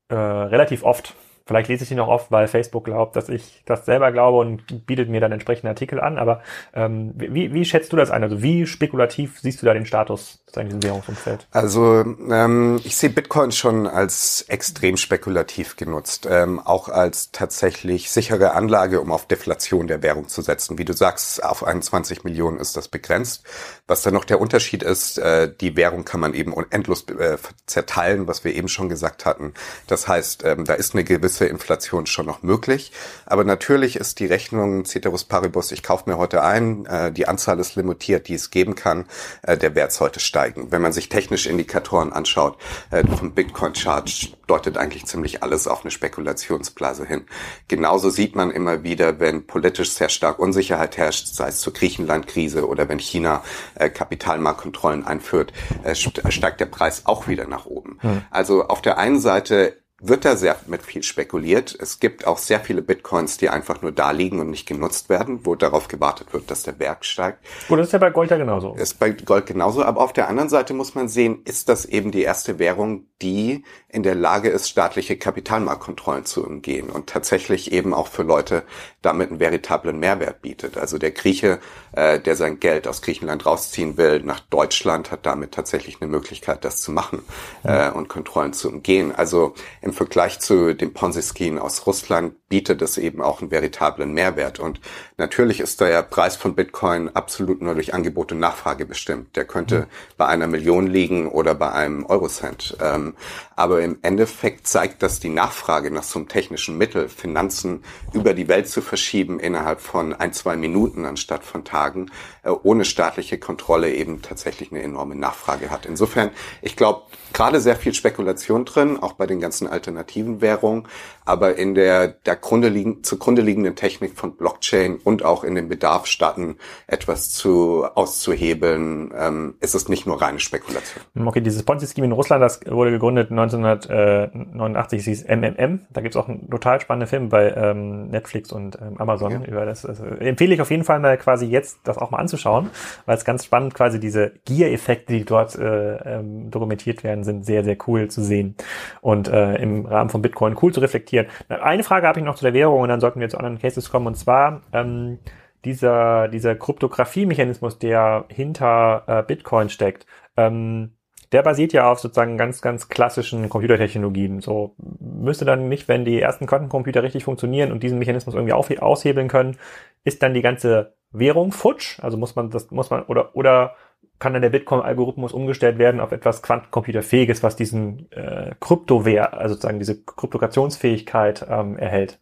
äh, 0.08 0.14
relativ 0.14 0.84
oft 0.84 1.14
Vielleicht 1.46 1.68
lese 1.68 1.84
ich 1.84 1.90
ihn 1.90 1.96
noch 1.96 2.08
oft, 2.08 2.30
weil 2.30 2.46
Facebook 2.46 2.84
glaubt, 2.84 3.16
dass 3.16 3.28
ich 3.28 3.62
das 3.64 3.84
selber 3.84 4.12
glaube 4.12 4.38
und 4.38 4.86
bietet 4.86 5.08
mir 5.08 5.20
dann 5.20 5.32
entsprechende 5.32 5.70
Artikel 5.70 6.00
an. 6.00 6.18
Aber 6.18 6.42
ähm, 6.74 7.12
wie, 7.16 7.52
wie 7.52 7.64
schätzt 7.64 7.92
du 7.92 7.96
das 7.96 8.10
ein? 8.10 8.22
Also 8.22 8.42
wie 8.42 8.66
spekulativ 8.66 9.40
siehst 9.40 9.60
du 9.60 9.66
da 9.66 9.74
den 9.74 9.86
Status 9.86 10.38
in 10.54 10.66
diesem 10.66 10.82
Währungsumfeld? 10.82 11.46
Also 11.50 12.04
ähm, 12.30 12.80
ich 12.84 12.96
sehe 12.96 13.10
Bitcoin 13.10 13.52
schon 13.52 13.86
als 13.86 14.44
extrem 14.48 14.96
spekulativ 14.96 15.76
genutzt, 15.76 16.28
ähm, 16.30 16.60
auch 16.60 16.88
als 16.88 17.32
tatsächlich 17.32 18.10
sichere 18.10 18.52
Anlage, 18.52 19.00
um 19.00 19.10
auf 19.12 19.26
Deflation 19.26 19.86
der 19.86 20.02
Währung 20.02 20.28
zu 20.28 20.42
setzen. 20.42 20.78
Wie 20.78 20.84
du 20.84 20.92
sagst, 20.92 21.42
auf 21.42 21.64
21 21.64 22.24
Millionen 22.24 22.58
ist 22.58 22.76
das 22.76 22.88
begrenzt. 22.88 23.44
Was 23.86 24.02
dann 24.02 24.14
noch 24.14 24.24
der 24.24 24.40
Unterschied 24.40 24.82
ist, 24.82 25.18
äh, 25.18 25.52
die 25.52 25.76
Währung 25.76 26.04
kann 26.04 26.20
man 26.20 26.34
eben 26.34 26.54
endlos 26.70 27.08
äh, 27.08 27.38
zerteilen, 27.66 28.28
was 28.28 28.44
wir 28.44 28.54
eben 28.54 28.68
schon 28.68 28.88
gesagt 28.88 29.26
hatten. 29.26 29.54
Das 29.86 30.06
heißt, 30.06 30.44
ähm, 30.44 30.64
da 30.64 30.74
ist 30.74 30.94
eine 30.94 31.04
gewisse 31.04 31.29
gewisse 31.30 31.46
Inflation 31.46 32.06
schon 32.06 32.26
noch 32.26 32.42
möglich. 32.42 32.90
Aber 33.24 33.44
natürlich 33.44 33.96
ist 33.96 34.18
die 34.18 34.26
Rechnung 34.26 34.84
Ceteris 34.84 35.24
Paribus, 35.24 35.70
ich 35.70 35.82
kaufe 35.82 36.10
mir 36.10 36.18
heute 36.18 36.42
ein, 36.42 36.86
äh, 36.86 37.12
die 37.12 37.28
Anzahl 37.28 37.60
ist 37.60 37.76
limitiert, 37.76 38.26
die 38.26 38.34
es 38.34 38.50
geben 38.50 38.74
kann, 38.74 39.06
äh, 39.42 39.56
der 39.56 39.76
Wert 39.76 39.92
sollte 39.92 40.18
steigen. 40.18 40.72
Wenn 40.72 40.82
man 40.82 40.92
sich 40.92 41.08
technische 41.08 41.48
Indikatoren 41.48 42.12
anschaut, 42.12 42.58
äh, 42.90 43.06
vom 43.06 43.32
Bitcoin-Chart 43.32 44.10
deutet 44.48 44.76
eigentlich 44.76 45.06
ziemlich 45.06 45.44
alles 45.44 45.68
auf 45.68 45.82
eine 45.82 45.92
Spekulationsblase 45.92 47.06
hin. 47.06 47.26
Genauso 47.68 48.10
sieht 48.10 48.34
man 48.34 48.50
immer 48.50 48.82
wieder, 48.82 49.20
wenn 49.20 49.46
politisch 49.46 49.92
sehr 49.92 50.08
stark 50.08 50.40
Unsicherheit 50.40 50.96
herrscht, 50.96 51.28
sei 51.28 51.48
es 51.48 51.60
zur 51.60 51.72
Griechenland-Krise 51.72 52.66
oder 52.66 52.88
wenn 52.88 52.98
China 52.98 53.44
äh, 53.76 53.88
Kapitalmarktkontrollen 53.88 55.06
einführt, 55.06 55.52
äh, 55.84 55.94
steigt 55.94 56.60
der 56.60 56.66
Preis 56.66 57.06
auch 57.06 57.28
wieder 57.28 57.46
nach 57.46 57.66
oben. 57.66 57.98
Hm. 58.00 58.22
Also 58.30 58.66
auf 58.66 58.82
der 58.82 58.98
einen 58.98 59.20
Seite 59.20 59.79
wird 60.00 60.24
da 60.24 60.36
sehr 60.36 60.56
mit 60.66 60.82
viel 60.82 61.02
spekuliert. 61.02 61.76
Es 61.78 62.00
gibt 62.00 62.26
auch 62.26 62.38
sehr 62.38 62.60
viele 62.60 62.82
Bitcoins, 62.82 63.36
die 63.36 63.48
einfach 63.48 63.82
nur 63.82 63.92
da 63.92 64.10
liegen 64.10 64.40
und 64.40 64.50
nicht 64.50 64.66
genutzt 64.66 65.08
werden, 65.08 65.40
wo 65.44 65.54
darauf 65.54 65.88
gewartet 65.88 66.32
wird, 66.32 66.50
dass 66.50 66.62
der 66.62 66.72
Berg 66.72 67.04
steigt. 67.04 67.38
Gut, 67.68 67.78
das 67.78 67.88
ist 67.88 67.92
ja 67.92 67.98
bei 67.98 68.10
Gold 68.10 68.30
ja 68.30 68.36
genauso. 68.36 68.74
Ist 68.74 68.98
bei 68.98 69.10
Gold 69.10 69.46
genauso, 69.46 69.84
aber 69.84 70.00
auf 70.00 70.12
der 70.12 70.28
anderen 70.28 70.48
Seite 70.48 70.74
muss 70.74 70.94
man 70.94 71.08
sehen, 71.08 71.42
ist 71.44 71.68
das 71.68 71.84
eben 71.84 72.10
die 72.10 72.22
erste 72.22 72.58
Währung, 72.58 73.06
die 73.22 73.64
in 73.88 74.02
der 74.02 74.14
Lage 74.14 74.48
ist, 74.48 74.68
staatliche 74.68 75.16
Kapitalmarktkontrollen 75.16 76.24
zu 76.24 76.44
umgehen 76.44 76.88
und 76.88 77.08
tatsächlich 77.08 77.72
eben 77.72 77.92
auch 77.92 78.06
für 78.06 78.22
Leute 78.22 78.62
damit 79.02 79.30
einen 79.30 79.40
veritablen 79.40 79.98
Mehrwert 79.98 80.42
bietet. 80.42 80.78
Also 80.78 80.98
der 80.98 81.10
Grieche, 81.10 81.58
äh, 81.92 82.20
der 82.20 82.36
sein 82.36 82.60
Geld 82.60 82.86
aus 82.86 83.02
Griechenland 83.02 83.44
rausziehen 83.46 83.96
will, 83.96 84.20
nach 84.22 84.40
Deutschland, 84.40 85.10
hat 85.10 85.26
damit 85.26 85.52
tatsächlich 85.52 86.00
eine 86.00 86.10
Möglichkeit, 86.10 86.64
das 86.64 86.80
zu 86.80 86.92
machen 86.92 87.22
äh, 87.64 87.90
und 87.90 88.08
Kontrollen 88.08 88.52
zu 88.52 88.68
umgehen. 88.68 89.12
Also 89.14 89.54
im 89.90 89.94
Vergleich 89.94 90.38
zu 90.38 90.72
dem 90.72 90.92
Ponzi-Scheme 90.92 91.60
aus 91.60 91.84
Russland 91.84 92.48
bietet 92.48 92.80
es 92.80 92.96
eben 92.96 93.20
auch 93.20 93.40
einen 93.40 93.50
veritablen 93.50 94.12
Mehrwert. 94.12 94.60
Und 94.60 94.80
natürlich 95.16 95.58
ist 95.58 95.80
der 95.80 96.02
Preis 96.04 96.36
von 96.36 96.54
Bitcoin 96.54 97.08
absolut 97.08 97.60
nur 97.60 97.74
durch 97.74 97.92
Angebot 97.92 98.30
und 98.30 98.38
Nachfrage 98.38 98.86
bestimmt. 98.86 99.34
Der 99.34 99.44
könnte 99.44 99.80
mhm. 99.80 99.84
bei 100.16 100.26
einer 100.26 100.46
Million 100.46 100.86
liegen 100.86 101.28
oder 101.28 101.56
bei 101.56 101.72
einem 101.72 102.06
Eurocent. 102.06 102.76
Ähm, 102.80 103.14
aber 103.56 103.82
im 103.82 103.98
Endeffekt 104.02 104.68
zeigt 104.68 105.02
das 105.02 105.18
die 105.18 105.28
Nachfrage 105.28 105.90
nach 105.90 106.04
so 106.04 106.20
einem 106.20 106.28
technischen 106.28 106.78
Mittel, 106.78 107.08
Finanzen 107.08 107.82
über 108.12 108.32
die 108.32 108.48
Welt 108.48 108.68
zu 108.68 108.82
verschieben 108.82 109.40
innerhalb 109.40 109.80
von 109.80 110.14
ein, 110.14 110.32
zwei 110.32 110.56
Minuten 110.56 111.04
anstatt 111.04 111.44
von 111.44 111.64
Tagen, 111.64 112.10
äh, 112.44 112.50
ohne 112.50 112.84
staatliche 112.84 113.38
Kontrolle 113.38 113.92
eben 113.92 114.22
tatsächlich 114.22 114.70
eine 114.70 114.82
enorme 114.82 115.16
Nachfrage 115.16 115.70
hat. 115.70 115.84
Insofern, 115.84 116.30
ich 116.62 116.76
glaube, 116.76 117.02
gerade 117.32 117.60
sehr 117.60 117.76
viel 117.76 117.94
Spekulation 117.94 118.64
drin, 118.64 118.98
auch 118.98 119.12
bei 119.14 119.26
den 119.26 119.40
ganzen 119.40 119.66
alternativen 119.66 120.40
Währungen, 120.40 120.86
aber 121.30 121.56
in 121.56 121.76
der, 121.76 122.08
der 122.08 122.34
Grunde 122.34 122.68
liegen, 122.68 123.04
zugrunde 123.04 123.40
liegenden 123.40 123.76
Technik 123.76 124.16
von 124.16 124.36
Blockchain 124.36 124.96
und 124.96 125.24
auch 125.24 125.44
in 125.44 125.54
dem 125.54 125.68
Bedarf, 125.68 126.06
Staaten 126.06 126.56
etwas 126.88 127.30
zu 127.30 127.84
auszuhebeln, 127.94 129.12
ähm, 129.16 129.54
ist 129.60 129.76
es 129.76 129.88
nicht 129.88 130.06
nur 130.06 130.20
reine 130.20 130.40
Spekulation. 130.40 131.04
Okay, 131.24 131.40
dieses 131.40 131.62
Ponzi-Scheme 131.62 132.06
in 132.06 132.12
Russland, 132.12 132.42
das 132.42 132.60
wurde 132.66 132.90
gegründet 132.90 133.30
1989, 133.30 135.04
hieß 135.04 135.24
MMM. 135.28 135.86
Da 135.90 136.00
gibt's 136.00 136.16
auch 136.16 136.28
einen 136.28 136.50
total 136.50 136.80
spannenden 136.80 137.08
Film 137.08 137.28
bei 137.28 137.52
ähm, 137.52 138.08
Netflix 138.08 138.50
und 138.50 138.76
ähm, 138.82 138.96
Amazon 138.98 139.30
ja. 139.30 139.44
über 139.46 139.64
das. 139.64 139.86
Also, 139.86 140.04
empfehle 140.04 140.54
ich 140.54 140.60
auf 140.60 140.70
jeden 140.72 140.82
Fall 140.82 140.98
mal 140.98 141.16
quasi 141.16 141.46
jetzt 141.46 141.78
das 141.84 141.96
auch 141.96 142.10
mal 142.10 142.18
anzuschauen, 142.18 142.70
weil 143.06 143.16
es 143.16 143.24
ganz 143.24 143.44
spannend 143.44 143.74
quasi 143.74 144.00
diese 144.00 144.32
Gier-Effekte, 144.46 145.12
die 145.12 145.24
dort 145.24 145.54
äh, 145.54 146.18
ähm, 146.18 146.50
dokumentiert 146.50 147.04
werden, 147.04 147.22
sind 147.22 147.46
sehr, 147.46 147.62
sehr 147.62 147.76
cool 147.86 148.08
zu 148.08 148.24
sehen 148.24 148.56
und 149.00 149.28
äh, 149.28 149.54
im 149.62 149.86
Rahmen 149.86 150.10
von 150.10 150.22
Bitcoin 150.22 150.56
cool 150.60 150.72
zu 150.72 150.80
reflektieren. 150.80 151.19
Eine 151.48 151.82
Frage 151.82 152.06
habe 152.06 152.18
ich 152.20 152.24
noch 152.24 152.36
zu 152.36 152.44
der 152.44 152.54
Währung 152.54 152.80
und 152.80 152.88
dann 152.88 153.00
sollten 153.00 153.20
wir 153.20 153.28
zu 153.28 153.38
anderen 153.38 153.58
Cases 153.58 153.90
kommen 153.90 154.06
und 154.06 154.16
zwar 154.16 154.62
ähm, 154.72 155.18
dieser, 155.64 156.28
dieser 156.28 156.54
Kryptographie-Mechanismus, 156.54 157.78
der 157.78 158.24
hinter 158.28 159.04
äh, 159.06 159.22
Bitcoin 159.22 159.68
steckt, 159.68 160.06
ähm, 160.36 160.92
der 161.32 161.42
basiert 161.42 161.72
ja 161.72 161.90
auf 161.90 162.00
sozusagen 162.00 162.36
ganz, 162.36 162.60
ganz 162.60 162.88
klassischen 162.88 163.48
Computertechnologien. 163.48 164.40
So 164.40 164.74
müsste 164.98 165.44
dann 165.44 165.68
nicht, 165.68 165.86
wenn 165.86 166.04
die 166.04 166.20
ersten 166.20 166.46
Quantencomputer 166.46 167.02
richtig 167.02 167.24
funktionieren 167.24 167.70
und 167.70 167.82
diesen 167.82 167.98
Mechanismus 167.98 168.34
irgendwie 168.34 168.52
auf, 168.52 168.70
aushebeln 168.80 169.28
können, 169.28 169.56
ist 170.02 170.22
dann 170.22 170.34
die 170.34 170.42
ganze 170.42 170.94
Währung 171.12 171.52
futsch? 171.52 172.00
Also 172.00 172.16
muss 172.16 172.34
man 172.34 172.50
das, 172.50 172.70
muss 172.70 172.90
man, 172.90 173.04
oder, 173.04 173.36
oder 173.36 173.76
kann 174.20 174.34
dann 174.34 174.42
der 174.42 174.50
Bitcoin-Algorithmus 174.50 175.32
umgestellt 175.32 175.78
werden 175.78 176.00
auf 176.00 176.12
etwas 176.12 176.42
Quantencomputerfähiges, 176.42 177.42
was 177.42 177.56
diesen 177.56 178.06
äh, 178.12 178.52
Kryptowert, 178.60 179.32
also 179.32 179.54
sozusagen 179.54 179.78
diese 179.78 180.00
Kryptogrationsfähigkeit 180.02 181.46
ähm, 181.48 181.78
erhält? 181.78 182.18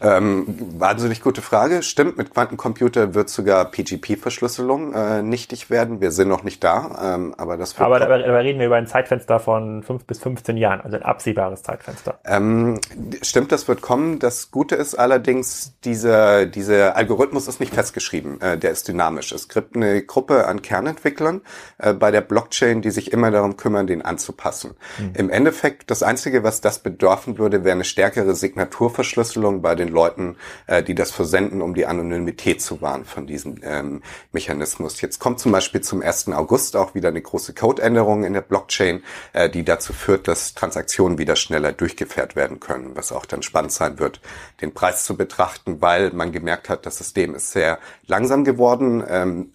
Ähm, 0.00 0.44
wahnsinnig 0.76 1.22
gute 1.22 1.42
Frage. 1.42 1.82
Stimmt, 1.82 2.18
mit 2.18 2.34
Quantencomputer 2.34 3.14
wird 3.14 3.30
sogar 3.30 3.64
PGP-Verschlüsselung 3.70 4.92
äh, 4.92 5.22
nichtig 5.22 5.70
werden. 5.70 6.00
Wir 6.00 6.10
sind 6.10 6.28
noch 6.28 6.42
nicht 6.42 6.62
da, 6.64 7.14
ähm, 7.14 7.34
aber 7.38 7.56
das 7.56 7.78
wird 7.78 7.86
Aber 7.86 8.00
dabei, 8.00 8.22
dabei 8.22 8.40
reden 8.40 8.58
wir 8.58 8.66
über 8.66 8.76
ein 8.76 8.88
Zeitfenster 8.88 9.38
von 9.38 9.84
fünf 9.84 10.04
bis 10.04 10.18
15 10.18 10.56
Jahren, 10.56 10.80
also 10.80 10.96
ein 10.96 11.04
absehbares 11.04 11.62
Zeitfenster. 11.62 12.18
Ähm, 12.24 12.80
stimmt, 13.22 13.52
das 13.52 13.68
wird 13.68 13.80
kommen. 13.80 14.18
Das 14.18 14.50
Gute 14.50 14.74
ist 14.74 14.96
allerdings, 14.96 15.74
dieser, 15.84 16.46
dieser 16.46 16.96
Algorithmus 16.96 17.46
ist 17.46 17.60
nicht 17.60 17.72
festgeschrieben. 17.72 18.40
Äh, 18.40 18.58
der 18.58 18.72
ist 18.72 18.88
dynamisch. 18.88 19.30
Es 19.30 19.48
gibt 19.48 19.76
eine 19.76 20.02
Gruppe 20.02 20.46
an 20.46 20.60
Kernentwicklern, 20.60 21.35
Entwicklern 21.36 21.42
äh, 21.78 21.92
bei 21.92 22.10
der 22.10 22.20
Blockchain, 22.20 22.82
die 22.82 22.90
sich 22.90 23.12
immer 23.12 23.30
darum 23.30 23.56
kümmern, 23.56 23.86
den 23.86 24.02
anzupassen. 24.02 24.74
Mhm. 24.98 25.12
Im 25.14 25.30
Endeffekt, 25.30 25.90
das 25.90 26.02
Einzige, 26.02 26.42
was 26.42 26.60
das 26.60 26.78
bedürfen 26.78 27.38
würde, 27.38 27.64
wäre 27.64 27.74
eine 27.74 27.84
stärkere 27.84 28.34
Signaturverschlüsselung 28.34 29.62
bei 29.62 29.74
den 29.74 29.88
Leuten, 29.88 30.36
äh, 30.66 30.82
die 30.82 30.94
das 30.94 31.10
versenden, 31.10 31.62
um 31.62 31.74
die 31.74 31.86
Anonymität 31.86 32.62
zu 32.62 32.80
wahren 32.80 33.04
von 33.04 33.26
diesem 33.26 33.60
ähm, 33.62 34.02
Mechanismus. 34.32 35.00
Jetzt 35.00 35.18
kommt 35.18 35.40
zum 35.40 35.52
Beispiel 35.52 35.80
zum 35.80 36.02
1. 36.02 36.28
August 36.28 36.76
auch 36.76 36.94
wieder 36.94 37.08
eine 37.08 37.22
große 37.22 37.54
Codeänderung 37.54 38.24
in 38.24 38.32
der 38.32 38.40
Blockchain, 38.40 39.02
äh, 39.32 39.48
die 39.48 39.64
dazu 39.64 39.92
führt, 39.92 40.28
dass 40.28 40.54
Transaktionen 40.54 41.18
wieder 41.18 41.36
schneller 41.36 41.72
durchgeführt 41.72 42.36
werden 42.36 42.60
können, 42.60 42.92
was 42.94 43.12
auch 43.12 43.26
dann 43.26 43.42
spannend 43.42 43.72
sein 43.72 43.98
wird, 43.98 44.20
den 44.60 44.72
Preis 44.72 45.04
zu 45.04 45.16
betrachten, 45.16 45.80
weil 45.80 46.12
man 46.12 46.32
gemerkt 46.32 46.68
hat, 46.68 46.86
das 46.86 46.98
System 46.98 47.34
ist 47.34 47.52
sehr 47.52 47.78
langsam 48.06 48.44
geworden. 48.44 49.04
Ähm, 49.08 49.52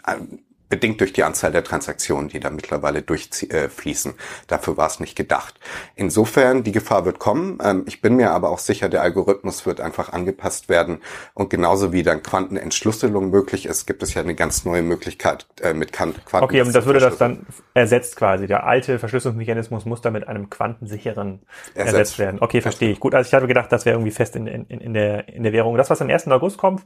bedingt 0.72 1.02
durch 1.02 1.14
die 1.14 1.24
Anzahl 1.24 1.52
der 1.52 1.64
Transaktionen, 1.64 2.30
die 2.30 2.40
da 2.40 2.50
mittlerweile 2.50 3.04
durchfließen. 3.04 4.12
Äh, 4.12 4.16
Dafür 4.48 4.78
war 4.78 4.88
es 4.88 5.00
nicht 5.00 5.16
gedacht. 5.16 5.60
Insofern, 5.96 6.64
die 6.64 6.72
Gefahr 6.72 7.06
wird 7.06 7.20
kommen. 7.20 7.60
Ähm, 7.64 7.84
ich 7.86 8.02
bin 8.02 8.16
mir 8.16 8.32
aber 8.32 8.50
auch 8.50 8.58
sicher, 8.58 8.90
der 8.90 9.04
Algorithmus 9.04 9.68
wird 9.68 9.82
einfach 9.82 10.12
angepasst 10.14 10.70
werden. 10.70 11.00
Und 11.36 11.50
genauso 11.50 11.94
wie 11.94 12.02
dann 12.02 12.24
Quantenentschlüsselung 12.24 13.30
möglich 13.30 13.68
ist, 13.68 13.86
gibt 13.86 14.02
es 14.02 14.14
ja 14.14 14.24
eine 14.24 14.34
ganz 14.34 14.66
neue 14.66 14.82
Möglichkeit 14.82 15.46
äh, 15.62 15.74
mit 15.74 15.92
Quanten. 15.92 16.22
Okay, 16.32 16.62
und 16.62 16.74
das 16.74 16.86
würde 16.86 17.00
das 17.00 17.18
dann 17.18 17.46
ersetzt 17.74 18.16
quasi. 18.16 18.48
Der 18.48 18.66
alte 18.66 18.98
Verschlüsselungsmechanismus 18.98 19.86
muss 19.86 20.02
dann 20.02 20.14
mit 20.14 20.28
einem 20.28 20.50
quantensicheren 20.50 21.42
ersetzt, 21.76 21.94
ersetzt 21.94 22.20
werden. 22.20 22.38
Okay, 22.40 22.62
verstehe 22.62 22.92
ich. 22.92 23.00
Gut, 23.00 23.14
also 23.14 23.28
ich 23.28 23.34
hatte 23.34 23.48
gedacht, 23.48 23.72
das 23.72 23.86
wäre 23.86 23.98
irgendwie 23.98 24.12
fest 24.12 24.38
in, 24.38 24.48
in, 24.48 24.66
in, 24.66 24.94
der, 24.94 25.28
in 25.28 25.44
der 25.44 25.52
Währung. 25.52 25.76
Das, 25.76 25.90
was 25.90 26.02
am 26.02 26.10
1. 26.10 26.30
August 26.30 26.58
kommt, 26.58 26.84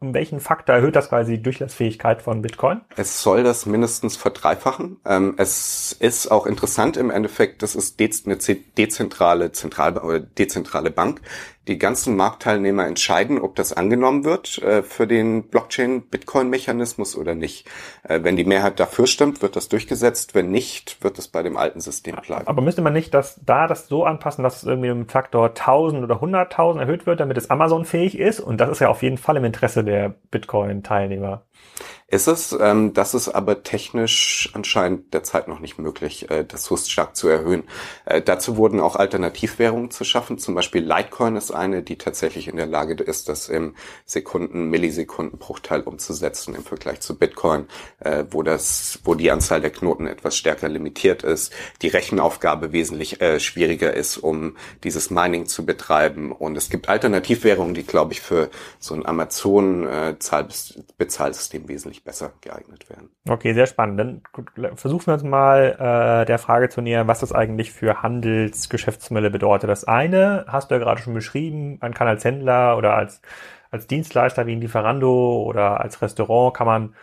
um 0.00 0.14
welchen 0.14 0.40
Faktor 0.40 0.76
erhöht 0.76 0.96
das 0.96 1.10
quasi 1.10 1.36
die 1.36 1.42
Durchlassfähigkeit 1.42 2.22
von 2.22 2.40
Bitcoin? 2.40 2.80
Es 2.96 3.22
soll 3.22 3.42
das 3.42 3.66
mindestens 3.66 4.16
verdreifachen. 4.16 4.96
Ähm, 5.04 5.34
es 5.36 5.92
ist 5.92 6.30
auch 6.30 6.46
interessant 6.46 6.96
im 6.96 7.10
Endeffekt, 7.10 7.62
das 7.62 7.74
ist 7.74 8.00
eine 8.00 8.36
dezentrale 8.36 9.52
Zentral 9.52 9.98
oder 9.98 10.20
dezentrale 10.20 10.90
Bank, 10.90 11.20
die 11.68 11.78
ganzen 11.78 12.16
Marktteilnehmer 12.16 12.86
entscheiden, 12.86 13.38
ob 13.38 13.54
das 13.54 13.72
angenommen 13.72 14.24
wird 14.24 14.58
äh, 14.62 14.82
für 14.82 15.06
den 15.06 15.44
Blockchain-Bitcoin-Mechanismus 15.44 17.16
oder 17.16 17.34
nicht. 17.34 17.68
Äh, 18.02 18.20
wenn 18.22 18.36
die 18.36 18.44
Mehrheit 18.44 18.80
dafür 18.80 19.06
stimmt, 19.06 19.42
wird 19.42 19.54
das 19.54 19.68
durchgesetzt. 19.68 20.34
Wenn 20.34 20.50
nicht, 20.50 21.04
wird 21.04 21.18
es 21.18 21.28
bei 21.28 21.42
dem 21.42 21.58
alten 21.58 21.80
System 21.80 22.16
bleiben. 22.16 22.46
Aber 22.46 22.62
müsste 22.62 22.80
man 22.80 22.94
nicht 22.94 23.12
das, 23.12 23.38
da 23.44 23.66
das 23.66 23.88
so 23.88 24.04
anpassen, 24.04 24.42
dass 24.42 24.56
es 24.56 24.64
irgendwie 24.64 24.90
um 24.90 25.06
Faktor 25.06 25.48
1000 25.48 26.02
oder 26.02 26.16
100.000 26.16 26.80
erhöht 26.80 27.06
wird, 27.06 27.20
damit 27.20 27.36
es 27.36 27.50
Amazon-fähig 27.50 28.18
ist? 28.18 28.40
Und 28.40 28.58
das 28.58 28.70
ist 28.70 28.80
ja 28.80 28.88
auf 28.88 29.02
jeden 29.02 29.18
Fall 29.18 29.36
im 29.36 29.44
Interesse 29.44 29.84
der 29.84 29.89
Bitcoin-Teilnehmer 30.30 31.42
ist 32.10 32.26
es. 32.26 32.56
Ähm, 32.60 32.92
das 32.92 33.14
ist 33.14 33.28
aber 33.28 33.62
technisch 33.62 34.50
anscheinend 34.52 35.14
derzeit 35.14 35.46
noch 35.48 35.60
nicht 35.60 35.78
möglich, 35.78 36.28
äh, 36.30 36.44
das 36.44 36.64
so 36.64 36.76
stark 36.76 37.16
zu 37.16 37.28
erhöhen. 37.28 37.62
Äh, 38.04 38.20
dazu 38.20 38.56
wurden 38.56 38.80
auch 38.80 38.96
Alternativwährungen 38.96 39.92
zu 39.92 40.02
schaffen. 40.04 40.36
Zum 40.38 40.56
Beispiel 40.56 40.82
Litecoin 40.82 41.36
ist 41.36 41.52
eine, 41.52 41.82
die 41.82 41.98
tatsächlich 41.98 42.48
in 42.48 42.56
der 42.56 42.66
Lage 42.66 42.94
ist, 42.94 43.28
das 43.28 43.48
im 43.48 43.76
Sekunden, 44.04 44.70
Millisekundenbruchteil 44.70 45.82
umzusetzen 45.82 46.56
im 46.56 46.64
Vergleich 46.64 46.98
zu 47.00 47.16
Bitcoin, 47.16 47.66
äh, 48.00 48.24
wo 48.30 48.42
das, 48.42 48.98
wo 49.04 49.14
die 49.14 49.30
Anzahl 49.30 49.60
der 49.60 49.70
Knoten 49.70 50.08
etwas 50.08 50.36
stärker 50.36 50.68
limitiert 50.68 51.22
ist, 51.22 51.52
die 51.82 51.88
Rechenaufgabe 51.88 52.72
wesentlich 52.72 53.20
äh, 53.20 53.38
schwieriger 53.38 53.94
ist, 53.94 54.16
um 54.16 54.56
dieses 54.82 55.10
Mining 55.10 55.46
zu 55.46 55.64
betreiben. 55.64 56.32
Und 56.32 56.56
es 56.56 56.70
gibt 56.70 56.88
Alternativwährungen, 56.88 57.74
die, 57.74 57.84
glaube 57.84 58.14
ich, 58.14 58.20
für 58.20 58.50
so 58.80 58.94
ein 58.94 59.06
Amazon-Bezahlsystem 59.06 60.98
äh, 60.98 61.04
wesentlich 61.52 61.68
wesentlich 61.68 62.04
besser 62.04 62.32
geeignet 62.40 62.88
werden. 62.88 63.10
Okay, 63.28 63.54
sehr 63.54 63.66
spannend. 63.66 63.98
Dann 63.98 64.76
versuchen 64.76 65.06
wir 65.06 65.14
uns 65.14 65.22
mal 65.22 66.22
äh, 66.22 66.26
der 66.26 66.38
Frage 66.38 66.68
zu 66.68 66.80
nähern, 66.80 67.08
was 67.08 67.20
das 67.20 67.32
eigentlich 67.32 67.72
für 67.72 68.02
Handelsgeschäftsmodelle 68.02 69.30
bedeutet. 69.30 69.70
Das 69.70 69.84
eine 69.84 70.44
hast 70.48 70.70
du 70.70 70.74
ja 70.74 70.78
gerade 70.78 71.00
schon 71.00 71.14
beschrieben, 71.14 71.78
man 71.80 71.94
kann 71.94 72.08
als 72.08 72.24
Händler 72.24 72.76
oder 72.76 72.94
als, 72.94 73.20
als 73.70 73.86
Dienstleister 73.86 74.46
wie 74.46 74.52
ein 74.52 74.60
Lieferando 74.60 75.42
oder 75.42 75.80
als 75.80 76.00
Restaurant 76.02 76.54
kann 76.54 76.66
man 76.66 76.94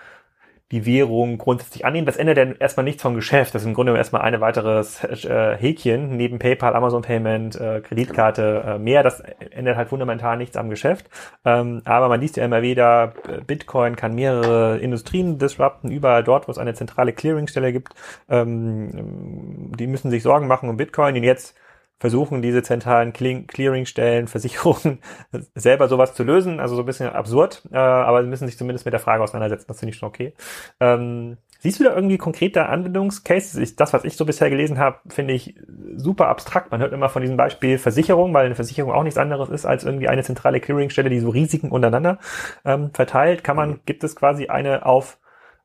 die 0.72 0.86
Währung 0.86 1.38
grundsätzlich 1.38 1.86
annehmen. 1.86 2.06
Das 2.06 2.18
ändert 2.18 2.38
dann 2.38 2.56
erstmal 2.58 2.84
nichts 2.84 3.02
vom 3.02 3.16
Geschäft. 3.16 3.56
Das 3.56 3.62
ist 3.62 3.68
im 3.68 3.74
Grunde 3.74 3.96
erstmal 3.96 4.22
eine 4.22 4.42
weiteres 4.42 5.04
äh, 5.04 5.56
Häkchen 5.58 6.18
neben 6.18 6.40
PayPal, 6.40 6.76
Amazon 6.76 7.02
Payment, 7.02 7.56
äh, 7.56 7.82
Kreditkarte 7.82 8.64
äh, 8.66 8.78
mehr. 8.80 9.02
Das 9.02 9.22
ändert 9.52 9.78
halt 9.78 9.90
fundamental 9.90 10.36
nichts 10.36 10.58
am 10.58 10.70
Geschäft. 10.70 11.10
Ähm, 11.46 11.82
aber 11.86 12.10
man 12.10 12.20
liest 12.20 12.36
ja 12.36 12.44
immer 12.44 12.62
wieder, 12.62 13.14
Bitcoin 13.46 13.96
kann 13.96 14.14
mehrere 14.14 14.78
Industrien 14.80 15.38
disrupten, 15.38 15.90
überall 15.90 16.24
dort, 16.24 16.48
wo 16.48 16.52
es 16.52 16.58
eine 16.58 16.74
zentrale 16.74 17.14
Clearingstelle 17.14 17.72
gibt. 17.72 17.94
Ähm, 18.30 19.72
die 19.78 19.88
müssen 19.88 20.12
sich 20.12 20.24
Sorgen 20.24 20.48
machen 20.48 20.70
um 20.70 20.76
Bitcoin. 20.76 21.16
Und 21.16 21.24
jetzt 21.24 21.56
versuchen 22.00 22.42
diese 22.42 22.64
zentralen 22.64 23.14
Clearingstellen, 23.14 24.28
Versicherungen 24.28 25.00
selber 25.56 25.88
sowas 25.88 26.14
zu 26.14 26.24
lösen. 26.24 26.60
Also 26.60 26.76
so 26.76 26.84
ein 26.84 26.86
bisschen 26.86 27.10
absurd, 27.10 27.64
äh, 27.72 27.78
aber 27.78 28.24
sie 28.24 28.30
müssen 28.30 28.48
sich 28.48 28.58
zumindest 28.58 28.86
mit 28.86 28.94
der 28.94 29.00
Frage 29.00 29.24
auseinandersetzen. 29.24 29.66
Das 29.68 29.80
finde 29.80 29.94
ich 29.94 30.00
schon 30.00 30.10
okay. 30.10 30.34
Ähm, 30.80 31.38
siehst 31.60 31.80
du 31.80 31.84
da 31.84 31.96
irgendwie 31.96 32.18
konkrete 32.18 32.68
Anwendungscases? 32.68 33.76
das, 33.76 33.94
was 33.94 34.04
ich 34.04 34.16
so 34.16 34.26
bisher 34.26 34.50
gelesen 34.50 34.78
habe, 34.80 35.00
finde 35.08 35.34
ich 35.34 35.56
super 35.96 36.28
abstrakt. 36.28 36.72
Man 36.72 36.82
hört 36.82 36.94
immer 36.94 37.10
von 37.10 37.22
diesem 37.22 37.38
Beispiel 37.38 37.78
Versicherung, 37.78 38.34
weil 38.34 38.46
eine 38.46 38.56
Versicherung 38.56 38.92
auch 38.92 39.04
nichts 39.04 39.18
anderes 39.18 39.50
ist 39.50 39.66
als 39.66 39.84
irgendwie 39.84 40.08
eine 40.08 40.24
zentrale 40.24 40.60
Clearingstelle, 40.60 41.10
die 41.10 41.20
so 41.20 41.30
Risiken 41.30 41.72
untereinander 41.72 42.20
ähm, 42.66 42.92
verteilt. 42.94 43.44
Kann 43.44 43.56
man, 43.56 43.80
gibt 43.86 44.04
es 44.04 44.16
quasi 44.16 44.48
eine 44.48 44.86
auf 44.86 45.18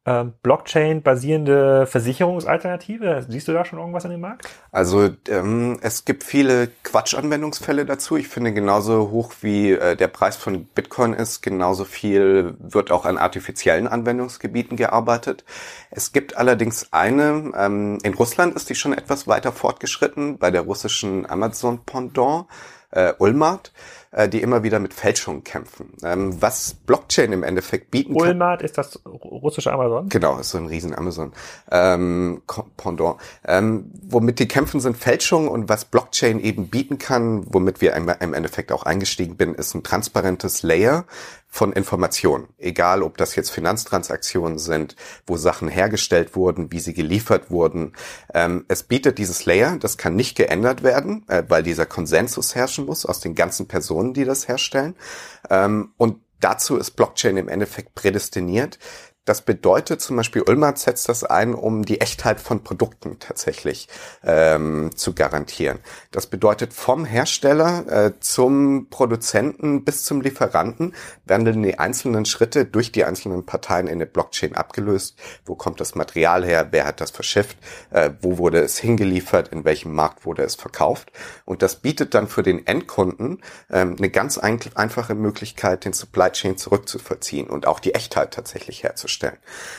Blockchain-basierende 0.05 1.87
Versicherungsalternative? 1.87 3.25
Siehst 3.29 3.47
du 3.47 3.53
da 3.53 3.65
schon 3.65 3.79
irgendwas 3.79 4.05
an 4.05 4.11
dem 4.11 4.21
Markt? 4.21 4.49
Also 4.73 5.11
ähm, 5.29 5.79
es 5.81 6.05
gibt 6.05 6.25
viele 6.25 6.71
Quatsch-Anwendungsfälle 6.83 7.87
dazu. 7.87 8.17
Ich 8.17 8.27
finde, 8.27 8.53
genauso 8.53 9.11
hoch 9.11 9.33
wie 9.43 9.71
äh, 9.71 9.95
der 9.95 10.09
Preis 10.09 10.37
von 10.37 10.65
Bitcoin 10.65 11.13
ist, 11.13 11.41
genauso 11.41 11.85
viel 11.85 12.57
wird 12.59 12.91
auch 12.91 13.05
an 13.05 13.17
artifiziellen 13.17 13.87
Anwendungsgebieten 13.87 14.77
gearbeitet. 14.77 15.45
Es 15.93 16.11
gibt 16.11 16.37
allerdings 16.37 16.93
eine, 16.93 17.53
ähm, 17.57 17.99
in 18.03 18.15
Russland 18.15 18.57
ist 18.57 18.71
die 18.71 18.75
schon 18.75 18.95
etwas 18.95 19.29
weiter 19.29 19.53
fortgeschritten, 19.53 20.39
bei 20.39 20.51
der 20.51 20.63
russischen 20.63 21.31
Amazon-Pendant, 21.31 22.47
äh, 22.91 23.13
Ulmart 23.19 23.73
äh, 24.13 24.29
die 24.29 24.43
immer 24.43 24.63
wieder 24.63 24.79
mit 24.79 24.95
Fälschungen 24.95 25.43
kämpfen. 25.43 25.95
Ähm, 26.05 26.41
was 26.41 26.75
Blockchain 26.75 27.33
im 27.33 27.43
Endeffekt 27.43 27.91
bieten 27.91 28.17
kann. 28.17 28.29
Walmart 28.29 28.63
ist 28.63 28.79
das 28.79 29.01
russische 29.05 29.73
Amazon? 29.73 30.09
Genau, 30.09 30.39
ist 30.39 30.51
so 30.51 30.59
ein 30.59 30.67
riesen 30.67 30.95
Amazon 30.95 31.33
ähm, 31.71 32.43
Pendant. 32.77 33.17
Ähm, 33.47 33.91
womit 34.03 34.39
die 34.39 34.49
kämpfen 34.49 34.81
sind 34.81 34.97
Fälschungen 34.97 35.49
und 35.49 35.69
was 35.69 35.87
Blockchain 35.87 36.41
eben 36.41 36.69
bieten 36.69 36.99
kann, 36.99 37.45
womit 37.49 37.81
wir 37.81 37.95
im 37.95 38.35
Endeffekt 38.35 38.71
auch 38.71 38.85
eingestiegen 38.85 39.37
bin, 39.37 39.55
ist 39.55 39.75
ein 39.75 39.83
transparentes 39.83 40.63
Layer, 40.63 41.05
von 41.55 41.75
Informationen. 41.75 42.49
Egal, 42.57 43.03
ob 43.03 43.19
das 43.19 43.37
jetzt 43.37 43.51
Finanztransaktionen 43.51 44.59
sind, 44.59 44.97
wo 45.27 45.37
Sachen 45.37 45.69
hergestellt 45.69 46.35
wurden, 46.35 46.73
wie 46.73 46.81
sie 46.81 46.95
geliefert 46.95 47.51
wurden. 47.51 47.93
Ähm, 48.33 48.65
es 48.69 48.85
bietet 48.85 49.19
dieses 49.19 49.45
Layer, 49.45 49.77
das 49.77 49.99
kann 49.99 50.17
nicht 50.17 50.35
geändert 50.35 50.83
werden, 50.83 51.29
äh, 51.29 51.43
weil 51.49 51.63
dieser 51.63 51.85
Konsensus 51.85 52.55
herrschen 52.55 52.87
muss 52.87 53.05
aus 53.05 53.21
den 53.21 53.35
ganzen 53.35 53.69
Personen, 53.69 54.15
die 54.15 54.25
das 54.25 54.49
herstellen. 54.49 54.97
Ähm, 55.51 55.93
und 55.99 56.23
dazu 56.41 56.79
ist 56.79 56.93
Blockchain 56.93 57.37
im 57.37 57.51
Endeffekt 57.51 57.95
prädestiniert, 57.95 58.79
Das 59.25 59.43
bedeutet 59.43 60.01
zum 60.01 60.17
Beispiel, 60.17 60.43
Ulmer 60.43 60.77
setzt 60.77 61.09
das 61.09 61.23
ein, 61.23 61.55
um 61.55 61.85
die 61.85 62.01
Echtheit 62.01 62.41
von 62.41 62.65
Produkten 62.65 63.21
tatsächlich 63.21 63.87
ähm, 64.25 64.91
zu 64.97 65.15
garantieren. 65.15 65.79
Das 66.11 66.27
bedeutet, 66.27 66.73
vom 66.73 67.05
Hersteller 67.05 67.87
äh, 67.87 68.13
zum 68.19 68.89
Produzenten 68.91 69.85
bis 69.85 70.03
zum 70.03 70.23
Lieferanten 70.23 70.93
werden 71.25 71.63
die 71.63 71.79
einzelnen 71.79 72.25
Schritte 72.25 72.65
durch 72.65 72.91
die 72.91 73.05
einzelnen 73.05 73.47
Parteien 73.47 73.87
in 73.87 74.01
der 74.01 74.07
Blockchain 74.07 74.57
abgelöst. 74.57 75.17
Wo 75.45 75.55
kommt 75.55 75.81
das 75.81 75.95
Material 75.95 76.45
her? 76.45 76.69
Wer 76.73 76.85
hat 76.85 77.01
das 77.01 77.13
verschifft? 77.13 77.59
Äh, 77.91 78.11
wo 78.23 78.39
wurde 78.39 78.59
es 78.59 78.79
hingeliefert? 78.79 79.49
In 79.53 79.65
welchem 79.65 79.95
Markt 79.95 80.27
wurde 80.27 80.43
es 80.43 80.57
verkauft? 80.57 81.13
Und 81.45 81.63
das 81.63 81.77
bietet 81.77 82.15
dann 82.15 82.27
für 82.27 82.43
den 82.43 82.67
Endkunden 82.67 83.41
ähm, 83.71 83.95
eine 83.97 84.11
ganz 84.11 84.37
ein 84.39 84.59
einfache 84.75 85.15
Möglichkeit, 85.15 85.85
den 85.85 85.93
Supply 85.93 86.31
Chain 86.33 86.59
zurückzuverziehen 86.59 87.49
und 87.49 87.69
auch 87.69 87.79
die 87.79 87.95
Echtheit 87.95 88.35
tatsächlich 88.35 88.83
herzustellen 88.83 89.12
herzustellen. 89.13 89.39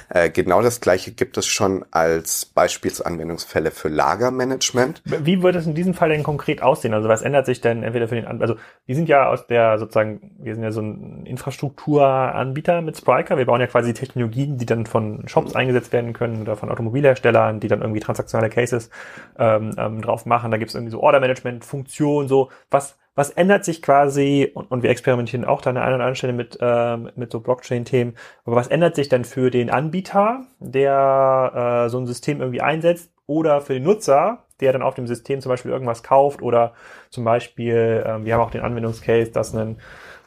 Äh, 0.09 0.29
genau 0.29 0.61
das 0.61 0.81
gleiche 0.81 1.11
gibt 1.11 1.37
es 1.37 1.45
schon 1.45 1.85
als 1.91 2.45
Beispielsanwendungsfälle 2.45 3.71
für 3.71 3.89
Lagermanagement. 3.89 5.01
Wie 5.05 5.41
würde 5.41 5.59
es 5.59 5.65
in 5.65 5.75
diesem 5.75 5.93
Fall 5.93 6.09
denn 6.09 6.23
konkret 6.23 6.61
aussehen? 6.61 6.93
Also 6.93 7.09
was 7.09 7.21
ändert 7.21 7.45
sich 7.45 7.61
denn 7.61 7.83
entweder 7.83 8.07
für 8.07 8.15
den, 8.15 8.25
also 8.25 8.55
wir 8.85 8.95
sind 8.95 9.09
ja 9.09 9.27
aus 9.27 9.47
der 9.47 9.79
sozusagen, 9.79 10.31
wir 10.39 10.53
sind 10.53 10.63
ja 10.63 10.71
so 10.71 10.81
ein 10.81 11.25
Infrastrukturanbieter 11.25 12.81
mit 12.81 12.97
Spryker. 12.97 13.37
Wir 13.37 13.45
bauen 13.45 13.61
ja 13.61 13.67
quasi 13.67 13.93
Technologien, 13.93 14.57
die 14.57 14.65
dann 14.65 14.85
von 14.85 15.27
Shops 15.27 15.55
eingesetzt 15.55 15.91
werden 15.93 16.13
können 16.13 16.41
oder 16.41 16.55
von 16.55 16.69
Automobilherstellern, 16.69 17.59
die 17.59 17.67
dann 17.67 17.81
irgendwie 17.81 17.99
transaktionale 17.99 18.49
Cases 18.49 18.89
ähm, 19.37 19.75
ähm, 19.77 20.01
drauf 20.01 20.25
machen. 20.25 20.51
Da 20.51 20.57
gibt 20.57 20.69
es 20.69 20.75
irgendwie 20.75 20.91
so 20.91 21.01
Order-Management-Funktionen, 21.01 22.27
so 22.27 22.49
was 22.69 22.97
was 23.15 23.29
ändert 23.29 23.65
sich 23.65 23.81
quasi, 23.81 24.51
und, 24.53 24.71
und 24.71 24.83
wir 24.83 24.89
experimentieren 24.89 25.45
auch 25.45 25.61
da 25.61 25.69
an 25.69 25.77
einer 25.77 25.87
oder 25.87 25.95
anderen 25.95 26.15
Stelle 26.15 26.33
mit, 26.33 26.57
ähm, 26.61 27.11
mit 27.15 27.31
so 27.31 27.39
Blockchain-Themen, 27.39 28.15
aber 28.45 28.55
was 28.55 28.67
ändert 28.67 28.95
sich 28.95 29.09
dann 29.09 29.25
für 29.25 29.51
den 29.51 29.69
Anbieter, 29.69 30.41
der 30.59 31.85
äh, 31.85 31.89
so 31.89 31.99
ein 31.99 32.07
System 32.07 32.41
irgendwie 32.41 32.61
einsetzt, 32.61 33.13
oder 33.25 33.61
für 33.61 33.73
den 33.73 33.83
Nutzer, 33.83 34.43
der 34.59 34.73
dann 34.73 34.81
auf 34.81 34.95
dem 34.95 35.07
System 35.07 35.41
zum 35.41 35.49
Beispiel 35.49 35.71
irgendwas 35.71 36.03
kauft 36.03 36.41
oder 36.41 36.73
zum 37.09 37.23
Beispiel, 37.23 38.03
ähm, 38.05 38.25
wir 38.25 38.33
haben 38.33 38.41
auch 38.41 38.51
den 38.51 38.61
Anwendungscase, 38.61 39.31
dass 39.31 39.53
ein 39.53 39.77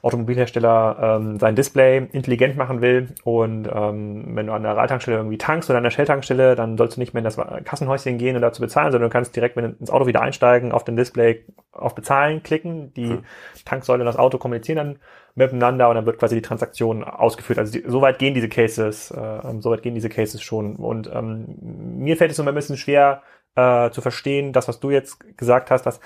Automobilhersteller 0.07 1.19
ähm, 1.21 1.39
sein 1.39 1.57
Display 1.57 2.09
intelligent 2.13 2.57
machen 2.57 2.81
will 2.81 3.09
und 3.25 3.69
ähm, 3.73 4.37
wenn 4.37 4.47
du 4.47 4.53
an 4.53 4.63
der 4.63 4.77
Radtankstelle 4.77 5.19
irgendwie 5.19 5.39
tankst 5.39 5.69
oder 5.69 5.79
an 5.79 5.85
der 5.85 5.91
Shell-Tankstelle, 5.91 6.55
dann 6.55 6.79
sollst 6.79 6.97
du 6.97 7.01
nicht 7.01 7.13
mehr 7.13 7.21
in 7.21 7.25
das 7.25 7.37
Kassenhäuschen 7.65 8.19
gehen 8.19 8.37
und 8.37 8.43
dazu 8.43 8.63
bezahlen, 8.63 8.93
sondern 8.93 9.11
du 9.11 9.13
kannst 9.13 9.37
direkt, 9.37 9.57
wenn 9.57 9.65
du 9.65 9.77
ins 9.79 9.91
Auto 9.91 10.07
wieder 10.07 10.23
einsteigen, 10.23 10.73
auf 10.73 10.85
dem 10.85 10.97
Display 10.97 11.45
auf 11.73 11.95
Bezahlen 11.95 12.43
klicken, 12.43 12.95
die 12.95 13.11
hm. 13.11 13.25
Tanksäule 13.65 14.03
und 14.03 14.07
das 14.07 14.17
Auto 14.17 14.39
kommunizieren 14.39 14.77
dann 14.77 14.99
miteinander 15.37 15.89
und 15.89 15.97
dann 15.97 16.07
wird 16.07 16.19
quasi 16.19 16.35
die 16.35 16.43
Transaktion 16.43 17.05
ausgeführt. 17.05 17.59
Also 17.59 17.73
die, 17.73 17.85
so 17.87 18.01
weit 18.01 18.19
gehen 18.19 18.35
diese 18.35 18.49
Cases, 18.49 19.11
äh, 19.11 19.61
so 19.61 19.71
weit 19.71 19.83
gehen 19.83 19.95
diese 19.95 20.09
Cases 20.09 20.43
schon. 20.43 20.77
Und 20.77 21.11
ähm, 21.13 21.57
mir 21.99 22.17
fällt 22.17 22.31
es 22.31 22.39
immer 22.39 22.53
ein 22.53 22.55
bisschen 22.55 22.79
schwer 22.79 23.23
äh, 23.55 23.91
zu 23.91 24.01
verstehen, 24.01 24.53
das, 24.53 24.67
was 24.67 24.81
du 24.81 24.91
jetzt 24.91 25.37
gesagt 25.37 25.71
hast, 25.71 25.83
dass 25.83 26.01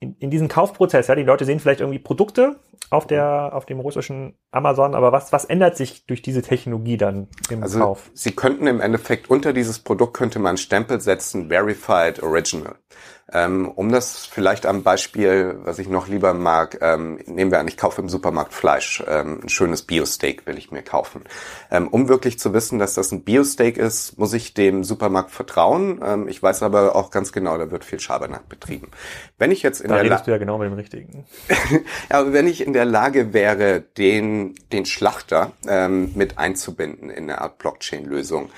in, 0.00 0.14
in 0.18 0.30
diesem 0.30 0.48
Kaufprozess, 0.48 1.08
ja, 1.08 1.14
die 1.14 1.22
Leute 1.22 1.44
sehen 1.44 1.60
vielleicht 1.60 1.80
irgendwie 1.80 1.98
Produkte 1.98 2.56
auf 2.90 3.06
der, 3.06 3.50
auf 3.52 3.66
dem 3.66 3.80
russischen 3.80 4.34
Amazon, 4.50 4.94
aber 4.94 5.12
was, 5.12 5.32
was 5.32 5.44
ändert 5.44 5.76
sich 5.76 6.06
durch 6.06 6.22
diese 6.22 6.42
Technologie 6.42 6.96
dann 6.96 7.28
im 7.50 7.62
also 7.62 7.80
Kauf? 7.80 8.10
Sie 8.14 8.32
könnten 8.32 8.66
im 8.66 8.80
Endeffekt 8.80 9.28
unter 9.28 9.52
dieses 9.52 9.80
Produkt 9.80 10.14
könnte 10.14 10.38
man 10.38 10.56
Stempel 10.56 11.00
setzen, 11.00 11.48
Verified 11.48 12.22
Original. 12.22 12.76
Ähm, 13.30 13.68
um 13.68 13.92
das 13.92 14.24
vielleicht 14.24 14.64
am 14.64 14.82
Beispiel, 14.82 15.58
was 15.64 15.78
ich 15.78 15.88
noch 15.88 16.08
lieber 16.08 16.32
mag, 16.32 16.78
ähm, 16.80 17.18
nehmen 17.26 17.50
wir 17.50 17.58
an, 17.58 17.68
ich 17.68 17.76
kaufe 17.76 18.00
im 18.00 18.08
Supermarkt 18.08 18.54
Fleisch, 18.54 19.02
ähm, 19.06 19.40
ein 19.42 19.48
schönes 19.50 19.82
Bio-Steak 19.82 20.46
will 20.46 20.56
ich 20.56 20.70
mir 20.70 20.82
kaufen. 20.82 21.24
Ähm, 21.70 21.88
um 21.88 22.08
wirklich 22.08 22.38
zu 22.38 22.54
wissen, 22.54 22.78
dass 22.78 22.94
das 22.94 23.12
ein 23.12 23.24
Bio-Steak 23.24 23.76
ist, 23.76 24.18
muss 24.18 24.32
ich 24.32 24.54
dem 24.54 24.82
Supermarkt 24.82 25.30
vertrauen. 25.30 26.00
Ähm, 26.02 26.28
ich 26.28 26.42
weiß 26.42 26.62
aber 26.62 26.96
auch 26.96 27.10
ganz 27.10 27.32
genau, 27.32 27.58
da 27.58 27.70
wird 27.70 27.84
viel 27.84 28.00
Schabernack 28.00 28.48
betrieben. 28.48 28.90
Wenn 29.36 29.50
ich 29.50 29.62
jetzt 29.62 29.80
in 29.80 29.88
da 29.88 29.96
der 29.96 30.04
redest 30.04 30.20
La 30.20 30.24
du 30.24 30.30
ja 30.30 30.38
genau 30.38 30.56
mit 30.56 30.66
dem 30.66 30.74
Richtigen. 30.74 31.26
ja, 32.10 32.20
aber 32.20 32.32
wenn 32.32 32.46
ich 32.46 32.66
in 32.66 32.72
der 32.72 32.86
Lage 32.86 33.34
wäre, 33.34 33.82
den, 33.82 34.54
den 34.72 34.86
Schlachter 34.86 35.52
ähm, 35.68 36.12
mit 36.14 36.38
einzubinden 36.38 37.10
in 37.10 37.24
eine 37.24 37.42
Art 37.42 37.58
Blockchain-Lösung, 37.58 38.50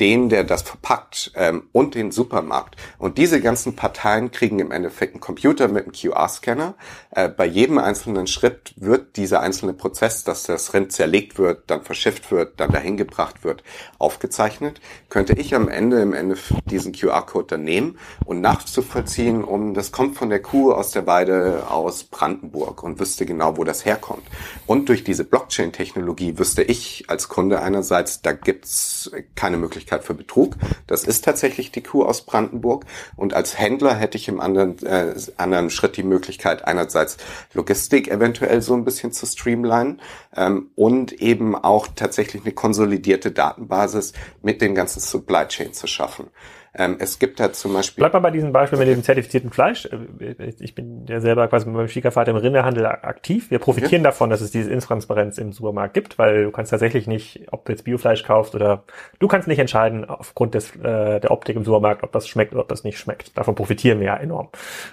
den, 0.00 0.28
der 0.28 0.44
das 0.44 0.62
verpackt 0.62 1.32
ähm, 1.36 1.68
und 1.72 1.94
den 1.94 2.10
Supermarkt. 2.10 2.76
Und 2.98 3.16
diese 3.16 3.40
ganzen 3.40 3.76
Parteien 3.76 4.30
kriegen 4.30 4.58
im 4.58 4.70
Endeffekt 4.70 5.14
einen 5.14 5.20
Computer 5.20 5.68
mit 5.68 5.84
einem 5.84 5.92
QR-Scanner. 5.92 6.74
Äh, 7.12 7.28
bei 7.30 7.46
jedem 7.46 7.78
einzelnen 7.78 8.26
Schritt 8.26 8.74
wird 8.76 9.16
dieser 9.16 9.40
einzelne 9.40 9.72
Prozess, 9.72 10.22
dass 10.24 10.42
das 10.42 10.74
Rind 10.74 10.92
zerlegt 10.92 11.38
wird, 11.38 11.70
dann 11.70 11.82
verschifft 11.82 12.30
wird, 12.30 12.60
dann 12.60 12.72
dahin 12.72 12.98
gebracht 12.98 13.42
wird, 13.42 13.62
aufgezeichnet. 13.98 14.80
Könnte 15.08 15.32
ich 15.32 15.54
am 15.54 15.68
Ende 15.68 16.02
im 16.02 16.12
Endeffekt 16.12 16.70
diesen 16.70 16.92
QR-Code 16.92 17.46
dann 17.48 17.64
nehmen 17.64 17.98
und 18.26 18.42
nachzuvollziehen, 18.42 19.42
um 19.44 19.72
das 19.72 19.92
kommt 19.92 20.18
von 20.18 20.28
der 20.28 20.42
Kuh 20.42 20.72
aus 20.72 20.90
der 20.90 21.06
Weide 21.06 21.70
aus 21.70 22.04
Brandenburg 22.04 22.82
und 22.82 23.00
wüsste 23.00 23.24
genau, 23.24 23.56
wo 23.56 23.64
das 23.64 23.86
herkommt. 23.86 24.24
Und 24.66 24.90
durch 24.90 25.04
diese 25.04 25.24
Blockchain-Technologie 25.24 26.38
wüsste 26.38 26.62
ich 26.62 27.04
als 27.08 27.28
Kunde 27.28 27.62
einerseits, 27.62 28.20
da 28.20 28.32
gibt's 28.32 29.10
keine 29.34 29.56
Möglichkeit, 29.56 29.85
Möglichkeit 29.86 30.04
für 30.04 30.14
Betrug. 30.14 30.56
Das 30.86 31.04
ist 31.04 31.24
tatsächlich 31.24 31.70
die 31.70 31.82
Kuh 31.82 32.04
aus 32.04 32.26
Brandenburg. 32.26 32.84
Und 33.16 33.34
als 33.34 33.58
Händler 33.58 33.94
hätte 33.94 34.18
ich 34.18 34.28
im 34.28 34.40
anderen, 34.40 34.84
äh, 34.84 35.14
anderen 35.36 35.70
Schritt 35.70 35.96
die 35.96 36.02
Möglichkeit, 36.02 36.64
einerseits 36.64 37.18
Logistik 37.54 38.08
eventuell 38.08 38.62
so 38.62 38.74
ein 38.74 38.84
bisschen 38.84 39.12
zu 39.12 39.26
streamlinen 39.26 40.00
ähm, 40.34 40.70
und 40.74 41.12
eben 41.12 41.54
auch 41.54 41.86
tatsächlich 41.94 42.42
eine 42.42 42.52
konsolidierte 42.52 43.30
Datenbasis 43.30 44.12
mit 44.42 44.60
den 44.60 44.74
ganzen 44.74 45.00
Supply 45.00 45.46
Chain 45.46 45.72
zu 45.72 45.86
schaffen. 45.86 46.30
Ähm, 46.78 46.96
es 46.98 47.18
gibt 47.18 47.40
da 47.40 47.52
zum 47.52 47.72
Beispiel. 47.72 48.02
Bleib 48.02 48.12
mal 48.12 48.20
bei 48.20 48.30
diesem 48.30 48.52
Beispiel 48.52 48.78
mit 48.78 48.88
dem 48.88 49.02
zertifizierten 49.02 49.50
Fleisch. 49.50 49.86
Äh, 49.86 50.52
ich 50.60 50.74
bin 50.74 51.06
ja 51.06 51.20
selber 51.20 51.48
quasi 51.48 51.66
mit 51.66 51.74
meinem 51.74 51.88
Schwiegervater 51.88 52.30
im 52.32 52.36
Rinderhandel 52.36 52.84
aktiv. 52.86 53.50
Wir 53.50 53.58
profitieren 53.58 54.02
okay. 54.02 54.10
davon, 54.10 54.28
dass 54.28 54.42
es 54.42 54.50
diese 54.50 54.70
Intransparenz 54.70 55.38
im 55.38 55.52
Supermarkt 55.52 55.94
gibt, 55.94 56.18
weil 56.18 56.44
du 56.44 56.50
kannst 56.50 56.70
tatsächlich 56.70 57.06
nicht, 57.06 57.46
ob 57.50 57.64
du 57.64 57.72
jetzt 57.72 57.84
Biofleisch 57.84 58.24
kaufst 58.24 58.54
oder 58.54 58.84
du 59.18 59.26
kannst 59.26 59.48
nicht 59.48 59.58
entscheiden 59.58 60.04
aufgrund 60.04 60.54
des, 60.54 60.76
äh, 60.76 61.20
der 61.20 61.30
Optik 61.30 61.56
im 61.56 61.64
Supermarkt, 61.64 62.02
ob 62.02 62.12
das 62.12 62.28
schmeckt 62.28 62.52
oder 62.52 62.62
ob 62.62 62.68
das 62.68 62.84
nicht 62.84 62.98
schmeckt. 62.98 63.36
Davon 63.38 63.54
profitieren 63.54 63.98
wir 64.00 64.06
ja 64.08 64.16
enorm. 64.16 64.50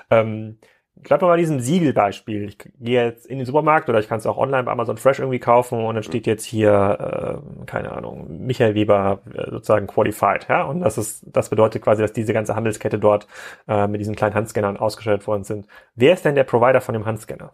Ähm, 0.10 0.58
Bleib 0.96 1.22
mal 1.22 1.28
bei 1.28 1.38
diesem 1.38 1.60
Siegelbeispiel. 1.60 2.48
Ich 2.48 2.58
gehe 2.58 3.06
jetzt 3.06 3.26
in 3.26 3.38
den 3.38 3.46
Supermarkt 3.46 3.90
oder 3.90 4.00
ich 4.00 4.08
kann 4.08 4.20
es 4.20 4.26
auch 4.26 4.38
online 4.38 4.64
bei 4.64 4.72
Amazon 4.72 4.98
Fresh 4.98 5.20
irgendwie 5.20 5.40
kaufen 5.40 5.84
und 5.84 5.96
dann 5.96 6.04
steht 6.04 6.28
jetzt 6.28 6.46
hier, 6.46 7.42
äh, 7.62 7.66
keine 7.66 7.92
Ahnung, 7.92 8.46
Michael 8.46 8.76
Weber 8.76 9.20
äh, 9.34 9.50
sozusagen 9.52 9.88
qualified. 9.88 10.48
Ja? 10.48 10.64
Und 10.64 10.82
das 10.82 10.98
ist, 10.98 11.26
das 11.26 11.50
bedeutet 11.50 11.82
quasi, 11.82 12.02
dass 12.02 12.14
diese 12.14 12.32
ganze 12.32 12.56
Handelskette 12.56 13.00
dort 13.00 13.28
äh, 13.68 13.88
mit 13.88 14.00
diesen 14.00 14.16
kleinen 14.16 14.36
Handscannern 14.36 14.78
ausgestellt 14.78 15.26
worden 15.28 15.44
sind. 15.44 15.68
Wer 15.96 16.14
ist 16.14 16.24
denn 16.26 16.36
der 16.36 16.46
Provider 16.46 16.80
von 16.80 16.94
dem 16.94 17.06
Handscanner? 17.06 17.52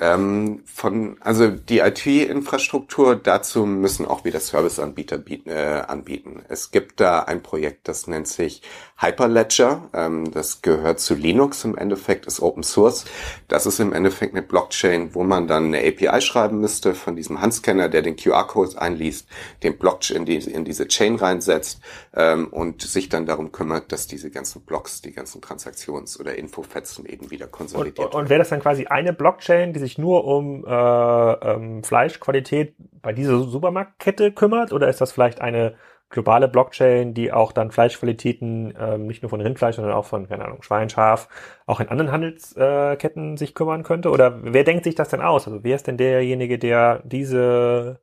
Ähm, 0.00 0.62
von, 0.64 1.16
also 1.20 1.48
die 1.48 1.80
IT-Infrastruktur, 1.80 3.16
dazu 3.16 3.66
müssen 3.66 4.06
auch 4.06 4.24
wieder 4.24 4.38
Serviceanbieter 4.38 5.18
bieten, 5.18 5.50
äh, 5.50 5.82
anbieten. 5.88 6.42
Es 6.48 6.70
gibt 6.70 7.00
da 7.00 7.20
ein 7.20 7.42
Projekt, 7.42 7.88
das 7.88 8.06
nennt 8.06 8.28
sich 8.28 8.62
Hyperledger. 8.96 9.88
Ähm, 9.92 10.30
das 10.30 10.62
gehört 10.62 11.00
zu 11.00 11.14
Linux 11.14 11.64
im 11.64 11.76
Endeffekt, 11.76 12.26
ist 12.26 12.40
Open 12.40 12.62
Source. 12.62 13.06
Das 13.48 13.66
ist 13.66 13.80
im 13.80 13.92
Endeffekt 13.92 14.34
eine 14.34 14.42
Blockchain, 14.42 15.14
wo 15.14 15.24
man 15.24 15.48
dann 15.48 15.74
eine 15.74 15.78
API 15.80 16.20
schreiben 16.20 16.60
müsste 16.60 16.94
von 16.94 17.16
diesem 17.16 17.40
Handscanner, 17.40 17.88
der 17.88 18.02
den 18.02 18.14
QR-Code 18.14 18.80
einliest, 18.80 19.28
den 19.64 19.78
Blockchain 19.78 20.18
in, 20.18 20.24
die, 20.26 20.36
in 20.36 20.64
diese 20.64 20.86
Chain 20.86 21.16
reinsetzt 21.16 21.80
ähm, 22.14 22.48
und 22.48 22.82
sich 22.82 23.08
dann 23.08 23.26
darum 23.26 23.50
kümmert, 23.50 23.90
dass 23.90 24.06
diese 24.06 24.30
ganzen 24.30 24.62
Blocks, 24.62 25.02
die 25.02 25.12
ganzen 25.12 25.40
Transaktions- 25.40 26.20
oder 26.20 26.36
Infofetzen 26.36 27.04
eben 27.06 27.30
wieder 27.30 27.48
konsolidiert 27.48 27.98
und, 27.98 28.14
und, 28.14 28.20
und 28.22 28.28
wäre 28.28 28.38
das 28.38 28.50
dann 28.50 28.60
quasi 28.60 28.86
eine 28.86 29.12
Blockchain, 29.12 29.72
die 29.78 29.84
sich 29.84 29.98
nur 29.98 30.24
um 30.24 30.64
äh, 30.66 30.70
ähm, 30.70 31.84
Fleischqualität 31.84 32.74
bei 33.00 33.12
dieser 33.12 33.38
Supermarktkette 33.38 34.32
kümmert? 34.32 34.72
Oder 34.72 34.88
ist 34.88 35.00
das 35.00 35.12
vielleicht 35.12 35.40
eine 35.40 35.74
globale 36.10 36.48
Blockchain, 36.48 37.14
die 37.14 37.32
auch 37.32 37.52
dann 37.52 37.70
Fleischqualitäten 37.70 38.74
ähm, 38.78 39.06
nicht 39.06 39.22
nur 39.22 39.30
von 39.30 39.40
Rindfleisch, 39.40 39.76
sondern 39.76 39.94
auch 39.94 40.06
von, 40.06 40.28
keine 40.28 40.44
Ahnung, 40.44 40.62
Schwein, 40.62 40.88
Schaf, 40.88 41.28
auch 41.66 41.80
in 41.80 41.88
anderen 41.88 42.10
Handelsketten 42.10 43.34
äh, 43.34 43.36
sich 43.36 43.54
kümmern 43.54 43.82
könnte? 43.82 44.10
Oder 44.10 44.38
wer 44.42 44.64
denkt 44.64 44.84
sich 44.84 44.94
das 44.94 45.10
denn 45.10 45.20
aus? 45.20 45.46
Also 45.46 45.62
wer 45.64 45.76
ist 45.76 45.86
denn 45.86 45.96
derjenige, 45.98 46.58
der 46.58 47.02
diese 47.04 48.00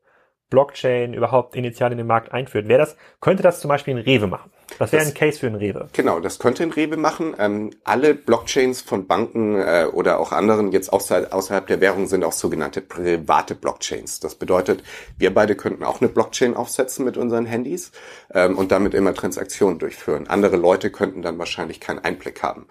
Blockchain 0.50 1.14
überhaupt 1.14 1.56
initial 1.56 1.92
in 1.92 1.98
den 1.98 2.08
Markt 2.08 2.32
einführt? 2.32 2.68
Wer 2.68 2.78
das, 2.78 2.96
könnte 3.22 3.44
das 3.44 3.60
zum 3.60 3.70
Beispiel 3.70 3.96
ein 3.96 4.04
Rewe 4.04 4.28
machen? 4.28 4.52
Das 4.80 4.92
wäre 4.92 5.06
ein 5.06 5.14
Case 5.14 5.40
für 5.40 5.48
ein 5.48 5.56
Rewe. 5.56 5.88
Genau, 5.94 6.20
das 6.20 6.40
könnte 6.40 6.64
ein 6.64 6.72
Rewe 6.72 6.98
machen. 6.98 7.36
Ähm, 7.40 7.72
alle 7.84 8.14
Blockchains 8.14 8.82
von 8.82 9.08
Banken 9.08 9.56
äh, 9.56 9.88
oder 9.92 10.20
auch 10.20 10.32
anderen 10.32 10.72
jetzt 10.72 10.92
außerhalb, 10.92 11.34
außerhalb 11.34 11.68
der 11.68 11.82
Währung 11.82 12.08
sind 12.08 12.24
auch 12.24 12.34
sogenannte 12.34 12.82
private 12.82 13.56
Blockchains. 13.56 14.20
Das 14.20 14.36
bedeutet, 14.36 14.84
wir 15.18 15.34
beide 15.34 15.56
könnten 15.56 15.84
auch 15.84 16.02
eine 16.02 16.10
Blockchain 16.10 16.56
aufsetzen 16.56 17.06
mit 17.06 17.18
unseren 17.18 17.46
Handys 17.46 17.92
ähm, 18.34 18.58
und 18.58 18.72
damit 18.72 18.94
immer 18.94 19.14
Transaktionen 19.14 19.80
durchführen. 19.80 20.28
Andere 20.28 20.58
Leute 20.58 20.92
könnten 20.92 21.22
dann 21.22 21.40
wahrscheinlich 21.40 21.80
keinen 21.80 22.00
Einblick 22.00 22.44
haben. 22.44 22.68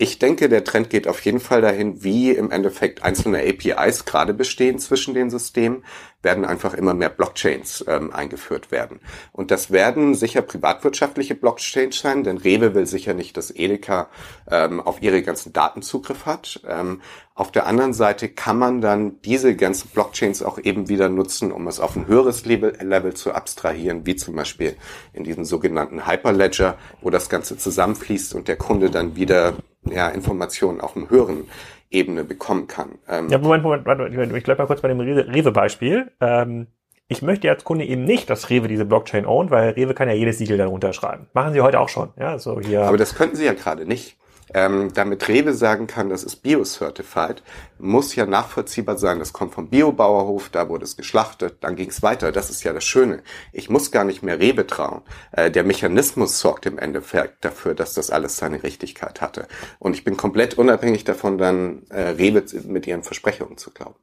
Ich 0.00 0.20
denke, 0.20 0.48
der 0.48 0.62
Trend 0.62 0.90
geht 0.90 1.08
auf 1.08 1.20
jeden 1.22 1.40
Fall 1.40 1.60
dahin, 1.60 2.04
wie 2.04 2.30
im 2.30 2.52
Endeffekt 2.52 3.02
einzelne 3.02 3.40
APIs 3.40 4.04
gerade 4.04 4.32
bestehen 4.32 4.78
zwischen 4.78 5.12
den 5.12 5.28
Systemen, 5.28 5.82
werden 6.22 6.44
einfach 6.44 6.74
immer 6.74 6.94
mehr 6.94 7.08
Blockchains 7.08 7.84
ähm, 7.88 8.12
eingeführt 8.12 8.70
werden. 8.70 9.00
Und 9.32 9.50
das 9.50 9.72
werden 9.72 10.14
sicher 10.14 10.42
privatwirtschaftliche 10.42 11.34
Blockchains 11.34 11.98
sein, 11.98 12.22
denn 12.22 12.38
Rewe 12.38 12.76
will 12.76 12.86
sicher 12.86 13.12
nicht, 13.12 13.36
dass 13.36 13.50
Edeka 13.50 14.08
ähm, 14.48 14.80
auf 14.80 15.02
ihre 15.02 15.22
ganzen 15.22 15.52
Daten 15.52 15.82
Zugriff 15.82 16.26
hat. 16.26 16.60
Ähm, 16.68 17.00
auf 17.34 17.50
der 17.50 17.66
anderen 17.66 17.92
Seite 17.92 18.28
kann 18.28 18.58
man 18.58 18.80
dann 18.80 19.20
diese 19.22 19.56
ganzen 19.56 19.88
Blockchains 19.90 20.44
auch 20.44 20.58
eben 20.58 20.88
wieder 20.88 21.08
nutzen, 21.08 21.50
um 21.50 21.66
es 21.66 21.80
auf 21.80 21.96
ein 21.96 22.06
höheres 22.06 22.44
Level, 22.44 22.76
Level 22.80 23.14
zu 23.14 23.32
abstrahieren, 23.32 24.06
wie 24.06 24.14
zum 24.14 24.36
Beispiel 24.36 24.76
in 25.12 25.24
diesem 25.24 25.44
sogenannten 25.44 26.06
Hyperledger, 26.06 26.78
wo 27.00 27.10
das 27.10 27.28
Ganze 27.28 27.56
zusammenfließt 27.56 28.34
und 28.34 28.46
der 28.46 28.56
Kunde 28.56 28.90
dann 28.90 29.16
wieder 29.16 29.54
ja, 29.92 30.08
Informationen 30.08 30.80
auf 30.80 30.96
einem 30.96 31.10
höheren 31.10 31.48
Ebene 31.90 32.24
bekommen 32.24 32.66
kann. 32.66 32.98
Ähm 33.08 33.28
ja, 33.28 33.38
Moment, 33.38 33.62
Moment, 33.62 33.86
Moment, 33.86 34.36
ich 34.36 34.44
bleibe 34.44 34.62
mal 34.62 34.66
kurz 34.66 34.80
bei 34.80 34.88
dem 34.88 35.00
Rewe-Beispiel. 35.00 36.10
Ähm, 36.20 36.66
ich 37.08 37.22
möchte 37.22 37.48
als 37.48 37.64
Kunde 37.64 37.86
eben 37.86 38.04
nicht, 38.04 38.28
dass 38.28 38.50
Rewe 38.50 38.68
diese 38.68 38.84
Blockchain 38.84 39.24
ownt, 39.24 39.50
weil 39.50 39.70
Rewe 39.70 39.94
kann 39.94 40.08
ja 40.08 40.14
jedes 40.14 40.38
Siegel 40.38 40.58
darunter 40.58 40.92
schreiben. 40.92 41.28
Machen 41.32 41.54
sie 41.54 41.62
heute 41.62 41.80
auch 41.80 41.88
schon. 41.88 42.10
Ja, 42.18 42.38
so 42.38 42.60
hier. 42.60 42.82
Aber 42.82 42.98
das 42.98 43.14
könnten 43.14 43.36
sie 43.36 43.46
ja 43.46 43.54
gerade 43.54 43.86
nicht 43.86 44.18
ähm, 44.54 44.92
damit 44.94 45.28
Rewe 45.28 45.52
sagen 45.52 45.86
kann, 45.86 46.08
das 46.08 46.24
ist 46.24 46.36
Bio-Certified, 46.36 47.42
muss 47.78 48.14
ja 48.14 48.26
nachvollziehbar 48.26 48.98
sein. 48.98 49.18
Das 49.18 49.32
kommt 49.32 49.54
vom 49.54 49.68
Biobauerhof, 49.68 50.48
da 50.48 50.68
wurde 50.68 50.84
es 50.84 50.96
geschlachtet, 50.96 51.58
dann 51.60 51.76
ging 51.76 51.90
es 51.90 52.02
weiter. 52.02 52.32
Das 52.32 52.50
ist 52.50 52.64
ja 52.64 52.72
das 52.72 52.84
Schöne. 52.84 53.22
Ich 53.52 53.70
muss 53.70 53.90
gar 53.90 54.04
nicht 54.04 54.22
mehr 54.22 54.38
Rewe 54.38 54.66
trauen. 54.66 55.02
Äh, 55.32 55.50
der 55.50 55.64
Mechanismus 55.64 56.40
sorgt 56.40 56.66
im 56.66 56.78
Endeffekt 56.78 57.44
dafür, 57.44 57.74
dass 57.74 57.94
das 57.94 58.10
alles 58.10 58.36
seine 58.36 58.62
Richtigkeit 58.62 59.20
hatte. 59.20 59.46
Und 59.78 59.94
ich 59.94 60.04
bin 60.04 60.16
komplett 60.16 60.54
unabhängig 60.54 61.04
davon, 61.04 61.38
dann 61.38 61.82
äh, 61.90 62.00
Rewe 62.00 62.44
mit 62.64 62.86
ihren 62.86 63.02
Versprechungen 63.02 63.58
zu 63.58 63.70
glauben. 63.70 63.96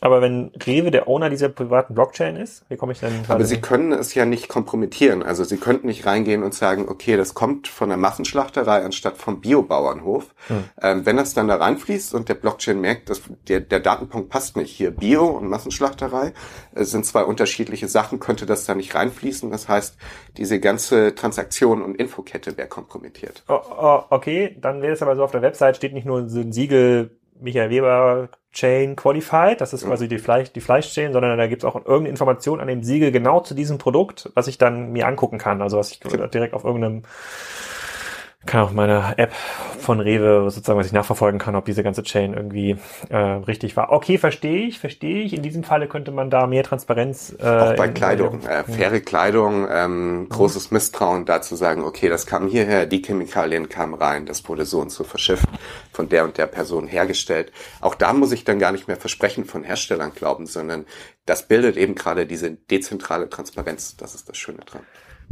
Aber 0.00 0.22
wenn 0.22 0.52
Rewe 0.64 0.90
der 0.90 1.08
Owner 1.08 1.28
dieser 1.28 1.48
privaten 1.48 1.94
Blockchain 1.94 2.36
ist, 2.36 2.64
wie 2.68 2.76
komme 2.76 2.92
ich 2.92 3.00
denn? 3.00 3.12
Aber 3.26 3.44
Sie 3.44 3.60
können 3.60 3.92
es 3.92 4.14
ja 4.14 4.24
nicht 4.24 4.48
kompromittieren. 4.48 5.22
Also 5.22 5.44
Sie 5.44 5.56
könnten 5.56 5.88
nicht 5.88 6.06
reingehen 6.06 6.42
und 6.42 6.54
sagen, 6.54 6.86
okay, 6.88 7.16
das 7.16 7.34
kommt 7.34 7.66
von 7.68 7.88
der 7.88 7.98
Massenschlachterei 7.98 8.84
anstatt 8.84 9.16
vom 9.16 9.40
Biobauernhof. 9.40 10.34
Hm. 10.46 10.64
Ähm, 10.80 11.06
wenn 11.06 11.16
das 11.16 11.34
dann 11.34 11.48
da 11.48 11.56
reinfließt 11.56 12.14
und 12.14 12.28
der 12.28 12.34
Blockchain 12.34 12.80
merkt, 12.80 13.10
dass 13.10 13.22
der, 13.48 13.60
der 13.60 13.80
Datenpunkt 13.80 14.28
passt 14.28 14.56
nicht, 14.56 14.70
hier 14.70 14.92
Bio 14.92 15.26
und 15.26 15.48
Massenschlachterei 15.48 16.32
äh, 16.74 16.84
sind 16.84 17.04
zwei 17.04 17.24
unterschiedliche 17.24 17.88
Sachen, 17.88 18.20
könnte 18.20 18.46
das 18.46 18.66
da 18.66 18.74
nicht 18.74 18.94
reinfließen. 18.94 19.50
Das 19.50 19.68
heißt, 19.68 19.96
diese 20.36 20.60
ganze 20.60 21.14
Transaktion 21.14 21.82
und 21.82 21.96
Infokette 21.96 22.56
wäre 22.56 22.68
kompromittiert. 22.68 23.42
Oh, 23.48 23.60
oh, 23.76 24.02
okay, 24.10 24.56
dann 24.60 24.80
wäre 24.80 24.92
es 24.92 25.02
aber 25.02 25.16
so, 25.16 25.24
auf 25.24 25.32
der 25.32 25.42
Website 25.42 25.76
steht 25.76 25.92
nicht 25.92 26.06
nur 26.06 26.28
so 26.28 26.40
ein 26.40 26.52
Siegel 26.52 27.17
Michael 27.40 27.70
Weber 27.70 28.28
Chain 28.52 28.96
Qualified, 28.96 29.60
das 29.60 29.72
ist 29.72 29.86
quasi 29.86 30.08
die 30.08 30.18
Fleisch, 30.18 30.52
die 30.52 30.60
Fleischchain, 30.60 31.12
sondern 31.12 31.36
da 31.38 31.46
gibt 31.46 31.62
es 31.62 31.68
auch 31.68 31.76
irgendeine 31.76 32.08
Information 32.08 32.60
an 32.60 32.66
dem 32.66 32.82
Siegel 32.82 33.12
genau 33.12 33.40
zu 33.40 33.54
diesem 33.54 33.78
Produkt, 33.78 34.30
was 34.34 34.48
ich 34.48 34.58
dann 34.58 34.92
mir 34.92 35.06
angucken 35.06 35.38
kann, 35.38 35.62
also 35.62 35.78
was 35.78 35.92
ich 35.92 36.00
direkt 36.00 36.54
auf 36.54 36.64
irgendeinem 36.64 37.02
kann 38.46 38.62
auch 38.62 38.72
meine 38.72 39.18
App 39.18 39.32
von 39.32 40.00
Rewe 40.00 40.50
sozusagen, 40.50 40.78
was 40.78 40.86
ich 40.86 40.92
nachverfolgen 40.92 41.40
kann, 41.40 41.56
ob 41.56 41.64
diese 41.64 41.82
ganze 41.82 42.02
Chain 42.02 42.34
irgendwie 42.34 42.76
äh, 43.10 43.16
richtig 43.16 43.76
war. 43.76 43.90
Okay, 43.90 44.16
verstehe 44.16 44.66
ich, 44.66 44.78
verstehe 44.78 45.22
ich. 45.22 45.34
In 45.34 45.42
diesem 45.42 45.64
Falle 45.64 45.88
könnte 45.88 46.12
man 46.12 46.30
da 46.30 46.46
mehr 46.46 46.62
Transparenz. 46.62 47.34
Äh, 47.38 47.44
auch 47.44 47.76
bei 47.76 47.88
Kleidung, 47.88 48.42
äh, 48.42 48.64
faire 48.64 49.00
Kleidung, 49.00 49.66
ähm, 49.70 50.20
mhm. 50.20 50.28
großes 50.28 50.70
Misstrauen 50.70 51.24
dazu 51.26 51.56
sagen, 51.56 51.82
okay, 51.82 52.08
das 52.08 52.26
kam 52.26 52.46
hierher, 52.48 52.86
die 52.86 53.02
Chemikalien 53.02 53.68
kamen 53.68 53.94
rein, 53.94 54.24
das 54.24 54.48
wurde 54.48 54.64
so 54.64 54.80
und 54.80 54.92
so 54.92 55.04
verschifft, 55.04 55.48
von 55.92 56.08
der 56.08 56.24
und 56.24 56.38
der 56.38 56.46
Person 56.46 56.86
hergestellt. 56.86 57.52
Auch 57.80 57.96
da 57.96 58.12
muss 58.12 58.32
ich 58.32 58.44
dann 58.44 58.58
gar 58.58 58.72
nicht 58.72 58.88
mehr 58.88 58.96
Versprechen 58.96 59.44
von 59.46 59.64
Herstellern 59.64 60.12
glauben, 60.14 60.46
sondern 60.46 60.86
das 61.26 61.48
bildet 61.48 61.76
eben 61.76 61.94
gerade 61.94 62.24
diese 62.24 62.52
dezentrale 62.52 63.28
Transparenz. 63.28 63.96
Das 63.96 64.14
ist 64.14 64.28
das 64.28 64.36
Schöne 64.36 64.60
dran. 64.64 64.82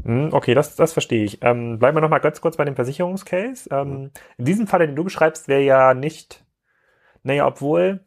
Hm, 0.04 0.30
okay, 0.32 0.54
das, 0.54 0.76
das 0.76 0.92
verstehe 0.92 1.24
ich. 1.24 1.42
Ähm, 1.42 1.78
bleiben 1.78 1.96
wir 1.96 2.00
nochmal 2.00 2.20
ganz 2.20 2.40
kurz 2.40 2.56
bei 2.56 2.64
dem 2.64 2.76
Versicherungscase. 2.76 3.68
Ähm, 3.70 4.10
in 4.36 4.44
diesem 4.44 4.66
Fall, 4.66 4.80
den 4.86 4.96
du 4.96 5.04
beschreibst, 5.04 5.48
wäre 5.48 5.62
ja 5.62 5.94
nicht, 5.94 6.44
naja, 7.22 7.46
obwohl, 7.46 8.04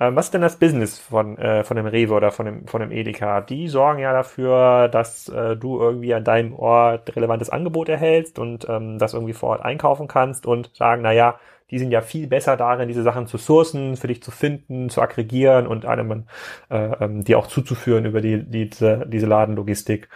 ähm, 0.00 0.16
was 0.16 0.26
ist 0.26 0.34
denn 0.34 0.42
das 0.42 0.58
Business 0.58 0.98
von, 0.98 1.38
äh, 1.38 1.64
von 1.64 1.76
dem 1.76 1.86
Rewe 1.86 2.14
oder 2.14 2.32
von 2.32 2.46
dem, 2.46 2.66
von 2.68 2.80
dem 2.80 2.92
Edeka? 2.92 3.42
Die 3.42 3.68
sorgen 3.68 4.00
ja 4.00 4.12
dafür, 4.12 4.88
dass 4.88 5.28
äh, 5.28 5.56
du 5.56 5.80
irgendwie 5.80 6.14
an 6.14 6.24
deinem 6.24 6.54
Ort 6.54 7.16
relevantes 7.16 7.50
Angebot 7.50 7.88
erhältst 7.88 8.38
und 8.38 8.68
ähm, 8.68 8.98
das 8.98 9.14
irgendwie 9.14 9.34
vor 9.34 9.50
Ort 9.50 9.62
einkaufen 9.62 10.08
kannst 10.08 10.46
und 10.46 10.74
sagen, 10.76 11.02
naja, 11.02 11.38
die 11.70 11.78
sind 11.78 11.92
ja 11.92 12.02
viel 12.02 12.26
besser 12.26 12.56
darin, 12.56 12.88
diese 12.88 13.02
Sachen 13.04 13.26
zu 13.28 13.38
sourcen, 13.38 13.96
für 13.96 14.08
dich 14.08 14.22
zu 14.22 14.30
finden, 14.32 14.90
zu 14.90 15.02
aggregieren 15.02 15.66
und 15.66 15.86
einem 15.86 16.24
äh, 16.70 16.76
ähm, 17.04 17.24
die 17.24 17.36
auch 17.36 17.46
zuzuführen 17.46 18.04
über 18.06 18.20
die, 18.20 18.42
diese, 18.44 19.06
diese 19.08 19.26
Ladenlogistik. 19.26 20.08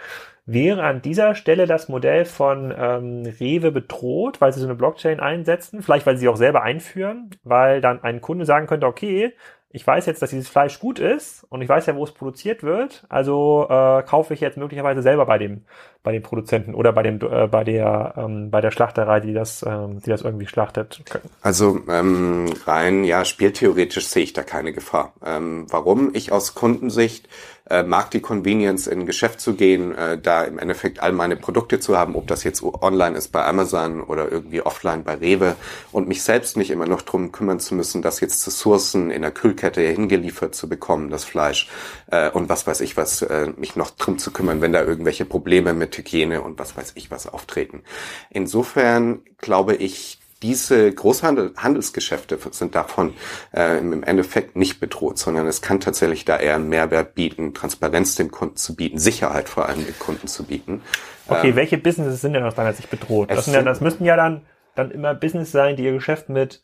Wäre 0.47 0.83
an 0.83 1.01
dieser 1.01 1.33
Stelle 1.33 1.65
das 1.65 1.89
Modell 1.89 2.25
von 2.25 2.71
ähm, 2.77 3.23
Rewe 3.39 3.71
bedroht, 3.71 4.41
weil 4.41 4.53
sie 4.53 4.59
so 4.59 4.67
eine 4.67 4.75
Blockchain 4.75 5.19
einsetzen, 5.19 5.81
vielleicht 5.81 6.05
weil 6.05 6.17
sie 6.17 6.27
auch 6.27 6.37
selber 6.37 6.61
einführen, 6.61 7.31
weil 7.43 7.81
dann 7.81 8.03
ein 8.03 8.21
Kunde 8.21 8.45
sagen 8.45 8.67
könnte, 8.67 8.85
okay, 8.85 9.33
ich 9.75 9.85
weiß 9.85 10.05
jetzt, 10.05 10.21
dass 10.21 10.29
dieses 10.29 10.47
Fleisch 10.47 10.79
gut 10.79 10.99
ist 10.99 11.45
und 11.49 11.61
ich 11.61 11.67
weiß 11.67 11.85
ja, 11.87 11.97
wo 11.97 12.03
es 12.05 12.13
produziert 12.13 12.63
wird, 12.63 13.03
also 13.09 13.67
äh, 13.69 14.03
kaufe 14.03 14.33
ich 14.33 14.39
jetzt 14.39 14.57
möglicherweise 14.57 15.01
selber 15.01 15.25
bei 15.25 15.37
dem 15.37 15.65
bei 16.01 16.13
dem 16.13 16.23
Produzenten 16.23 16.73
oder 16.73 16.93
bei 16.93 17.03
dem 17.03 17.19
äh, 17.19 17.47
bei 17.47 17.65
der 17.65 18.13
ähm, 18.15 18.51
bei 18.51 18.61
der 18.61 18.71
Schlachterei, 18.71 19.19
die 19.19 19.33
das 19.33 19.65
ähm, 19.67 19.99
die 20.01 20.09
das 20.09 20.21
irgendwie 20.21 20.47
schlachtet. 20.47 21.03
Also 21.41 21.79
ähm, 21.89 22.53
rein 22.65 23.03
ja 23.03 23.25
spieltheoretisch 23.25 24.07
sehe 24.07 24.23
ich 24.23 24.31
da 24.31 24.43
keine 24.43 24.71
Gefahr. 24.71 25.11
Ähm, 25.25 25.65
warum? 25.69 26.11
Ich 26.13 26.31
aus 26.31 26.55
Kundensicht 26.55 27.27
äh, 27.69 27.83
mag 27.83 28.11
die 28.11 28.19
Convenience 28.19 28.87
in 28.87 29.01
ein 29.01 29.05
Geschäft 29.05 29.39
zu 29.39 29.55
gehen, 29.55 29.95
äh, 29.95 30.19
da 30.19 30.43
im 30.43 30.59
Endeffekt 30.59 30.99
all 30.99 31.11
meine 31.11 31.35
Produkte 31.35 31.79
zu 31.79 31.97
haben, 31.97 32.15
ob 32.15 32.27
das 32.27 32.43
jetzt 32.43 32.63
online 32.63 33.17
ist 33.17 33.29
bei 33.31 33.43
Amazon 33.45 34.01
oder 34.01 34.31
irgendwie 34.31 34.61
offline 34.61 35.03
bei 35.03 35.15
Rewe 35.15 35.55
und 35.91 36.07
mich 36.07 36.23
selbst 36.23 36.57
nicht 36.57 36.69
immer 36.69 36.85
noch 36.85 37.01
drum 37.01 37.31
kümmern 37.31 37.59
zu 37.59 37.75
müssen, 37.75 38.01
das 38.01 38.19
jetzt 38.19 38.41
zu 38.41 38.51
sourcen, 38.51 39.09
in 39.09 39.23
der 39.23 39.31
Kühlkette 39.31 39.81
hingeliefert 39.81 40.53
zu 40.53 40.69
bekommen, 40.69 41.09
das 41.09 41.23
Fleisch 41.23 41.69
äh, 42.11 42.29
und 42.29 42.49
was 42.49 42.67
weiß 42.67 42.81
ich 42.81 42.97
was, 42.97 43.21
äh, 43.23 43.49
mich 43.57 43.75
noch 43.75 43.91
drum 43.91 44.19
zu 44.19 44.31
kümmern, 44.31 44.61
wenn 44.61 44.73
da 44.73 44.83
irgendwelche 44.83 45.25
Probleme 45.25 45.73
mit 45.73 45.97
Hygiene 45.97 46.41
und 46.41 46.59
was 46.59 46.77
weiß 46.77 46.93
ich 46.95 47.09
was 47.09 47.27
auftreten. 47.27 47.83
Insofern 48.29 49.21
glaube 49.37 49.75
ich, 49.75 50.19
diese 50.43 50.91
Großhandelsgeschäfte 50.91 52.37
sind 52.51 52.75
davon 52.75 53.13
äh, 53.53 53.77
im 53.77 54.03
Endeffekt 54.03 54.55
nicht 54.55 54.79
bedroht, 54.79 55.17
sondern 55.17 55.47
es 55.47 55.61
kann 55.61 55.79
tatsächlich 55.79 56.25
da 56.25 56.37
eher 56.37 56.55
einen 56.55 56.69
Mehrwert 56.69 57.15
bieten, 57.15 57.53
Transparenz 57.53 58.15
dem 58.15 58.31
Kunden 58.31 58.57
zu 58.57 58.75
bieten, 58.75 58.99
Sicherheit 58.99 59.49
vor 59.49 59.67
allem 59.67 59.85
dem 59.85 59.97
Kunden 59.97 60.27
zu 60.27 60.43
bieten. 60.43 60.81
Okay, 61.27 61.49
ähm, 61.49 61.55
welche 61.55 61.77
Businesses 61.77 62.21
sind 62.21 62.33
denn 62.33 62.43
aus 62.43 62.55
deiner 62.55 62.73
Sicht 62.73 62.89
bedroht? 62.89 63.31
Das, 63.31 63.47
ja, 63.47 63.61
das 63.61 63.81
müssten 63.81 64.05
ja 64.05 64.15
dann, 64.15 64.41
dann 64.75 64.91
immer 64.91 65.15
Business 65.15 65.51
sein, 65.51 65.77
die 65.77 65.85
ihr 65.85 65.93
Geschäft 65.93 66.29
mit 66.29 66.63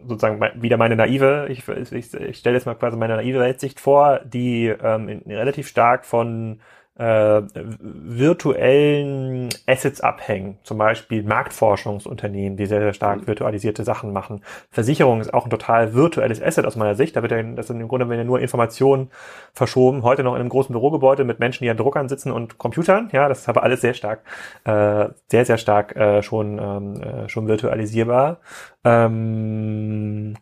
sozusagen 0.00 0.40
wieder 0.62 0.76
meine 0.76 0.96
naive, 0.96 1.46
ich, 1.48 1.66
ich, 1.66 2.14
ich 2.14 2.38
stelle 2.38 2.56
jetzt 2.56 2.66
mal 2.66 2.74
quasi 2.74 2.96
meine 2.96 3.16
naive 3.16 3.40
Weltsicht 3.40 3.80
vor, 3.80 4.20
die 4.24 4.66
ähm, 4.66 5.22
relativ 5.26 5.66
stark 5.66 6.04
von 6.04 6.60
äh, 6.98 7.42
virtuellen 7.80 9.48
Assets 9.66 10.00
abhängen. 10.00 10.58
Zum 10.64 10.78
Beispiel 10.78 11.22
Marktforschungsunternehmen, 11.22 12.56
die 12.56 12.66
sehr, 12.66 12.80
sehr 12.80 12.92
stark 12.92 13.26
virtualisierte 13.26 13.84
Sachen 13.84 14.12
machen. 14.12 14.42
Versicherung 14.70 15.20
ist 15.20 15.32
auch 15.32 15.44
ein 15.44 15.50
total 15.50 15.94
virtuelles 15.94 16.42
Asset 16.42 16.66
aus 16.66 16.76
meiner 16.76 16.96
Sicht. 16.96 17.14
Da 17.16 17.22
wird 17.22 17.32
ja, 17.32 17.42
das 17.42 17.68
sind 17.68 17.80
im 17.80 17.88
Grunde 17.88 18.08
wenn 18.08 18.18
ja 18.18 18.24
nur 18.24 18.40
Informationen 18.40 19.10
verschoben. 19.52 20.02
Heute 20.02 20.24
noch 20.24 20.34
in 20.34 20.40
einem 20.40 20.48
großen 20.48 20.72
Bürogebäude 20.72 21.24
mit 21.24 21.38
Menschen, 21.38 21.64
die 21.64 21.70
an 21.70 21.76
Druckern 21.76 22.08
sitzen 22.08 22.32
und 22.32 22.58
Computern. 22.58 23.08
Ja, 23.12 23.28
das 23.28 23.40
ist 23.40 23.48
aber 23.48 23.62
alles 23.62 23.80
sehr 23.80 23.94
stark, 23.94 24.22
äh, 24.64 25.08
sehr, 25.28 25.44
sehr 25.44 25.58
stark 25.58 25.94
äh, 25.96 26.22
schon, 26.22 26.58
ähm, 26.58 27.00
äh, 27.00 27.28
schon 27.28 27.46
virtualisierbar. 27.46 28.38
Ähm, 28.84 30.34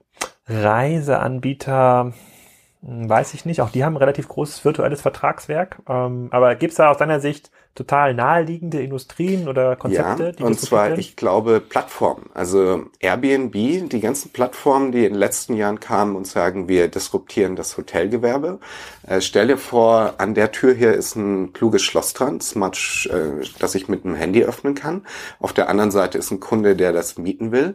Reiseanbieter, 0.49 2.13
weiß 2.87 3.35
ich 3.35 3.45
nicht. 3.45 3.61
Auch 3.61 3.71
die 3.71 3.85
haben 3.85 3.95
ein 3.95 3.99
relativ 3.99 4.29
großes 4.29 4.65
virtuelles 4.65 5.01
Vertragswerk. 5.01 5.79
Ähm, 5.89 6.29
aber 6.31 6.55
gibt 6.55 6.71
es 6.71 6.77
da 6.77 6.91
aus 6.91 6.99
deiner 6.99 7.21
Sicht 7.21 7.51
total 7.75 8.15
naheliegende 8.15 8.81
Industrien 8.81 9.49
oder 9.49 9.77
Konzepte? 9.77 10.35
Ja, 10.39 10.47
und 10.47 10.59
zwar, 10.59 10.97
ich 10.97 11.17
glaube, 11.17 11.61
Plattformen. 11.61 12.31
Also 12.33 12.87
Airbnb, 13.01 13.53
die 13.53 14.01
ganzen 14.01 14.31
Plattformen, 14.31 14.93
die 14.93 15.05
in 15.05 15.13
den 15.13 15.19
letzten 15.19 15.57
Jahren 15.57 15.81
kamen 15.81 16.17
und 16.17 16.27
sagen, 16.27 16.69
wir 16.69 16.89
disruptieren 16.89 17.57
das 17.57 17.77
Hotelgewerbe. 17.77 18.61
Äh, 19.07 19.21
stell 19.21 19.49
dir 19.49 19.59
vor, 19.59 20.15
an 20.19 20.35
der 20.35 20.53
Tür 20.53 20.73
hier 20.73 20.95
ist 20.95 21.17
ein 21.17 21.53
kluges 21.53 21.83
Schloss 21.83 22.15
dran, 22.15 22.41
smart, 22.41 23.09
äh, 23.13 23.45
das 23.59 23.75
ich 23.75 23.89
mit 23.89 24.05
einem 24.05 24.15
Handy 24.15 24.45
öffnen 24.45 24.75
kann. 24.75 25.05
Auf 25.41 25.53
der 25.53 25.69
anderen 25.69 25.91
Seite 25.91 26.19
ist 26.19 26.31
ein 26.31 26.41
Kunde, 26.41 26.77
der 26.77 26.93
das 26.93 27.19
mieten 27.19 27.51
will. 27.51 27.75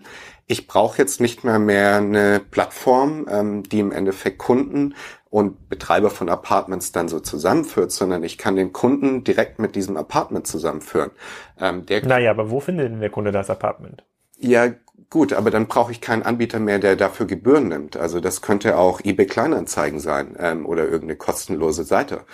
Ich 0.51 0.67
brauche 0.67 0.97
jetzt 0.97 1.21
nicht 1.21 1.45
mehr 1.45 1.59
mehr 1.59 1.95
eine 1.95 2.41
Plattform, 2.41 3.25
ähm, 3.31 3.63
die 3.63 3.79
im 3.79 3.93
Endeffekt 3.93 4.37
Kunden 4.37 4.95
und 5.29 5.69
Betreiber 5.69 6.09
von 6.09 6.27
Apartments 6.27 6.91
dann 6.91 7.07
so 7.07 7.21
zusammenführt, 7.21 7.93
sondern 7.93 8.21
ich 8.25 8.37
kann 8.37 8.57
den 8.57 8.73
Kunden 8.73 9.23
direkt 9.23 9.59
mit 9.59 9.77
diesem 9.77 9.95
Apartment 9.95 10.45
zusammenführen. 10.45 11.11
Ähm, 11.57 11.85
der 11.85 12.05
naja, 12.05 12.31
aber 12.31 12.51
wo 12.51 12.59
findet 12.59 12.91
denn 12.91 12.99
der 12.99 13.09
Kunde 13.09 13.31
das 13.31 13.49
Apartment? 13.49 14.03
Ja, 14.39 14.71
gut, 15.09 15.31
aber 15.31 15.51
dann 15.51 15.67
brauche 15.67 15.93
ich 15.93 16.01
keinen 16.01 16.23
Anbieter 16.23 16.59
mehr, 16.59 16.79
der 16.79 16.97
dafür 16.97 17.27
Gebühren 17.27 17.69
nimmt. 17.69 17.95
Also 17.95 18.19
das 18.19 18.41
könnte 18.41 18.77
auch 18.77 18.99
eBay 19.05 19.27
Kleinanzeigen 19.27 20.01
sein 20.01 20.35
ähm, 20.37 20.65
oder 20.65 20.83
irgendeine 20.83 21.15
kostenlose 21.15 21.85
Seite. 21.85 22.25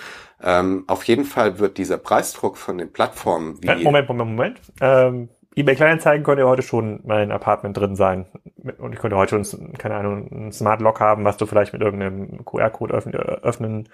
Ähm, 0.42 0.86
auf 0.88 1.04
jeden 1.04 1.26
Fall 1.26 1.60
wird 1.60 1.78
dieser 1.78 1.98
Preisdruck 1.98 2.58
von 2.58 2.80
den 2.80 2.92
Plattformen 2.92 3.62
wie... 3.62 3.68
Moment, 3.84 4.10
Moment, 4.10 4.30
Moment. 4.32 4.60
Ähm, 4.82 5.30
eBay 5.58 5.76
Kleinanzeigen 5.76 6.24
könnte 6.24 6.46
heute 6.46 6.62
schon 6.62 7.00
mein 7.04 7.32
Apartment 7.32 7.76
drin 7.76 7.96
sein. 7.96 8.28
Und 8.78 8.94
ich 8.94 9.00
könnte 9.00 9.18
heute 9.18 9.44
schon, 9.44 9.74
keine 9.74 9.96
Ahnung, 9.96 10.30
ein 10.32 10.52
Smart 10.52 10.82
Lock 10.82 11.00
haben, 11.00 11.26
was 11.26 11.38
du 11.38 11.48
vielleicht 11.48 11.74
mit 11.74 11.82
irgendeinem 11.82 12.46
QR-Code 12.46 12.94
öffnen, 12.94 13.90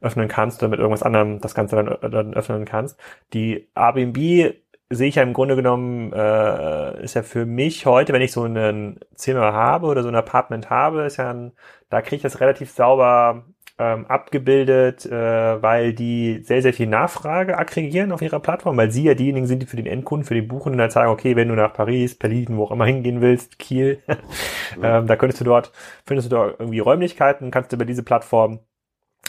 öffnen 0.00 0.28
kannst 0.28 0.60
oder 0.60 0.70
mit 0.70 0.80
irgendwas 0.80 1.04
anderem 1.04 1.40
das 1.40 1.54
Ganze 1.54 1.76
dann, 1.76 2.10
dann 2.10 2.34
öffnen 2.34 2.64
kannst. 2.64 2.98
Die 3.32 3.68
Airbnb 3.76 4.56
sehe 4.90 5.08
ich 5.08 5.14
ja 5.14 5.22
im 5.22 5.34
Grunde 5.34 5.54
genommen, 5.54 6.12
äh, 6.12 7.04
ist 7.04 7.14
ja 7.14 7.22
für 7.22 7.46
mich 7.46 7.86
heute, 7.86 8.12
wenn 8.12 8.22
ich 8.22 8.32
so 8.32 8.44
ein 8.44 8.98
Zimmer 9.14 9.52
habe 9.52 9.86
oder 9.86 10.02
so 10.02 10.08
ein 10.08 10.16
Apartment 10.16 10.68
habe, 10.68 11.04
ist 11.04 11.18
ja 11.18 11.30
ein, 11.30 11.52
da 11.90 12.02
kriege 12.02 12.16
ich 12.16 12.22
das 12.22 12.40
relativ 12.40 12.72
sauber 12.72 13.44
ähm, 13.78 14.06
abgebildet, 14.06 15.04
äh, 15.06 15.62
weil 15.62 15.92
die 15.94 16.42
sehr, 16.44 16.62
sehr 16.62 16.72
viel 16.72 16.86
Nachfrage 16.86 17.58
aggregieren 17.58 18.12
auf 18.12 18.22
ihrer 18.22 18.38
Plattform, 18.38 18.76
weil 18.76 18.92
sie 18.92 19.02
ja 19.02 19.14
diejenigen 19.14 19.46
sind, 19.46 19.62
die 19.62 19.66
für 19.66 19.76
den 19.76 19.86
Endkunden, 19.86 20.26
für 20.26 20.34
den 20.34 20.46
Buchenden 20.46 20.78
dann 20.78 20.90
sagen, 20.90 21.10
okay, 21.10 21.34
wenn 21.34 21.48
du 21.48 21.54
nach 21.54 21.72
Paris, 21.72 22.16
Berlin, 22.16 22.56
wo 22.56 22.64
auch 22.64 22.70
immer 22.70 22.86
hingehen 22.86 23.20
willst, 23.20 23.58
Kiel, 23.58 24.00
ähm, 24.82 25.06
da 25.06 25.16
könntest 25.16 25.40
du 25.40 25.44
dort, 25.44 25.72
findest 26.06 26.30
du 26.30 26.36
dort 26.36 26.60
irgendwie 26.60 26.78
Räumlichkeiten, 26.78 27.50
kannst 27.50 27.72
du 27.72 27.76
über 27.76 27.84
diese 27.84 28.04
Plattform 28.04 28.60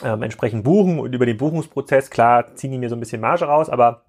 ähm, 0.03 0.21
entsprechend 0.21 0.63
buchen 0.63 0.99
und 0.99 1.15
über 1.15 1.25
den 1.25 1.37
Buchungsprozess, 1.37 2.11
klar, 2.11 2.55
ziehen 2.55 2.71
die 2.71 2.77
mir 2.77 2.89
so 2.89 2.95
ein 2.95 2.99
bisschen 2.99 3.21
Marge 3.21 3.45
raus, 3.45 3.69
aber 3.69 4.05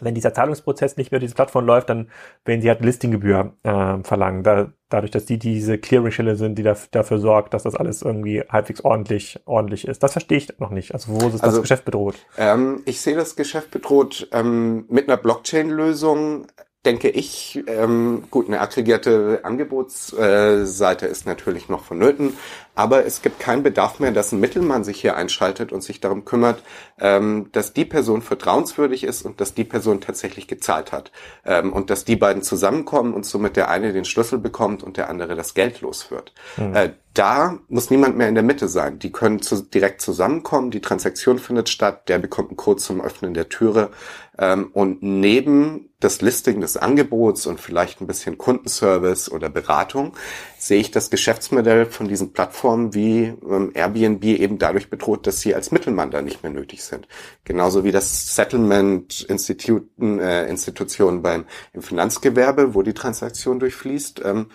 wenn 0.00 0.14
dieser 0.14 0.34
Zahlungsprozess 0.34 0.96
nicht 0.96 1.10
mehr 1.10 1.20
diese 1.20 1.34
Plattform 1.34 1.66
läuft, 1.66 1.90
dann 1.90 2.08
werden 2.44 2.62
sie 2.62 2.68
halt 2.68 2.84
Listinggebühr 2.84 3.52
äh, 3.62 3.98
verlangen. 4.02 4.42
Da, 4.42 4.72
dadurch, 4.88 5.10
dass 5.10 5.24
die 5.24 5.38
diese 5.38 5.78
Clearing-Stelle 5.78 6.36
sind, 6.36 6.56
die 6.58 6.62
da, 6.62 6.76
dafür 6.90 7.18
sorgt, 7.18 7.54
dass 7.54 7.64
das 7.64 7.74
alles 7.74 8.02
irgendwie 8.02 8.42
halbwegs 8.48 8.82
ordentlich, 8.82 9.40
ordentlich 9.44 9.86
ist. 9.86 10.02
Das 10.02 10.12
verstehe 10.12 10.38
ich 10.38 10.58
noch 10.58 10.70
nicht. 10.70 10.94
Also 10.94 11.12
wo 11.12 11.28
ist 11.28 11.42
also, 11.42 11.56
das 11.56 11.62
Geschäft 11.62 11.84
bedroht? 11.84 12.16
Ähm, 12.38 12.82
ich 12.84 13.00
sehe 13.00 13.16
das 13.16 13.36
Geschäft 13.36 13.70
bedroht 13.70 14.28
ähm, 14.32 14.84
mit 14.88 15.08
einer 15.08 15.16
Blockchain-Lösung 15.16 16.46
denke 16.86 17.10
ich, 17.10 17.62
ähm, 17.66 18.24
gut, 18.30 18.46
eine 18.46 18.60
aggregierte 18.60 19.40
Angebotsseite 19.42 21.06
äh, 21.06 21.10
ist 21.10 21.26
natürlich 21.26 21.68
noch 21.68 21.84
vonnöten, 21.84 22.34
aber 22.76 23.04
es 23.04 23.22
gibt 23.22 23.40
keinen 23.40 23.62
Bedarf 23.62 23.98
mehr, 23.98 24.12
dass 24.12 24.32
ein 24.32 24.40
Mittelmann 24.40 24.84
sich 24.84 25.00
hier 25.00 25.16
einschaltet 25.16 25.72
und 25.72 25.82
sich 25.82 26.00
darum 26.00 26.24
kümmert, 26.24 26.62
ähm, 27.00 27.48
dass 27.52 27.72
die 27.72 27.84
Person 27.84 28.22
vertrauenswürdig 28.22 29.02
ist 29.02 29.26
und 29.26 29.40
dass 29.40 29.54
die 29.54 29.64
Person 29.64 30.00
tatsächlich 30.00 30.46
gezahlt 30.46 30.92
hat. 30.92 31.10
Ähm, 31.44 31.72
und 31.72 31.90
dass 31.90 32.04
die 32.04 32.16
beiden 32.16 32.42
zusammenkommen 32.42 33.14
und 33.14 33.26
somit 33.26 33.56
der 33.56 33.68
eine 33.68 33.92
den 33.92 34.04
Schlüssel 34.04 34.38
bekommt 34.38 34.82
und 34.82 34.96
der 34.96 35.10
andere 35.10 35.34
das 35.34 35.54
Geld 35.54 35.80
los 35.80 36.10
wird. 36.10 36.32
Mhm. 36.56 36.74
Äh, 36.74 36.90
da 37.14 37.58
muss 37.68 37.90
niemand 37.90 38.18
mehr 38.18 38.28
in 38.28 38.34
der 38.34 38.44
Mitte 38.44 38.68
sein. 38.68 38.98
Die 38.98 39.10
können 39.10 39.40
zu, 39.40 39.62
direkt 39.62 40.02
zusammenkommen, 40.02 40.70
die 40.70 40.82
Transaktion 40.82 41.38
findet 41.38 41.70
statt, 41.70 42.10
der 42.10 42.18
bekommt 42.18 42.50
einen 42.50 42.58
Code 42.58 42.80
zum 42.80 43.00
Öffnen 43.00 43.32
der 43.32 43.48
Türe. 43.48 43.90
Ähm, 44.38 44.70
und 44.74 45.02
neben 45.02 45.85
das 46.06 46.22
Listing 46.22 46.60
des 46.60 46.76
Angebots 46.76 47.46
und 47.46 47.60
vielleicht 47.60 48.00
ein 48.00 48.06
bisschen 48.06 48.38
Kundenservice 48.38 49.30
oder 49.30 49.48
Beratung 49.50 50.12
sehe 50.56 50.80
ich 50.80 50.92
das 50.92 51.10
Geschäftsmodell 51.10 51.86
von 51.86 52.06
diesen 52.06 52.32
Plattformen 52.32 52.94
wie 52.94 53.24
ähm, 53.24 53.72
Airbnb 53.74 54.24
eben 54.24 54.58
dadurch 54.58 54.88
bedroht, 54.88 55.26
dass 55.26 55.40
sie 55.40 55.54
als 55.54 55.72
Mittelmann 55.72 56.12
da 56.12 56.22
nicht 56.22 56.44
mehr 56.44 56.52
nötig 56.52 56.84
sind. 56.84 57.08
Genauso 57.44 57.82
wie 57.82 57.90
das 57.90 58.36
Settlement-Institutionen 58.36 60.20
äh, 60.20 60.46
Institutionen 60.48 61.22
beim 61.22 61.44
im 61.72 61.82
Finanzgewerbe, 61.82 62.74
wo 62.74 62.82
die 62.82 62.94
Transaktion 62.94 63.58
durchfließt. 63.58 64.22
Ähm, 64.24 64.46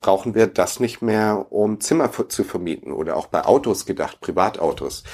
brauchen 0.00 0.34
wir 0.34 0.46
das 0.46 0.78
nicht 0.78 1.02
mehr, 1.02 1.46
um 1.50 1.80
Zimmer 1.80 2.10
zu 2.28 2.44
vermieten 2.44 2.92
oder 2.92 3.16
auch 3.16 3.26
bei 3.26 3.44
Autos 3.44 3.86
gedacht, 3.86 4.20
Privatautos. 4.20 5.04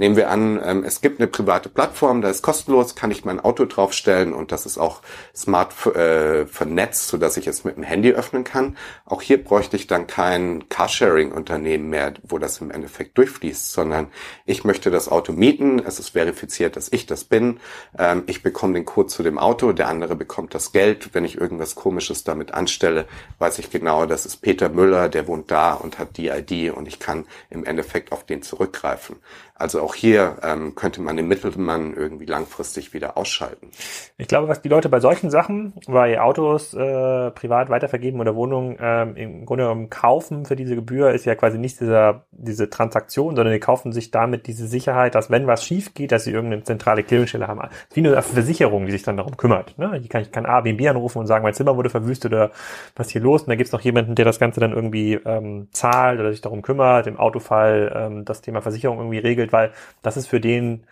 Nehmen 0.00 0.16
wir 0.16 0.30
an, 0.30 0.58
ähm, 0.64 0.82
es 0.82 1.02
gibt 1.02 1.20
eine 1.20 1.26
private 1.26 1.68
Plattform, 1.68 2.22
da 2.22 2.30
ist 2.30 2.40
kostenlos, 2.40 2.94
kann 2.94 3.10
ich 3.10 3.26
mein 3.26 3.38
Auto 3.38 3.66
draufstellen 3.66 4.32
und 4.32 4.50
das 4.50 4.64
ist 4.64 4.78
auch 4.78 5.02
smart 5.36 5.74
äh, 5.94 6.46
vernetzt, 6.46 7.08
so 7.08 7.18
dass 7.18 7.36
ich 7.36 7.46
es 7.46 7.64
mit 7.64 7.76
dem 7.76 7.82
Handy 7.82 8.12
öffnen 8.12 8.42
kann. 8.42 8.78
Auch 9.04 9.20
hier 9.20 9.44
bräuchte 9.44 9.76
ich 9.76 9.88
dann 9.88 10.06
kein 10.06 10.70
Carsharing-Unternehmen 10.70 11.90
mehr, 11.90 12.14
wo 12.22 12.38
das 12.38 12.62
im 12.62 12.70
Endeffekt 12.70 13.18
durchfließt, 13.18 13.72
sondern 13.72 14.06
ich 14.46 14.64
möchte 14.64 14.90
das 14.90 15.10
Auto 15.10 15.34
mieten, 15.34 15.82
es 15.86 15.98
ist 15.98 16.08
verifiziert, 16.08 16.76
dass 16.76 16.90
ich 16.90 17.04
das 17.04 17.24
bin, 17.24 17.60
ähm, 17.98 18.22
ich 18.24 18.42
bekomme 18.42 18.72
den 18.72 18.86
Code 18.86 19.08
zu 19.08 19.22
dem 19.22 19.36
Auto, 19.36 19.74
der 19.74 19.88
andere 19.88 20.16
bekommt 20.16 20.54
das 20.54 20.72
Geld. 20.72 21.10
Wenn 21.12 21.26
ich 21.26 21.38
irgendwas 21.38 21.74
Komisches 21.74 22.24
damit 22.24 22.54
anstelle, 22.54 23.04
weiß 23.38 23.58
ich 23.58 23.68
genau, 23.68 24.06
das 24.06 24.24
ist 24.24 24.38
Peter 24.38 24.70
Müller, 24.70 25.10
der 25.10 25.26
wohnt 25.26 25.50
da 25.50 25.74
und 25.74 25.98
hat 25.98 26.16
die 26.16 26.28
ID 26.28 26.74
und 26.74 26.88
ich 26.88 27.00
kann 27.00 27.26
im 27.50 27.66
Endeffekt 27.66 28.12
auf 28.12 28.24
den 28.24 28.40
zurückgreifen. 28.40 29.16
Also 29.60 29.82
auch 29.82 29.89
hier 29.94 30.36
ähm, 30.42 30.74
könnte 30.74 31.00
man 31.00 31.16
den 31.16 31.28
Mittelmann 31.28 31.94
irgendwie 31.94 32.24
langfristig 32.24 32.94
wieder 32.94 33.16
ausschalten. 33.16 33.70
Ich 34.16 34.28
glaube, 34.28 34.48
was 34.48 34.62
die 34.62 34.68
Leute 34.68 34.88
bei 34.88 35.00
solchen 35.00 35.30
Sachen, 35.30 35.74
bei 35.86 36.20
Autos 36.20 36.74
äh, 36.74 37.30
privat 37.30 37.68
weitervergeben 37.68 38.20
oder 38.20 38.34
Wohnungen 38.34 38.76
ähm, 38.80 39.16
im 39.16 39.46
Grunde 39.46 39.64
genommen 39.64 39.90
kaufen 39.90 40.46
für 40.46 40.56
diese 40.56 40.74
Gebühr, 40.74 41.10
ist 41.12 41.26
ja 41.26 41.34
quasi 41.34 41.58
nicht 41.58 41.80
dieser, 41.80 42.24
diese 42.30 42.70
Transaktion, 42.70 43.36
sondern 43.36 43.52
die 43.52 43.60
kaufen 43.60 43.92
sich 43.92 44.10
damit 44.10 44.46
diese 44.46 44.66
Sicherheit, 44.66 45.14
dass 45.14 45.30
wenn 45.30 45.46
was 45.46 45.64
schief 45.64 45.94
geht, 45.94 46.12
dass 46.12 46.24
sie 46.24 46.32
irgendeine 46.32 46.64
zentrale 46.64 47.02
Clearingstelle 47.02 47.46
haben. 47.46 47.60
Wie 47.92 48.00
eine 48.00 48.20
Versicherung, 48.22 48.86
die 48.86 48.92
sich 48.92 49.02
dann 49.02 49.16
darum 49.16 49.36
kümmert. 49.36 49.78
Ne? 49.78 49.98
Ich 50.02 50.08
kann, 50.08 50.22
ich 50.22 50.32
kann 50.32 50.46
A, 50.46 50.60
B, 50.62 50.72
B 50.72 50.88
anrufen 50.88 51.18
und 51.18 51.26
sagen, 51.26 51.42
mein 51.42 51.54
Zimmer 51.54 51.76
wurde 51.76 51.90
verwüstet 51.90 52.32
oder 52.32 52.50
was 52.96 53.10
hier 53.10 53.20
los? 53.20 53.42
Und 53.42 53.50
da 53.50 53.56
gibt's 53.56 53.72
noch 53.72 53.80
jemanden, 53.82 54.14
der 54.14 54.24
das 54.24 54.38
Ganze 54.38 54.60
dann 54.60 54.72
irgendwie 54.72 55.14
ähm, 55.14 55.68
zahlt 55.72 56.18
oder 56.20 56.30
sich 56.30 56.40
darum 56.40 56.62
kümmert, 56.62 57.06
im 57.06 57.18
Autofall 57.18 57.92
ähm, 57.94 58.24
das 58.24 58.40
Thema 58.40 58.62
Versicherung 58.62 58.98
irgendwie 58.98 59.18
regelt 59.18 59.50
weil 59.52 59.72
das 60.02 60.16
ist 60.16 60.26
für 60.26 60.40
den 60.40 60.84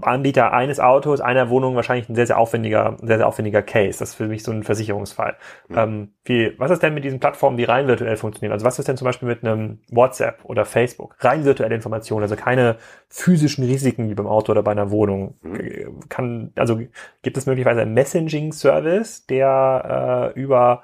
Anbieter 0.00 0.52
eines 0.52 0.80
Autos, 0.80 1.20
einer 1.20 1.50
Wohnung 1.50 1.76
wahrscheinlich 1.76 2.08
ein 2.08 2.16
sehr, 2.16 2.26
sehr 2.26 2.38
aufwendiger, 2.38 2.96
sehr, 3.00 3.18
sehr 3.18 3.28
aufwendiger 3.28 3.62
Case. 3.62 4.00
Das 4.00 4.10
ist 4.10 4.14
für 4.16 4.26
mich 4.26 4.42
so 4.42 4.50
ein 4.50 4.64
Versicherungsfall. 4.64 5.36
Mhm. 5.68 5.78
Ähm, 5.78 6.08
wie, 6.24 6.58
was 6.58 6.72
ist 6.72 6.82
denn 6.82 6.94
mit 6.94 7.04
diesen 7.04 7.20
Plattformen, 7.20 7.56
die 7.56 7.64
rein 7.64 7.86
virtuell 7.86 8.16
funktionieren? 8.16 8.52
Also 8.52 8.66
was 8.66 8.80
ist 8.80 8.88
denn 8.88 8.96
zum 8.96 9.04
Beispiel 9.04 9.28
mit 9.28 9.44
einem 9.44 9.78
WhatsApp 9.90 10.44
oder 10.44 10.64
Facebook? 10.64 11.16
Rein 11.20 11.44
virtuelle 11.44 11.76
Informationen, 11.76 12.22
also 12.22 12.34
keine 12.34 12.76
physischen 13.08 13.64
Risiken 13.64 14.10
wie 14.10 14.14
beim 14.14 14.26
Auto 14.26 14.50
oder 14.50 14.64
bei 14.64 14.72
einer 14.72 14.90
Wohnung. 14.90 15.38
Mhm. 15.42 16.00
Kann, 16.08 16.52
also 16.56 16.80
gibt 17.22 17.36
es 17.36 17.46
möglicherweise 17.46 17.82
einen 17.82 17.94
Messaging-Service, 17.94 19.26
der 19.26 20.32
äh, 20.34 20.40
über 20.40 20.82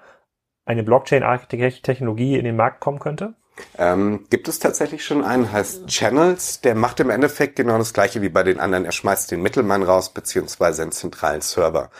eine 0.65 0.85
Blockchain-Technologie 0.85 2.39
in 2.39 2.45
den 2.45 2.55
Markt 2.55 2.79
kommen 2.79 3.01
könnte? 3.01 3.35
Ähm, 3.79 4.27
gibt 4.31 4.49
es 4.49 4.59
tatsächlich 4.59 5.05
schon 5.05 5.25
einen, 5.25 5.53
heißt 5.53 5.87
Channels, 5.87 6.61
der 6.61 6.75
macht 6.75 7.01
im 7.01 7.11
Endeffekt 7.11 7.57
genau 7.57 7.79
das 7.79 7.93
gleiche 7.93 8.23
wie 8.23 8.29
bei 8.29 8.43
den 8.43 8.61
anderen. 8.61 8.85
Er 8.85 8.93
schmeißt 8.93 9.31
den 9.31 9.43
Mittelmann 9.43 9.83
raus, 9.83 10.13
beziehungsweise 10.13 10.83
einen 10.83 10.93
zentralen 10.93 11.41
Server. 11.41 11.91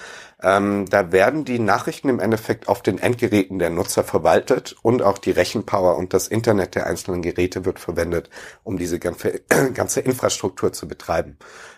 Ähm, 0.43 0.87
da 0.89 1.13
werden 1.13 1.45
die 1.45 1.59
Nachrichten 1.59 2.09
im 2.09 2.19
Endeffekt 2.19 2.69
auf 2.69 2.83
den 2.83 2.99
Endgeräten 2.99 3.59
der 3.59 3.71
Nutzer 3.71 4.05
verwaltet 4.05 4.75
und 4.83 5.03
auch 5.03 5.19
die 5.19 5.33
Rechenpower 5.33 5.97
und 5.97 6.15
das 6.15 6.29
Internet 6.29 6.75
der 6.75 6.87
einzelnen 6.87 7.21
Geräte 7.21 7.65
wird 7.65 7.79
verwendet, 7.79 8.31
um 8.65 8.79
diese 8.79 8.99
ganze, 8.99 9.41
ganze 9.75 10.01
Infrastruktur 10.01 10.73
zu 10.73 10.89
betreiben. 10.89 11.37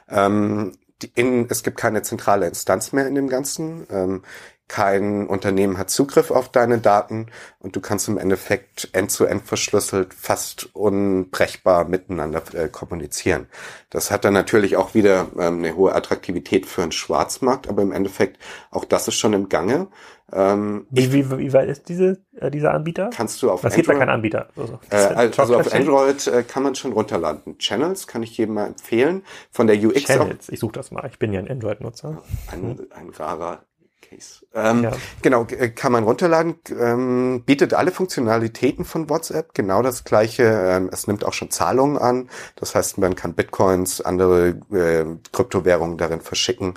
Ähm, 0.08 0.72
in, 1.14 1.48
es 1.50 1.64
gibt 1.64 1.78
keine 1.78 2.02
zentrale 2.02 2.46
Instanz 2.46 2.92
mehr 2.92 3.08
in 3.08 3.16
dem 3.16 3.28
Ganzen. 3.28 3.86
Ähm, 3.90 4.22
kein 4.68 5.26
Unternehmen 5.26 5.76
hat 5.76 5.90
Zugriff 5.90 6.30
auf 6.30 6.48
deine 6.48 6.78
Daten 6.78 7.26
und 7.58 7.76
du 7.76 7.80
kannst 7.80 8.08
im 8.08 8.16
Endeffekt 8.16 8.88
end-zu-end 8.92 9.42
-end 9.42 9.46
verschlüsselt 9.46 10.14
fast 10.14 10.74
unbrechbar 10.74 11.84
miteinander 11.86 12.42
äh, 12.54 12.68
kommunizieren. 12.68 13.48
Das 13.90 14.10
hat 14.10 14.24
dann 14.24 14.32
natürlich 14.32 14.76
auch 14.76 14.94
wieder 14.94 15.26
ähm, 15.38 15.58
eine 15.58 15.76
hohe 15.76 15.94
Attraktivität 15.94 16.66
für 16.66 16.82
einen 16.82 16.92
Schwarzmarkt, 16.92 17.68
aber 17.68 17.82
im 17.82 17.92
Endeffekt 17.92 18.38
auch 18.70 18.86
das 18.86 19.08
ist 19.08 19.16
schon 19.16 19.34
im 19.34 19.48
Gange. 19.50 19.88
Ähm, 20.32 20.86
wie, 20.88 21.12
wie, 21.12 21.30
wie 21.30 21.52
weit 21.52 21.68
ist 21.68 21.90
diese, 21.90 22.22
äh, 22.36 22.50
dieser 22.50 22.72
Anbieter? 22.72 23.10
Kannst 23.14 23.42
du 23.42 23.50
auf 23.50 23.64
Was 23.64 23.74
Android, 23.74 23.86
gibt 23.86 23.88
da 23.94 23.98
kein 23.98 24.08
Anbieter? 24.08 24.48
Also, 24.56 24.78
äh, 24.88 25.30
also 25.36 25.56
auf 25.56 25.74
Android 25.74 26.26
äh, 26.26 26.42
kann 26.42 26.62
man 26.62 26.74
schon 26.74 26.92
runterladen. 26.92 27.58
Channels 27.58 28.06
kann 28.06 28.22
ich 28.22 28.38
jedem 28.38 28.54
mal 28.54 28.68
empfehlen. 28.68 29.22
Von 29.50 29.66
der 29.66 29.76
UX. 29.76 30.04
Channels, 30.04 30.48
ich 30.48 30.58
suche 30.58 30.72
das 30.72 30.90
mal. 30.90 31.06
Ich 31.10 31.18
bin 31.18 31.34
ja 31.34 31.40
ein 31.40 31.50
Android-Nutzer. 31.50 32.22
Ein, 32.50 32.80
ein 32.94 33.10
rarer 33.10 33.64
Case. 34.12 34.46
Ähm, 34.54 34.84
ja. 34.84 34.92
Genau, 35.22 35.46
äh, 35.46 35.70
kann 35.70 35.92
man 35.92 36.04
runterladen, 36.04 36.56
ähm, 36.78 37.42
bietet 37.44 37.74
alle 37.74 37.90
Funktionalitäten 37.90 38.84
von 38.84 39.08
WhatsApp, 39.08 39.54
genau 39.54 39.82
das 39.82 40.04
gleiche. 40.04 40.44
Ähm, 40.44 40.90
es 40.92 41.06
nimmt 41.06 41.24
auch 41.24 41.32
schon 41.32 41.50
Zahlungen 41.50 41.98
an. 41.98 42.28
Das 42.56 42.74
heißt, 42.74 42.98
man 42.98 43.14
kann 43.16 43.34
Bitcoins, 43.34 44.00
andere 44.00 44.60
äh, 44.72 45.04
Kryptowährungen 45.32 45.98
darin 45.98 46.20
verschicken. 46.20 46.74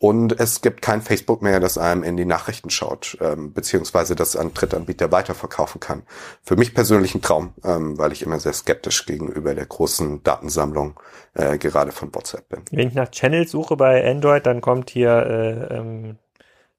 Und 0.00 0.38
es 0.38 0.60
gibt 0.60 0.80
kein 0.80 1.02
Facebook 1.02 1.42
mehr, 1.42 1.58
das 1.58 1.76
einem 1.76 2.04
in 2.04 2.16
die 2.16 2.24
Nachrichten 2.24 2.70
schaut, 2.70 3.18
ähm, 3.20 3.52
beziehungsweise 3.52 4.14
das 4.14 4.36
an 4.36 4.54
Drittanbieter 4.54 5.10
weiterverkaufen 5.10 5.80
kann. 5.80 6.04
Für 6.42 6.54
mich 6.54 6.72
persönlich 6.72 7.16
ein 7.16 7.22
Traum, 7.22 7.52
ähm, 7.64 7.98
weil 7.98 8.12
ich 8.12 8.22
immer 8.22 8.38
sehr 8.38 8.52
skeptisch 8.52 9.06
gegenüber 9.06 9.56
der 9.56 9.66
großen 9.66 10.22
Datensammlung 10.22 11.00
äh, 11.34 11.58
gerade 11.58 11.90
von 11.90 12.14
WhatsApp 12.14 12.48
bin. 12.48 12.60
Wenn 12.70 12.88
ich 12.88 12.94
nach 12.94 13.10
Channels 13.10 13.50
suche 13.50 13.76
bei 13.76 14.08
Android, 14.08 14.46
dann 14.46 14.60
kommt 14.60 14.90
hier 14.90 15.10
äh, 15.10 15.76
ähm, 15.76 16.18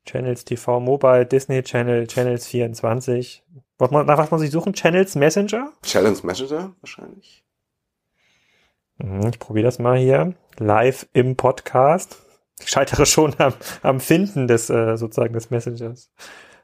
Channels 0.09 0.43
TV 0.43 0.79
Mobile, 0.79 1.23
Disney 1.23 1.61
Channel, 1.61 2.07
Channels 2.07 2.47
24. 2.47 3.43
Was 3.77 3.91
man, 3.91 4.07
nach 4.07 4.17
was 4.17 4.31
man 4.31 4.39
sich 4.39 4.49
suchen? 4.49 4.73
Channels 4.73 5.13
Messenger? 5.13 5.71
Channels 5.83 6.23
Messenger 6.23 6.73
wahrscheinlich. 6.81 7.43
Mhm, 8.97 9.27
ich 9.27 9.37
probiere 9.37 9.65
das 9.65 9.77
mal 9.77 9.99
hier. 9.99 10.33
Live 10.57 11.07
im 11.13 11.35
Podcast. 11.35 12.17
Ich 12.59 12.69
scheitere 12.69 13.05
schon 13.05 13.35
am, 13.37 13.53
am 13.83 13.99
Finden 13.99 14.47
des 14.47 14.71
äh, 14.71 14.97
sozusagen 14.97 15.33
des 15.33 15.51
Messengers. 15.51 16.11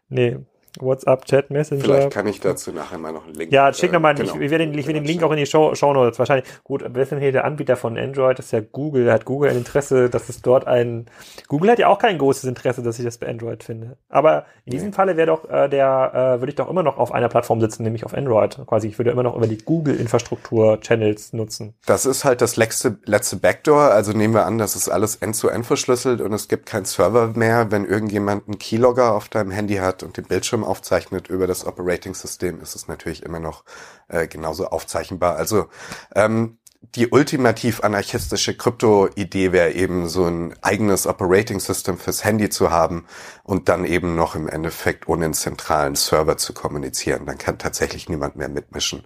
Nee, 0.09 0.39
WhatsApp, 0.79 1.25
Chat, 1.25 1.49
Messenger. 1.49 1.83
Vielleicht 1.83 2.11
kann 2.11 2.27
ich 2.27 2.39
dazu 2.39 2.71
nachher 2.71 2.97
mal 2.97 3.11
noch 3.11 3.25
einen 3.25 3.35
Link. 3.35 3.51
Ja, 3.51 3.71
schick 3.73 3.91
nochmal, 3.91 4.13
äh, 4.13 4.23
genau. 4.23 4.35
ich, 4.35 4.41
ich 4.41 4.51
werde 4.51 4.67
den, 4.67 4.77
ich 4.77 4.87
will 4.87 4.93
den 4.93 5.05
Link 5.05 5.23
auch 5.23 5.31
in 5.31 5.37
die 5.37 5.45
Show, 5.45 5.75
Show 5.75 5.93
Notes. 5.93 6.19
Wahrscheinlich, 6.19 6.47
gut, 6.63 6.83
wer 6.87 7.03
ist 7.03 7.11
denn 7.11 7.19
hier 7.19 7.31
der 7.31 7.45
Anbieter 7.45 7.75
von 7.75 7.97
Android? 7.97 8.37
Das 8.39 8.47
ist 8.47 8.51
ja 8.51 8.61
Google. 8.61 9.11
Hat 9.11 9.25
Google 9.25 9.51
ein 9.51 9.57
Interesse, 9.57 10.09
dass 10.09 10.29
es 10.29 10.41
dort 10.41 10.67
ein, 10.67 11.05
Google 11.47 11.71
hat 11.71 11.79
ja 11.79 11.87
auch 11.87 11.99
kein 11.99 12.17
großes 12.17 12.45
Interesse, 12.45 12.81
dass 12.83 12.99
ich 12.99 13.05
das 13.05 13.17
bei 13.17 13.27
Android 13.27 13.63
finde. 13.63 13.97
Aber 14.09 14.45
in 14.65 14.71
diesem 14.71 14.89
nee. 14.89 14.95
Falle 14.95 15.17
wäre 15.17 15.27
doch, 15.27 15.49
äh, 15.49 15.69
der, 15.69 16.11
äh, 16.13 16.41
würde 16.41 16.49
ich 16.49 16.55
doch 16.55 16.69
immer 16.69 16.83
noch 16.83 16.97
auf 16.97 17.11
einer 17.11 17.29
Plattform 17.29 17.61
sitzen, 17.61 17.83
nämlich 17.83 18.05
auf 18.05 18.13
Android. 18.13 18.57
Quasi, 18.65 18.87
ich 18.87 18.97
würde 18.97 19.11
immer 19.11 19.23
noch 19.23 19.35
über 19.35 19.47
die 19.47 19.57
Google-Infrastruktur 19.57 20.79
Channels 20.81 21.33
nutzen. 21.33 21.73
Das 21.85 22.05
ist 22.05 22.25
halt 22.25 22.41
das 22.41 22.57
letzte, 22.57 22.97
letzte 23.05 23.37
Backdoor. 23.37 23.91
Also 23.91 24.11
nehmen 24.11 24.33
wir 24.33 24.45
an, 24.45 24.57
das 24.57 24.75
ist 24.75 24.89
alles 24.89 25.15
end-zu-end 25.17 25.63
-end 25.63 25.67
verschlüsselt 25.67 26.21
und 26.21 26.33
es 26.33 26.47
gibt 26.47 26.65
keinen 26.65 26.85
Server 26.85 27.31
mehr, 27.35 27.71
wenn 27.71 27.85
irgendjemand 27.85 28.47
einen 28.47 28.59
Keylogger 28.59 29.13
auf 29.13 29.29
deinem 29.29 29.51
Handy 29.51 29.75
hat 29.75 30.03
und 30.03 30.17
den 30.17 30.25
Bildschirm 30.25 30.63
aufzeichnet 30.65 31.29
über 31.29 31.47
das 31.47 31.65
Operating 31.65 32.13
System 32.13 32.61
ist 32.61 32.75
es 32.75 32.87
natürlich 32.87 33.23
immer 33.23 33.39
noch 33.39 33.63
äh, 34.07 34.27
genauso 34.27 34.67
aufzeichnbar. 34.67 35.35
Also 35.35 35.69
ähm, 36.15 36.57
die 36.93 37.07
ultimativ 37.07 37.83
anarchistische 37.83 38.55
Krypto-Idee 38.55 39.51
wäre 39.51 39.71
eben 39.71 40.07
so 40.07 40.25
ein 40.25 40.53
eigenes 40.61 41.07
Operating 41.07 41.59
System 41.59 41.97
fürs 41.97 42.23
Handy 42.23 42.49
zu 42.49 42.69
haben 42.69 43.05
und 43.43 43.69
dann 43.69 43.85
eben 43.85 44.15
noch 44.15 44.35
im 44.35 44.47
Endeffekt 44.47 45.07
ohne 45.07 45.25
einen 45.25 45.33
zentralen 45.33 45.95
Server 45.95 46.37
zu 46.37 46.53
kommunizieren. 46.53 47.25
Dann 47.25 47.37
kann 47.37 47.57
tatsächlich 47.57 48.07
niemand 48.07 48.35
mehr 48.35 48.49
mitmischen. 48.49 49.03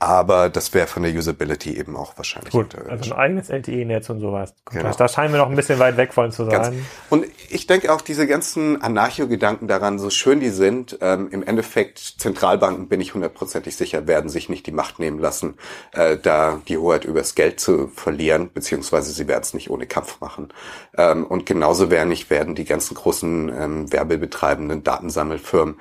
Aber 0.00 0.48
das 0.48 0.74
wäre 0.74 0.86
von 0.86 1.02
der 1.02 1.12
Usability 1.12 1.76
eben 1.76 1.96
auch 1.96 2.16
wahrscheinlich. 2.16 2.52
Gut, 2.52 2.76
also 2.88 3.12
ein 3.12 3.18
eigenes 3.18 3.48
LTE-Netz 3.48 4.08
und 4.10 4.20
sowas. 4.20 4.54
Genau. 4.70 4.92
Da 4.92 5.08
scheinen 5.08 5.32
wir 5.32 5.38
noch 5.38 5.50
ein 5.50 5.56
bisschen 5.56 5.80
weit 5.80 5.96
weg 5.96 6.14
von 6.14 6.30
zu 6.30 6.44
sein. 6.44 6.52
Ganz. 6.52 6.76
Und 7.10 7.26
ich 7.48 7.66
denke 7.66 7.92
auch 7.92 8.00
diese 8.00 8.28
ganzen 8.28 8.80
Anarcho-Gedanken 8.80 9.66
daran, 9.66 9.98
so 9.98 10.08
schön 10.10 10.38
die 10.38 10.50
sind, 10.50 10.98
ähm, 11.00 11.28
im 11.32 11.42
Endeffekt 11.42 11.98
Zentralbanken, 11.98 12.88
bin 12.88 13.00
ich 13.00 13.14
hundertprozentig 13.14 13.74
sicher, 13.74 14.06
werden 14.06 14.30
sich 14.30 14.48
nicht 14.48 14.66
die 14.68 14.72
Macht 14.72 15.00
nehmen 15.00 15.18
lassen, 15.18 15.54
äh, 15.90 16.16
da 16.16 16.60
die 16.68 16.78
Hoheit 16.78 17.04
übers 17.04 17.34
Geld 17.34 17.58
zu 17.58 17.88
verlieren, 17.88 18.50
beziehungsweise 18.54 19.10
sie 19.10 19.26
werden 19.26 19.42
es 19.42 19.52
nicht 19.52 19.68
ohne 19.68 19.86
Kampf 19.86 20.20
machen. 20.20 20.52
Ähm, 20.96 21.26
und 21.26 21.44
genauso 21.44 21.90
werden 21.90 22.08
nicht 22.08 22.30
werden 22.30 22.54
die 22.54 22.66
ganzen 22.66 22.94
großen 22.94 23.48
ähm, 23.48 23.92
werbebetreibenden 23.92 24.84
Datensammelfirmen 24.84 25.76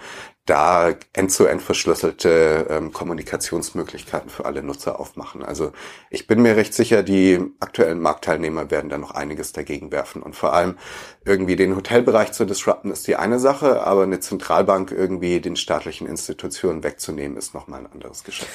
da 0.47 0.95
end-zu-end 1.13 1.61
-end 1.61 1.63
verschlüsselte 1.63 2.67
ähm, 2.69 2.91
Kommunikationsmöglichkeiten 2.91 4.29
für 4.29 4.45
alle 4.45 4.63
Nutzer 4.63 4.99
aufmachen. 4.99 5.43
Also 5.43 5.71
ich 6.09 6.25
bin 6.25 6.41
mir 6.41 6.55
recht 6.55 6.73
sicher, 6.73 7.03
die 7.03 7.39
aktuellen 7.59 7.99
Marktteilnehmer 7.99 8.71
werden 8.71 8.89
da 8.89 8.97
noch 8.97 9.11
einiges 9.11 9.53
dagegen 9.53 9.91
werfen. 9.91 10.23
Und 10.23 10.35
vor 10.35 10.53
allem 10.53 10.77
irgendwie 11.25 11.55
den 11.55 11.75
Hotelbereich 11.75 12.31
zu 12.31 12.45
disrupten 12.45 12.91
ist 12.91 13.07
die 13.07 13.17
eine 13.17 13.39
Sache, 13.39 13.85
aber 13.85 14.03
eine 14.03 14.19
Zentralbank 14.19 14.91
irgendwie 14.91 15.39
den 15.41 15.55
staatlichen 15.55 16.07
Institutionen 16.07 16.83
wegzunehmen, 16.83 17.37
ist 17.37 17.53
nochmal 17.53 17.81
ein 17.81 17.91
anderes 17.91 18.23
Geschäft. 18.23 18.51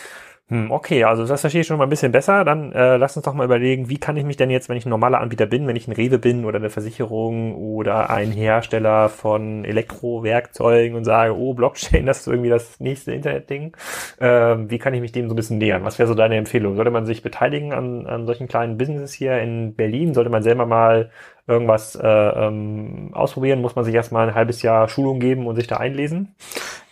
Hm, 0.48 0.70
okay, 0.70 1.04
also 1.04 1.24
das 1.24 1.40
verstehe 1.40 1.62
ich 1.62 1.66
schon 1.66 1.78
mal 1.78 1.84
ein 1.84 1.90
bisschen 1.90 2.12
besser. 2.12 2.44
Dann 2.44 2.72
äh, 2.72 2.96
lass 2.96 3.16
uns 3.16 3.24
doch 3.24 3.32
mal 3.32 3.44
überlegen, 3.44 3.88
wie 3.88 3.96
kann 3.96 4.16
ich 4.16 4.24
mich 4.24 4.36
denn 4.36 4.50
jetzt, 4.50 4.68
wenn 4.68 4.76
ich 4.76 4.84
ein 4.84 4.90
normaler 4.90 5.20
Anbieter 5.20 5.46
bin, 5.46 5.66
wenn 5.66 5.76
ich 5.76 5.88
ein 5.88 5.92
Rewe 5.92 6.18
bin 6.18 6.44
oder 6.44 6.58
eine 6.58 6.68
Versicherung 6.68 7.54
oder 7.54 8.10
ein 8.10 8.32
Hersteller 8.32 9.08
von 9.08 9.64
Elektrowerkzeugen 9.64 10.96
und 10.96 11.04
sage, 11.04 11.34
oh, 11.36 11.54
Blockchain, 11.54 12.04
das 12.06 12.20
ist 12.20 12.26
irgendwie 12.26 12.50
das 12.50 12.80
nächste 12.80 13.12
Internetding, 13.12 13.74
äh, 14.18 14.56
wie 14.68 14.78
kann 14.78 14.92
ich 14.94 15.00
mich 15.00 15.12
dem 15.12 15.28
so 15.28 15.34
ein 15.34 15.36
bisschen 15.36 15.58
nähern? 15.58 15.84
Was 15.84 15.98
wäre 15.98 16.08
so 16.08 16.14
deine 16.14 16.36
Empfehlung? 16.36 16.76
Sollte 16.76 16.90
man 16.90 17.06
sich 17.06 17.22
beteiligen 17.22 17.72
an, 17.72 18.06
an 18.06 18.26
solchen 18.26 18.48
kleinen 18.48 18.76
Businesses 18.76 19.12
hier 19.12 19.38
in 19.38 19.74
Berlin? 19.74 20.12
Sollte 20.12 20.30
man 20.30 20.42
selber 20.42 20.66
mal 20.66 21.10
irgendwas 21.46 21.96
äh, 21.96 22.06
ähm, 22.06 23.10
ausprobieren? 23.12 23.62
Muss 23.62 23.76
man 23.76 23.84
sich 23.84 23.94
erstmal 23.94 24.28
ein 24.28 24.34
halbes 24.34 24.60
Jahr 24.62 24.88
Schulung 24.88 25.18
geben 25.20 25.46
und 25.46 25.56
sich 25.56 25.66
da 25.66 25.76
einlesen? 25.78 26.34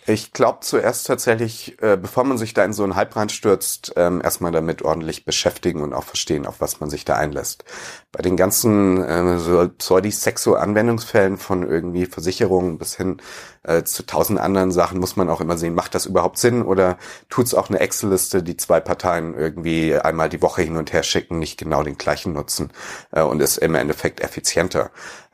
Ich 0.07 0.33
glaube 0.33 0.59
zuerst 0.61 1.05
tatsächlich, 1.05 1.79
äh, 1.81 1.95
bevor 1.95 2.23
man 2.23 2.39
sich 2.39 2.55
da 2.55 2.65
in 2.65 2.73
so 2.73 2.83
einen 2.83 2.95
Hype 2.95 3.15
reinstürzt, 3.15 3.93
ähm, 3.97 4.19
erstmal 4.23 4.51
damit 4.51 4.81
ordentlich 4.81 5.25
beschäftigen 5.25 5.81
und 5.83 5.93
auch 5.93 6.03
verstehen, 6.03 6.47
auf 6.47 6.59
was 6.59 6.79
man 6.79 6.89
sich 6.89 7.05
da 7.05 7.17
einlässt. 7.17 7.65
Bei 8.11 8.23
den 8.23 8.35
ganzen 8.35 9.03
äh, 9.03 9.37
so 9.37 9.67
Pseudisexo-Anwendungsfällen 9.67 11.37
von 11.37 11.69
irgendwie 11.69 12.07
Versicherungen 12.07 12.79
bis 12.79 12.95
hin 12.95 13.21
äh, 13.61 13.83
zu 13.83 14.03
tausend 14.03 14.39
anderen 14.39 14.71
Sachen 14.71 14.99
muss 14.99 15.15
man 15.17 15.29
auch 15.29 15.39
immer 15.39 15.57
sehen, 15.57 15.75
macht 15.75 15.93
das 15.93 16.07
überhaupt 16.07 16.39
Sinn 16.39 16.63
oder 16.63 16.97
tut's 17.29 17.53
auch 17.53 17.69
eine 17.69 17.79
Excel-Liste, 17.79 18.41
die 18.41 18.57
zwei 18.57 18.79
Parteien 18.79 19.35
irgendwie 19.35 19.95
einmal 19.95 20.29
die 20.29 20.41
Woche 20.41 20.63
hin 20.63 20.77
und 20.77 20.93
her 20.93 21.03
schicken, 21.03 21.37
nicht 21.37 21.59
genau 21.59 21.83
den 21.83 21.99
gleichen 21.99 22.33
nutzen 22.33 22.71
äh, 23.11 23.21
und 23.21 23.39
ist 23.39 23.57
im 23.57 23.75
Endeffekt 23.75 24.19
effizienter. 24.21 24.89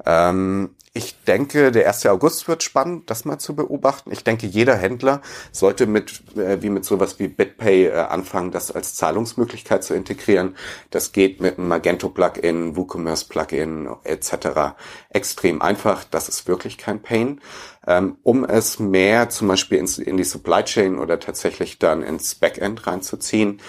Ähm, 0.05 0.75
ich 0.97 1.23
denke, 1.23 1.71
der 1.71 1.87
1. 1.87 2.07
August 2.07 2.47
wird 2.47 2.63
spannend, 2.63 3.09
das 3.09 3.23
mal 3.23 3.37
zu 3.37 3.55
beobachten. 3.55 4.11
Ich 4.11 4.23
denke, 4.23 4.47
jeder 4.47 4.75
Händler 4.75 5.21
sollte 5.51 5.85
mit, 5.85 6.23
äh, 6.35 6.61
wie 6.61 6.71
mit 6.71 6.85
sowas 6.85 7.19
wie 7.19 7.27
BitPay 7.27 7.85
äh, 7.85 7.91
anfangen, 7.93 8.51
das 8.51 8.71
als 8.71 8.95
Zahlungsmöglichkeit 8.95 9.83
zu 9.83 9.93
integrieren. 9.93 10.55
Das 10.89 11.11
geht 11.11 11.39
mit 11.39 11.59
einem 11.59 11.67
Magento-Plugin, 11.67 12.75
WooCommerce-Plugin 12.75 13.89
etc. 14.03 14.75
extrem 15.09 15.61
einfach. 15.61 16.03
Das 16.03 16.29
ist 16.29 16.47
wirklich 16.47 16.79
kein 16.79 17.01
Pain. 17.01 17.41
Ähm, 17.85 18.17
um 18.23 18.43
es 18.43 18.79
mehr 18.79 19.29
zum 19.29 19.47
Beispiel 19.47 19.77
ins, 19.77 19.97
in 19.97 20.17
die 20.17 20.25
Supply 20.25 20.63
Chain 20.63 20.97
oder 20.97 21.19
tatsächlich 21.19 21.79
dann 21.79 22.03
ins 22.03 22.35
Backend 22.35 22.85
reinzuziehen, 22.85 23.61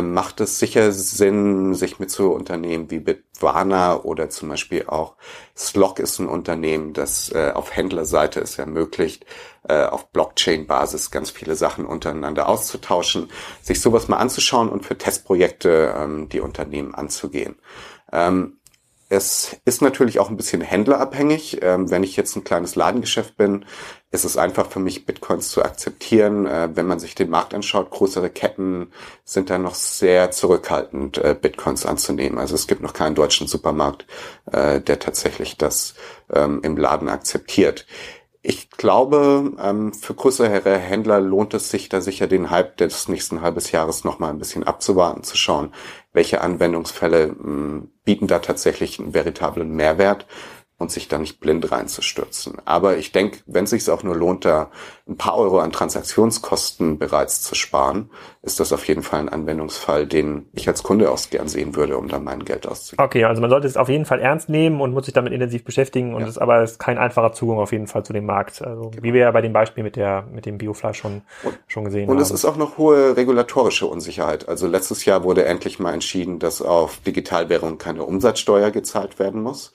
macht 0.00 0.40
es 0.40 0.58
sicher 0.58 0.92
Sinn, 0.92 1.74
sich 1.74 1.98
mit 1.98 2.10
so 2.10 2.30
Unternehmen 2.30 2.90
wie 2.90 3.00
Bitwana 3.00 3.96
oder 4.02 4.30
zum 4.30 4.48
Beispiel 4.48 4.86
auch 4.86 5.16
Slog 5.56 5.98
ist 5.98 6.18
ein 6.18 6.28
Unternehmen, 6.28 6.92
das 6.92 7.32
äh, 7.32 7.50
auf 7.52 7.74
Händlerseite 7.74 8.40
es 8.40 8.58
ermöglicht, 8.58 9.26
äh, 9.68 9.84
auf 9.84 10.10
Blockchain-Basis 10.10 11.10
ganz 11.10 11.30
viele 11.30 11.56
Sachen 11.56 11.84
untereinander 11.84 12.48
auszutauschen, 12.48 13.30
sich 13.60 13.80
sowas 13.80 14.08
mal 14.08 14.18
anzuschauen 14.18 14.68
und 14.68 14.84
für 14.86 14.96
Testprojekte 14.96 15.94
ähm, 15.96 16.28
die 16.28 16.40
Unternehmen 16.40 16.94
anzugehen. 16.94 17.56
Ähm, 18.12 18.58
es 19.12 19.58
ist 19.66 19.82
natürlich 19.82 20.20
auch 20.20 20.30
ein 20.30 20.38
bisschen 20.38 20.62
händlerabhängig. 20.62 21.58
Ähm, 21.60 21.90
wenn 21.90 22.02
ich 22.02 22.16
jetzt 22.16 22.34
ein 22.34 22.44
kleines 22.44 22.76
Ladengeschäft 22.76 23.36
bin, 23.36 23.66
ist 24.10 24.24
es 24.24 24.38
einfach 24.38 24.70
für 24.70 24.80
mich, 24.80 25.04
Bitcoins 25.04 25.50
zu 25.50 25.62
akzeptieren. 25.62 26.46
Äh, 26.46 26.70
wenn 26.74 26.86
man 26.86 26.98
sich 26.98 27.14
den 27.14 27.28
Markt 27.28 27.52
anschaut, 27.52 27.90
größere 27.90 28.30
Ketten 28.30 28.90
sind 29.22 29.50
da 29.50 29.58
noch 29.58 29.74
sehr 29.74 30.30
zurückhaltend, 30.30 31.18
äh, 31.18 31.36
Bitcoins 31.38 31.84
anzunehmen. 31.84 32.38
Also 32.38 32.54
es 32.54 32.66
gibt 32.66 32.80
noch 32.80 32.94
keinen 32.94 33.14
deutschen 33.14 33.46
Supermarkt, 33.48 34.06
äh, 34.50 34.80
der 34.80 34.98
tatsächlich 34.98 35.58
das 35.58 35.92
ähm, 36.32 36.60
im 36.62 36.78
Laden 36.78 37.10
akzeptiert. 37.10 37.86
Ich 38.44 38.70
glaube, 38.70 39.52
ähm, 39.60 39.92
für 39.92 40.14
größere 40.14 40.76
Händler 40.76 41.20
lohnt 41.20 41.54
es 41.54 41.70
sich 41.70 41.88
da 41.88 42.00
sicher 42.00 42.26
den 42.26 42.50
Hype 42.50 42.76
des 42.76 43.06
nächsten 43.06 43.40
halbes 43.40 43.70
Jahres 43.70 44.02
noch 44.02 44.18
mal 44.18 44.30
ein 44.30 44.38
bisschen 44.40 44.64
abzuwarten, 44.64 45.22
zu 45.22 45.36
schauen, 45.36 45.72
welche 46.12 46.40
Anwendungsfälle 46.40 47.24
ähm, 47.26 47.92
bieten 48.04 48.26
da 48.26 48.40
tatsächlich 48.40 48.98
einen 48.98 49.14
veritablen 49.14 49.70
Mehrwert. 49.70 50.26
Und 50.82 50.90
sich 50.90 51.08
da 51.08 51.18
nicht 51.18 51.40
blind 51.40 51.70
reinzustürzen. 51.72 52.56
Aber 52.64 52.98
ich 52.98 53.12
denke, 53.12 53.38
wenn 53.46 53.64
es 53.64 53.70
sich 53.70 53.88
auch 53.88 54.02
nur 54.02 54.16
lohnt, 54.16 54.44
da 54.44 54.70
ein 55.08 55.16
paar 55.16 55.36
Euro 55.36 55.60
an 55.60 55.72
Transaktionskosten 55.72 56.98
bereits 56.98 57.42
zu 57.42 57.54
sparen, 57.54 58.10
ist 58.42 58.60
das 58.60 58.72
auf 58.72 58.86
jeden 58.88 59.02
Fall 59.02 59.20
ein 59.20 59.28
Anwendungsfall, 59.28 60.06
den 60.06 60.46
ich 60.52 60.68
als 60.68 60.82
Kunde 60.82 61.10
auch 61.10 61.18
gern 61.30 61.48
sehen 61.48 61.76
würde, 61.76 61.96
um 61.96 62.08
dann 62.08 62.24
mein 62.24 62.44
Geld 62.44 62.66
auszugeben. 62.66 63.04
Okay, 63.04 63.24
also 63.24 63.40
man 63.40 63.50
sollte 63.50 63.66
es 63.66 63.76
auf 63.76 63.88
jeden 63.88 64.04
Fall 64.04 64.20
ernst 64.20 64.48
nehmen 64.48 64.80
und 64.80 64.92
muss 64.92 65.06
sich 65.06 65.14
damit 65.14 65.32
intensiv 65.32 65.64
beschäftigen 65.64 66.14
und 66.14 66.22
ja. 66.22 66.28
es 66.28 66.38
aber 66.38 66.62
ist 66.62 66.78
kein 66.78 66.98
einfacher 66.98 67.32
Zugang 67.32 67.58
auf 67.58 67.72
jeden 67.72 67.86
Fall 67.86 68.04
zu 68.04 68.12
dem 68.12 68.26
Markt. 68.26 68.62
Also 68.62 68.90
genau. 68.90 69.02
wie 69.02 69.12
wir 69.12 69.20
ja 69.20 69.30
bei 69.30 69.40
dem 69.40 69.52
Beispiel 69.52 69.84
mit 69.84 69.96
der 69.96 70.26
mit 70.32 70.46
dem 70.46 70.58
Biofleisch 70.58 70.98
schon 70.98 71.22
und, 71.44 71.58
schon 71.68 71.84
gesehen 71.84 72.02
und 72.02 72.10
haben. 72.10 72.16
Und 72.16 72.22
es 72.22 72.30
ist 72.30 72.44
auch 72.44 72.56
noch 72.56 72.78
hohe 72.78 73.16
regulatorische 73.16 73.86
Unsicherheit. 73.86 74.48
Also 74.48 74.66
letztes 74.66 75.04
Jahr 75.04 75.22
wurde 75.22 75.44
endlich 75.44 75.78
mal 75.78 75.94
entschieden, 75.94 76.38
dass 76.38 76.60
auf 76.60 76.98
Digitalwährung 76.98 77.78
keine 77.78 78.04
Umsatzsteuer 78.04 78.70
gezahlt 78.70 79.18
werden 79.18 79.42
muss. 79.42 79.72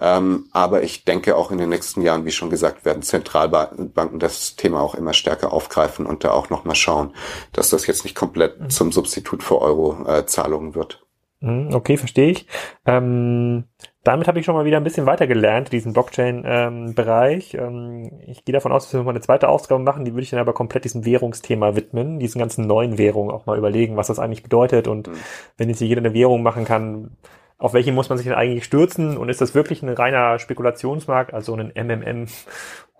Ähm, 0.00 0.48
aber 0.52 0.82
ich 0.82 1.04
denke 1.04 1.36
auch 1.36 1.50
in 1.50 1.58
den 1.58 1.68
nächsten 1.68 2.00
Jahren, 2.00 2.24
wie 2.24 2.30
schon 2.30 2.48
gesagt, 2.48 2.84
werden 2.84 3.02
Zentralbanken 3.02 4.18
das 4.18 4.56
Thema 4.56 4.80
auch 4.80 4.94
immer 4.94 5.12
stärker 5.12 5.52
aufgreifen 5.52 6.06
und 6.06 6.24
da 6.24 6.30
auch 6.30 6.48
nochmal 6.48 6.76
schauen, 6.76 7.14
dass 7.52 7.70
das 7.70 7.86
jetzt 7.86 8.04
nicht 8.04 8.16
komplett 8.16 8.58
mhm. 8.58 8.70
zum 8.70 8.92
Substitut 8.92 9.42
für 9.42 9.60
Euro-Zahlungen 9.60 10.72
äh, 10.72 10.74
wird. 10.74 11.04
Mhm, 11.42 11.74
okay, 11.74 11.96
verstehe 11.96 12.30
ich. 12.30 12.46
Ähm, 12.86 13.64
damit 14.04 14.28
habe 14.28 14.38
ich 14.38 14.46
schon 14.46 14.54
mal 14.54 14.64
wieder 14.64 14.76
ein 14.76 14.84
bisschen 14.84 15.06
weiter 15.06 15.26
gelernt, 15.26 15.72
diesen 15.72 15.92
Blockchain-Bereich. 15.92 17.54
Ähm, 17.54 17.60
ähm, 17.60 18.20
ich 18.26 18.44
gehe 18.44 18.52
davon 18.52 18.72
aus, 18.72 18.84
dass 18.84 18.94
wir 18.94 19.02
mal 19.02 19.10
eine 19.10 19.20
zweite 19.20 19.48
Ausgabe 19.48 19.82
machen, 19.82 20.04
die 20.04 20.12
würde 20.12 20.22
ich 20.22 20.30
dann 20.30 20.38
aber 20.38 20.54
komplett 20.54 20.84
diesem 20.84 21.04
Währungsthema 21.04 21.74
widmen, 21.74 22.20
diesen 22.20 22.38
ganzen 22.38 22.66
neuen 22.66 22.96
Währungen 22.96 23.32
auch 23.32 23.46
mal 23.46 23.58
überlegen, 23.58 23.96
was 23.96 24.06
das 24.06 24.20
eigentlich 24.20 24.44
bedeutet 24.44 24.86
und 24.86 25.08
mhm. 25.08 25.14
wenn 25.56 25.68
jetzt 25.68 25.80
jeder 25.80 26.00
eine 26.00 26.14
Währung 26.14 26.42
machen 26.42 26.64
kann, 26.64 27.16
auf 27.62 27.74
welche 27.74 27.92
muss 27.92 28.08
man 28.08 28.18
sich 28.18 28.26
denn 28.26 28.34
eigentlich 28.34 28.64
stürzen 28.64 29.16
und 29.16 29.28
ist 29.28 29.40
das 29.40 29.54
wirklich 29.54 29.82
ein 29.82 29.88
reiner 29.88 30.40
Spekulationsmarkt, 30.40 31.32
also 31.32 31.54
ein 31.54 31.72
MMM 31.76 32.26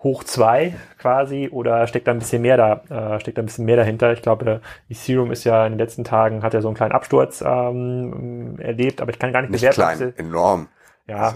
hoch 0.04 0.22
zwei 0.22 0.74
quasi 0.98 1.48
oder 1.50 1.88
steckt 1.88 2.06
da 2.06 2.12
ein 2.12 2.20
bisschen 2.20 2.42
mehr 2.42 2.56
da, 2.56 3.14
äh, 3.16 3.20
steckt 3.20 3.38
da 3.38 3.42
ein 3.42 3.46
bisschen 3.46 3.64
mehr 3.64 3.76
dahinter. 3.76 4.12
Ich 4.12 4.22
glaube, 4.22 4.60
Ethereum 4.88 5.32
ist 5.32 5.42
ja 5.42 5.66
in 5.66 5.72
den 5.72 5.78
letzten 5.78 6.04
Tagen, 6.04 6.44
hat 6.44 6.54
ja 6.54 6.60
so 6.60 6.68
einen 6.68 6.76
kleinen 6.76 6.92
Absturz 6.92 7.42
ähm, 7.44 8.56
erlebt, 8.60 9.00
aber 9.00 9.10
ich 9.10 9.18
kann 9.18 9.32
gar 9.32 9.42
nicht, 9.42 9.50
nicht 9.50 9.62
bewerten. 9.62 10.12
Klein, 10.12 10.14
enorm. 10.16 10.68
Ja, 11.12 11.34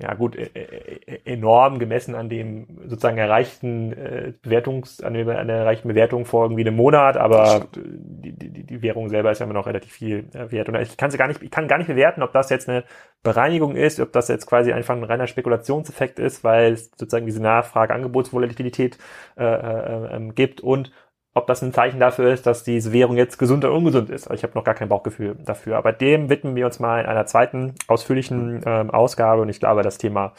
ja. 0.00 0.14
gut, 0.14 0.36
e, 0.36 0.50
e, 0.54 0.60
e, 1.06 1.20
enorm 1.24 1.78
gemessen 1.78 2.14
an 2.14 2.28
dem 2.28 2.66
sozusagen 2.86 3.18
erreichten 3.18 3.92
äh, 3.92 4.32
Bewertungs, 4.42 5.00
an, 5.00 5.14
der, 5.14 5.38
an 5.38 5.46
der 5.46 5.58
erreichten 5.58 5.88
Bewertung 5.88 6.24
vor 6.24 6.44
irgendwie 6.44 6.62
einem 6.62 6.76
Monat, 6.76 7.16
aber 7.16 7.66
die, 7.74 8.32
die, 8.32 8.66
die 8.66 8.82
Währung 8.82 9.08
selber 9.08 9.30
ist 9.30 9.38
ja 9.38 9.44
immer 9.44 9.54
noch 9.54 9.66
relativ 9.66 9.92
viel 9.92 10.24
äh, 10.34 10.50
wert. 10.50 10.68
Und 10.68 10.74
ich 10.76 10.96
kann 10.96 11.10
sie 11.10 11.18
gar 11.18 11.28
nicht, 11.28 11.42
ich 11.42 11.50
kann 11.50 11.68
gar 11.68 11.78
nicht 11.78 11.86
bewerten, 11.86 12.22
ob 12.22 12.32
das 12.32 12.50
jetzt 12.50 12.68
eine 12.68 12.84
Bereinigung 13.22 13.76
ist, 13.76 14.00
ob 14.00 14.12
das 14.12 14.28
jetzt 14.28 14.46
quasi 14.46 14.72
einfach 14.72 14.96
ein 14.96 15.04
reiner 15.04 15.28
Spekulationseffekt 15.28 16.18
ist, 16.18 16.42
weil 16.42 16.72
es 16.72 16.90
sozusagen 16.96 17.26
diese 17.26 17.42
Nachfrage-Angebotsvolatilität 17.42 18.98
äh, 19.38 19.44
äh, 19.44 20.16
äh, 20.16 20.32
gibt 20.34 20.60
und 20.60 20.90
ob 21.34 21.46
das 21.46 21.62
ein 21.62 21.72
Zeichen 21.72 21.98
dafür 21.98 22.32
ist, 22.32 22.46
dass 22.46 22.62
diese 22.62 22.92
Währung 22.92 23.16
jetzt 23.16 23.38
gesund 23.38 23.64
oder 23.64 23.74
ungesund 23.74 24.10
ist. 24.10 24.28
Also 24.28 24.34
ich 24.34 24.42
habe 24.42 24.54
noch 24.54 24.64
gar 24.64 24.74
kein 24.74 24.88
Bauchgefühl 24.88 25.36
dafür. 25.44 25.76
Aber 25.76 25.92
dem 25.92 26.28
widmen 26.28 26.54
wir 26.56 26.66
uns 26.66 26.78
mal 26.78 27.00
in 27.00 27.06
einer 27.06 27.26
zweiten 27.26 27.74
ausführlichen 27.88 28.62
ähm, 28.66 28.90
Ausgabe. 28.90 29.42
Und 29.42 29.48
ich 29.48 29.58
glaube, 29.58 29.82
das 29.82 29.96
Thema 29.96 30.34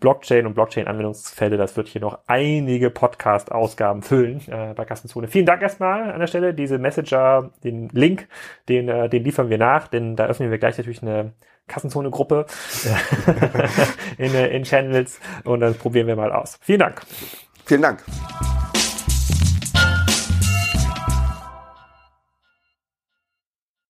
Blockchain 0.00 0.46
und 0.46 0.54
Blockchain-Anwendungsfälle, 0.54 1.56
das 1.56 1.76
wird 1.76 1.86
hier 1.86 2.00
noch 2.00 2.18
einige 2.26 2.90
Podcast-Ausgaben 2.90 4.02
füllen 4.02 4.42
äh, 4.48 4.74
bei 4.74 4.84
Kassenzone. 4.84 5.28
Vielen 5.28 5.46
Dank 5.46 5.62
erstmal 5.62 6.10
an 6.10 6.18
der 6.18 6.26
Stelle. 6.26 6.54
Diese 6.54 6.78
Messenger, 6.78 7.50
den 7.62 7.88
Link, 7.90 8.26
den, 8.68 8.88
äh, 8.88 9.08
den 9.08 9.22
liefern 9.22 9.48
wir 9.48 9.58
nach, 9.58 9.86
denn 9.86 10.16
da 10.16 10.26
öffnen 10.26 10.50
wir 10.50 10.58
gleich 10.58 10.76
natürlich 10.76 11.02
eine 11.02 11.34
Kassenzone-Gruppe 11.68 12.46
in, 14.18 14.34
äh, 14.34 14.48
in 14.48 14.64
Channels 14.64 15.20
und 15.44 15.60
dann 15.60 15.76
probieren 15.76 16.08
wir 16.08 16.16
mal 16.16 16.32
aus. 16.32 16.58
Vielen 16.60 16.80
Dank. 16.80 17.02
Vielen 17.64 17.82
Dank. 17.82 18.02